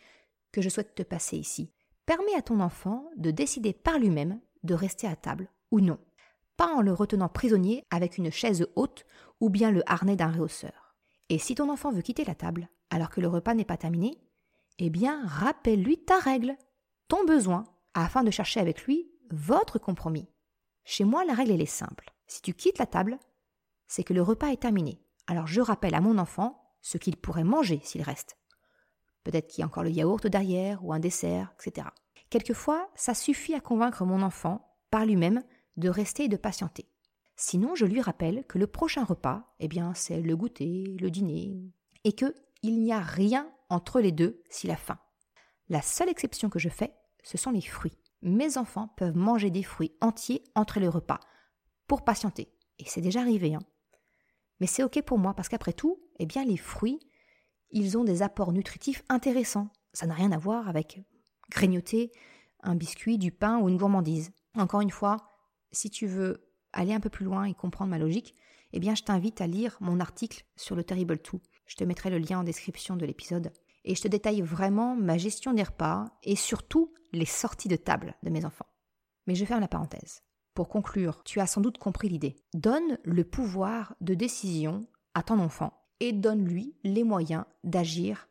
que 0.52 0.62
je 0.62 0.70
souhaite 0.70 0.96
te 0.96 1.04
passer 1.04 1.38
ici. 1.38 1.72
Permets 2.06 2.36
à 2.36 2.42
ton 2.42 2.60
enfant 2.60 3.10
de 3.18 3.32
décider 3.32 3.74
par 3.74 3.98
lui-même 3.98 4.40
de 4.64 4.74
rester 4.74 5.08
à 5.08 5.16
table 5.16 5.50
ou 5.72 5.80
non, 5.80 6.00
pas 6.58 6.74
en 6.74 6.82
le 6.82 6.94
retenant 6.94 7.30
prisonnier 7.30 7.84
avec 7.90 8.18
une 8.18 8.32
chaise 8.32 8.68
haute 8.76 9.06
ou 9.40 9.50
bien 9.50 9.72
le 9.72 9.84
harnais 9.90 10.16
d'un 10.16 10.28
réhausseur. 10.28 10.96
Et 11.30 11.40
si 11.40 11.56
ton 11.56 11.72
enfant 11.72 11.92
veut 11.92 12.02
quitter 12.02 12.24
la 12.24 12.36
table 12.36 12.70
alors 12.90 13.10
que 13.10 13.22
le 13.22 13.28
repas 13.28 13.54
n'est 13.54 13.66
pas 13.66 13.78
terminé, 13.78 14.20
eh 14.78 14.90
bien, 14.90 15.26
rappelle-lui 15.26 15.98
ta 15.98 16.20
règle, 16.20 16.56
ton 17.08 17.24
besoin, 17.26 17.66
afin 17.94 18.24
de 18.24 18.32
chercher 18.32 18.60
avec 18.60 18.84
lui 18.84 19.10
votre 19.32 19.80
compromis. 19.80 20.28
Chez 20.84 21.04
moi, 21.04 21.26
la 21.26 21.34
règle, 21.34 21.62
est 21.62 21.66
simple. 21.66 22.12
Si 22.28 22.42
tu 22.42 22.54
quittes 22.54 22.80
la 22.80 22.86
table, 22.86 23.20
c'est 23.88 24.04
que 24.04 24.14
le 24.14 24.22
repas 24.22 24.48
est 24.48 24.62
terminé. 24.62 25.02
Alors 25.28 25.48
je 25.48 25.62
rappelle 25.62 25.96
à 25.96 26.02
mon 26.02 26.18
enfant 26.18 26.76
ce 26.82 26.98
qu'il 26.98 27.18
pourrait 27.18 27.44
manger 27.44 27.80
s'il 27.84 28.04
reste. 28.04 28.38
Peut-être 29.24 29.48
qu'il 29.48 29.62
y 29.62 29.64
a 29.64 29.66
encore 29.66 29.84
le 29.84 29.90
yaourt 29.90 30.28
derrière 30.28 30.84
ou 30.86 30.94
un 30.94 31.00
dessert, 31.00 31.54
etc. 31.60 31.88
Quelquefois, 32.30 32.90
ça 32.96 33.14
suffit 33.14 33.56
à 33.56 33.60
convaincre 33.60 34.06
mon 34.06 34.22
enfant, 34.22 34.76
par 34.92 35.06
lui-même, 35.06 35.44
de 35.78 35.90
rester 35.90 36.26
et 36.26 36.30
de 36.30 36.38
patienter. 36.38 36.88
Sinon, 37.36 37.76
je 37.76 37.86
lui 37.86 38.02
rappelle 38.02 38.46
que 38.46 38.58
le 38.58 38.68
prochain 38.68 39.04
repas, 39.04 39.56
eh 39.60 39.68
bien, 39.68 39.94
c'est 39.94 40.22
le 40.22 40.38
goûter, 40.38 40.96
le 41.00 41.10
dîner, 41.10 41.74
et 42.04 42.14
que 42.14 42.34
il 42.62 42.82
n'y 42.82 42.94
a 42.94 43.00
rien 43.00 43.52
entre 43.70 44.00
les 44.00 44.12
deux 44.12 44.42
s'il 44.50 44.72
a 44.72 44.76
faim. 44.76 44.98
La 45.70 45.82
seule 45.82 46.10
exception 46.10 46.50
que 46.50 46.60
je 46.60 46.70
fais, 46.70 46.94
ce 47.24 47.38
sont 47.38 47.52
les 47.52 47.62
fruits. 47.62 47.98
Mes 48.22 48.58
enfants 48.58 48.90
peuvent 48.98 49.18
manger 49.18 49.50
des 49.50 49.64
fruits 49.64 49.96
entiers 50.02 50.44
entre 50.56 50.80
les 50.80 50.88
repas, 50.88 51.20
pour 51.88 52.04
patienter. 52.04 52.50
Et 52.80 52.86
c'est 52.86 53.02
déjà 53.02 53.22
arrivé. 53.22 53.56
Hein. 53.56 53.62
Mais 54.60 54.68
c'est 54.68 54.84
ok 54.84 55.02
pour 55.02 55.18
moi, 55.18 55.34
parce 55.34 55.50
qu'après 55.50 55.74
tout, 55.74 56.00
eh 56.20 56.26
bien 56.26 56.46
les 56.46 56.58
fruits, 56.58 57.00
ils 57.72 57.98
ont 57.98 58.04
des 58.04 58.22
apports 58.22 58.52
nutritifs 58.52 59.04
intéressants. 59.10 59.70
Ça 59.94 60.08
n'a 60.08 60.14
rien 60.14 60.32
à 60.32 60.38
voir 60.38 60.70
avec 60.70 61.02
grignoter 61.50 62.12
un 62.62 62.76
biscuit, 62.76 63.18
du 63.18 63.32
pain 63.32 63.60
ou 63.60 63.70
une 63.70 63.78
gourmandise. 63.78 64.32
Encore 64.56 64.82
une 64.82 64.92
fois, 64.92 65.30
si 65.72 65.90
tu 65.90 66.08
veux 66.08 66.48
aller 66.74 66.94
un 66.94 67.00
peu 67.00 67.10
plus 67.10 67.26
loin 67.26 67.46
et 67.46 67.54
comprendre 67.54 67.92
ma 67.92 68.00
logique, 68.00 68.36
eh 68.74 68.80
bien 68.80 68.96
je 68.96 69.04
t'invite 69.04 69.42
à 69.42 69.48
lire 69.48 69.78
mon 69.80 70.00
article 70.00 70.46
sur 70.56 70.76
le 70.76 70.84
Terrible 70.84 71.18
2. 71.18 71.40
Je 71.66 71.76
te 71.76 71.84
mettrai 71.84 72.10
le 72.10 72.18
lien 72.18 72.40
en 72.40 72.44
description 72.44 72.96
de 72.96 73.06
l'épisode. 73.06 73.52
Et 73.86 73.96
je 73.96 74.02
te 74.02 74.08
détaille 74.08 74.42
vraiment 74.42 74.96
ma 74.96 75.18
gestion 75.18 75.54
des 75.54 75.64
repas 75.64 76.06
et 76.24 76.36
surtout 76.36 76.94
les 77.14 77.26
sorties 77.26 77.68
de 77.68 77.76
table 77.76 78.16
de 78.24 78.30
mes 78.30 78.44
enfants. 78.44 78.66
Mais 79.28 79.36
je 79.36 79.46
ferme 79.46 79.62
la 79.62 79.68
parenthèse. 79.68 80.24
Pour 80.56 80.70
conclure, 80.70 81.24
tu 81.24 81.40
as 81.40 81.48
sans 81.48 81.62
doute 81.62 81.78
compris 81.78 82.10
l'idée. 82.10 82.36
Donne 82.54 82.98
le 83.04 83.24
pouvoir 83.24 83.96
de 84.02 84.16
décision 84.16 84.88
à 85.14 85.22
ton 85.22 85.40
enfant 85.40 85.74
et 86.00 86.14
donne-lui 86.14 86.76
les 86.84 87.04
moyens 87.04 87.46
d'agir 87.64 88.28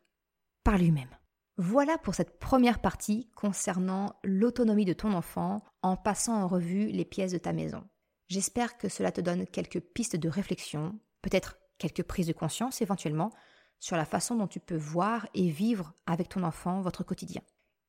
par 0.63 0.77
lui-même. 0.77 1.09
Voilà 1.57 1.97
pour 1.97 2.15
cette 2.15 2.37
première 2.37 2.79
partie 2.79 3.29
concernant 3.35 4.19
l'autonomie 4.23 4.83
de 4.83 4.93
ton 4.93 5.13
enfant 5.13 5.63
en 5.81 5.95
passant 5.95 6.35
en 6.35 6.47
revue 6.47 6.87
les 6.87 7.05
pièces 7.05 7.31
de 7.31 7.37
ta 7.37 7.53
maison. 7.53 7.83
J'espère 8.27 8.77
que 8.77 8.89
cela 8.89 9.11
te 9.11 9.21
donne 9.21 9.47
quelques 9.47 9.79
pistes 9.79 10.17
de 10.17 10.27
réflexion, 10.27 10.99
peut-être 11.21 11.57
quelques 11.77 12.03
prises 12.03 12.27
de 12.27 12.33
conscience 12.33 12.81
éventuellement 12.81 13.31
sur 13.79 13.97
la 13.97 14.05
façon 14.05 14.35
dont 14.35 14.47
tu 14.47 14.59
peux 14.59 14.77
voir 14.77 15.27
et 15.33 15.49
vivre 15.49 15.93
avec 16.05 16.29
ton 16.29 16.43
enfant 16.43 16.81
votre 16.81 17.03
quotidien. 17.03 17.41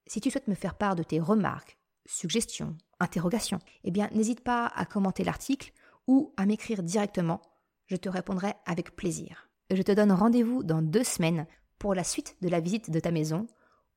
Si 0.06 0.20
tu 0.20 0.30
souhaites 0.30 0.48
me 0.48 0.54
faire 0.54 0.74
part 0.74 0.96
de 0.96 1.02
tes 1.02 1.20
remarques, 1.20 1.78
suggestions, 2.04 2.76
interrogations, 3.00 3.58
eh 3.84 3.90
bien 3.90 4.08
n'hésite 4.12 4.40
pas 4.40 4.66
à 4.66 4.84
commenter 4.84 5.24
l'article 5.24 5.72
ou 6.06 6.32
à 6.36 6.46
m'écrire 6.46 6.82
directement, 6.82 7.42
je 7.86 7.96
te 7.96 8.08
répondrai 8.08 8.54
avec 8.66 8.94
plaisir. 8.94 9.48
Je 9.70 9.82
te 9.82 9.92
donne 9.92 10.12
rendez-vous 10.12 10.62
dans 10.62 10.82
deux 10.82 11.04
semaines 11.04 11.46
pour 11.78 11.94
la 11.94 12.04
suite 12.04 12.36
de 12.40 12.48
la 12.48 12.60
visite 12.60 12.90
de 12.90 13.00
ta 13.00 13.10
maison, 13.10 13.46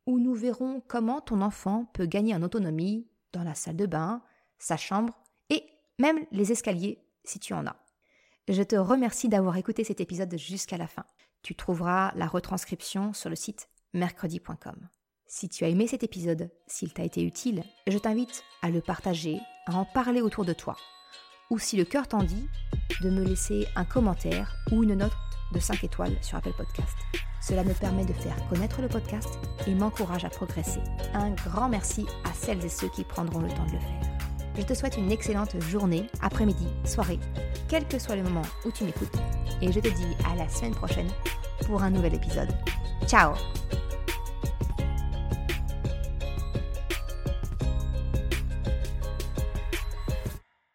où 0.06 0.20
nous 0.20 0.34
verrons 0.34 0.82
comment 0.88 1.22
ton 1.22 1.42
enfant 1.42 1.86
peut 1.94 2.08
gagner 2.08 2.34
en 2.34 2.42
autonomie 2.42 3.08
dans 3.32 3.44
la 3.44 3.54
salle 3.54 3.76
de 3.76 3.86
bain, 3.86 4.24
sa 4.58 4.78
chambre 4.78 5.20
et 5.50 5.64
même 6.00 6.26
les 6.32 6.52
escaliers 6.52 7.04
si 7.24 7.40
tu 7.40 7.54
en 7.54 7.68
as. 7.68 7.76
Je 8.48 8.64
te 8.64 8.76
remercie 8.76 9.30
d'avoir 9.30 9.58
écouté 9.58 9.84
cet 9.84 10.02
épisode 10.02 10.36
jusqu'à 10.36 10.78
la 10.78 10.88
fin. 10.88 11.06
Tu 11.42 11.56
trouveras 11.56 12.12
la 12.16 12.28
retranscription 12.28 13.14
sur 13.14 13.30
le 13.30 13.36
site 13.36 13.70
mercredi.com. 13.94 14.90
Si 15.28 15.48
tu 15.48 15.64
as 15.64 15.68
aimé 15.70 15.88
cet 15.88 16.04
épisode, 16.04 16.52
s'il 16.68 16.92
t'a 16.92 17.04
été 17.04 17.24
utile, 17.24 17.64
je 17.88 17.98
t'invite 17.98 18.44
à 18.62 18.70
le 18.70 18.82
partager, 18.82 19.40
à 19.68 19.76
en 19.76 19.86
parler 19.86 20.22
autour 20.22 20.44
de 20.44 20.54
toi. 20.54 20.76
Ou 21.50 21.60
si 21.60 21.78
le 21.78 21.86
cœur 21.86 22.08
t'en 22.08 22.24
dit, 22.24 22.48
de 23.02 23.10
me 23.10 23.24
laisser 23.24 23.68
un 23.76 23.86
commentaire 23.86 24.56
ou 24.72 24.84
une 24.84 24.96
note 24.96 25.14
de 25.54 25.60
5 25.60 25.84
étoiles 25.84 26.18
sur 26.22 26.38
Apple 26.38 26.54
Podcast. 26.58 26.96
Cela 27.42 27.64
me 27.64 27.74
permet 27.74 28.06
de 28.06 28.14
faire 28.14 28.36
connaître 28.50 28.82
le 28.82 28.90
podcast 28.90 29.40
et 29.66 29.74
m'encourage 29.74 30.26
à 30.26 30.30
progresser. 30.30 30.82
Un 31.14 31.32
grand 31.32 31.70
merci 31.70 32.06
à 32.26 32.34
celles 32.34 32.64
et 32.66 32.70
ceux 32.70 32.90
qui 32.90 33.04
prendront 33.04 33.40
le 33.40 33.50
temps 33.50 33.66
de 33.66 33.74
le 33.74 33.80
faire. 33.80 34.19
Je 34.56 34.64
te 34.64 34.74
souhaite 34.74 34.98
une 34.98 35.12
excellente 35.12 35.60
journée, 35.62 36.08
après-midi, 36.22 36.68
soirée, 36.86 37.20
quel 37.68 37.88
que 37.88 38.00
soit 38.00 38.16
le 38.16 38.24
moment 38.24 38.42
où 38.66 38.72
tu 38.72 38.84
m'écoutes. 38.84 39.16
Et 39.62 39.72
je 39.72 39.80
te 39.80 39.88
dis 39.88 40.16
à 40.32 40.36
la 40.36 40.50
semaine 40.50 40.76
prochaine 40.76 41.10
pour 41.66 41.84
un 41.84 41.90
nouvel 41.90 42.16
épisode. 42.16 42.50
Ciao 43.08 43.34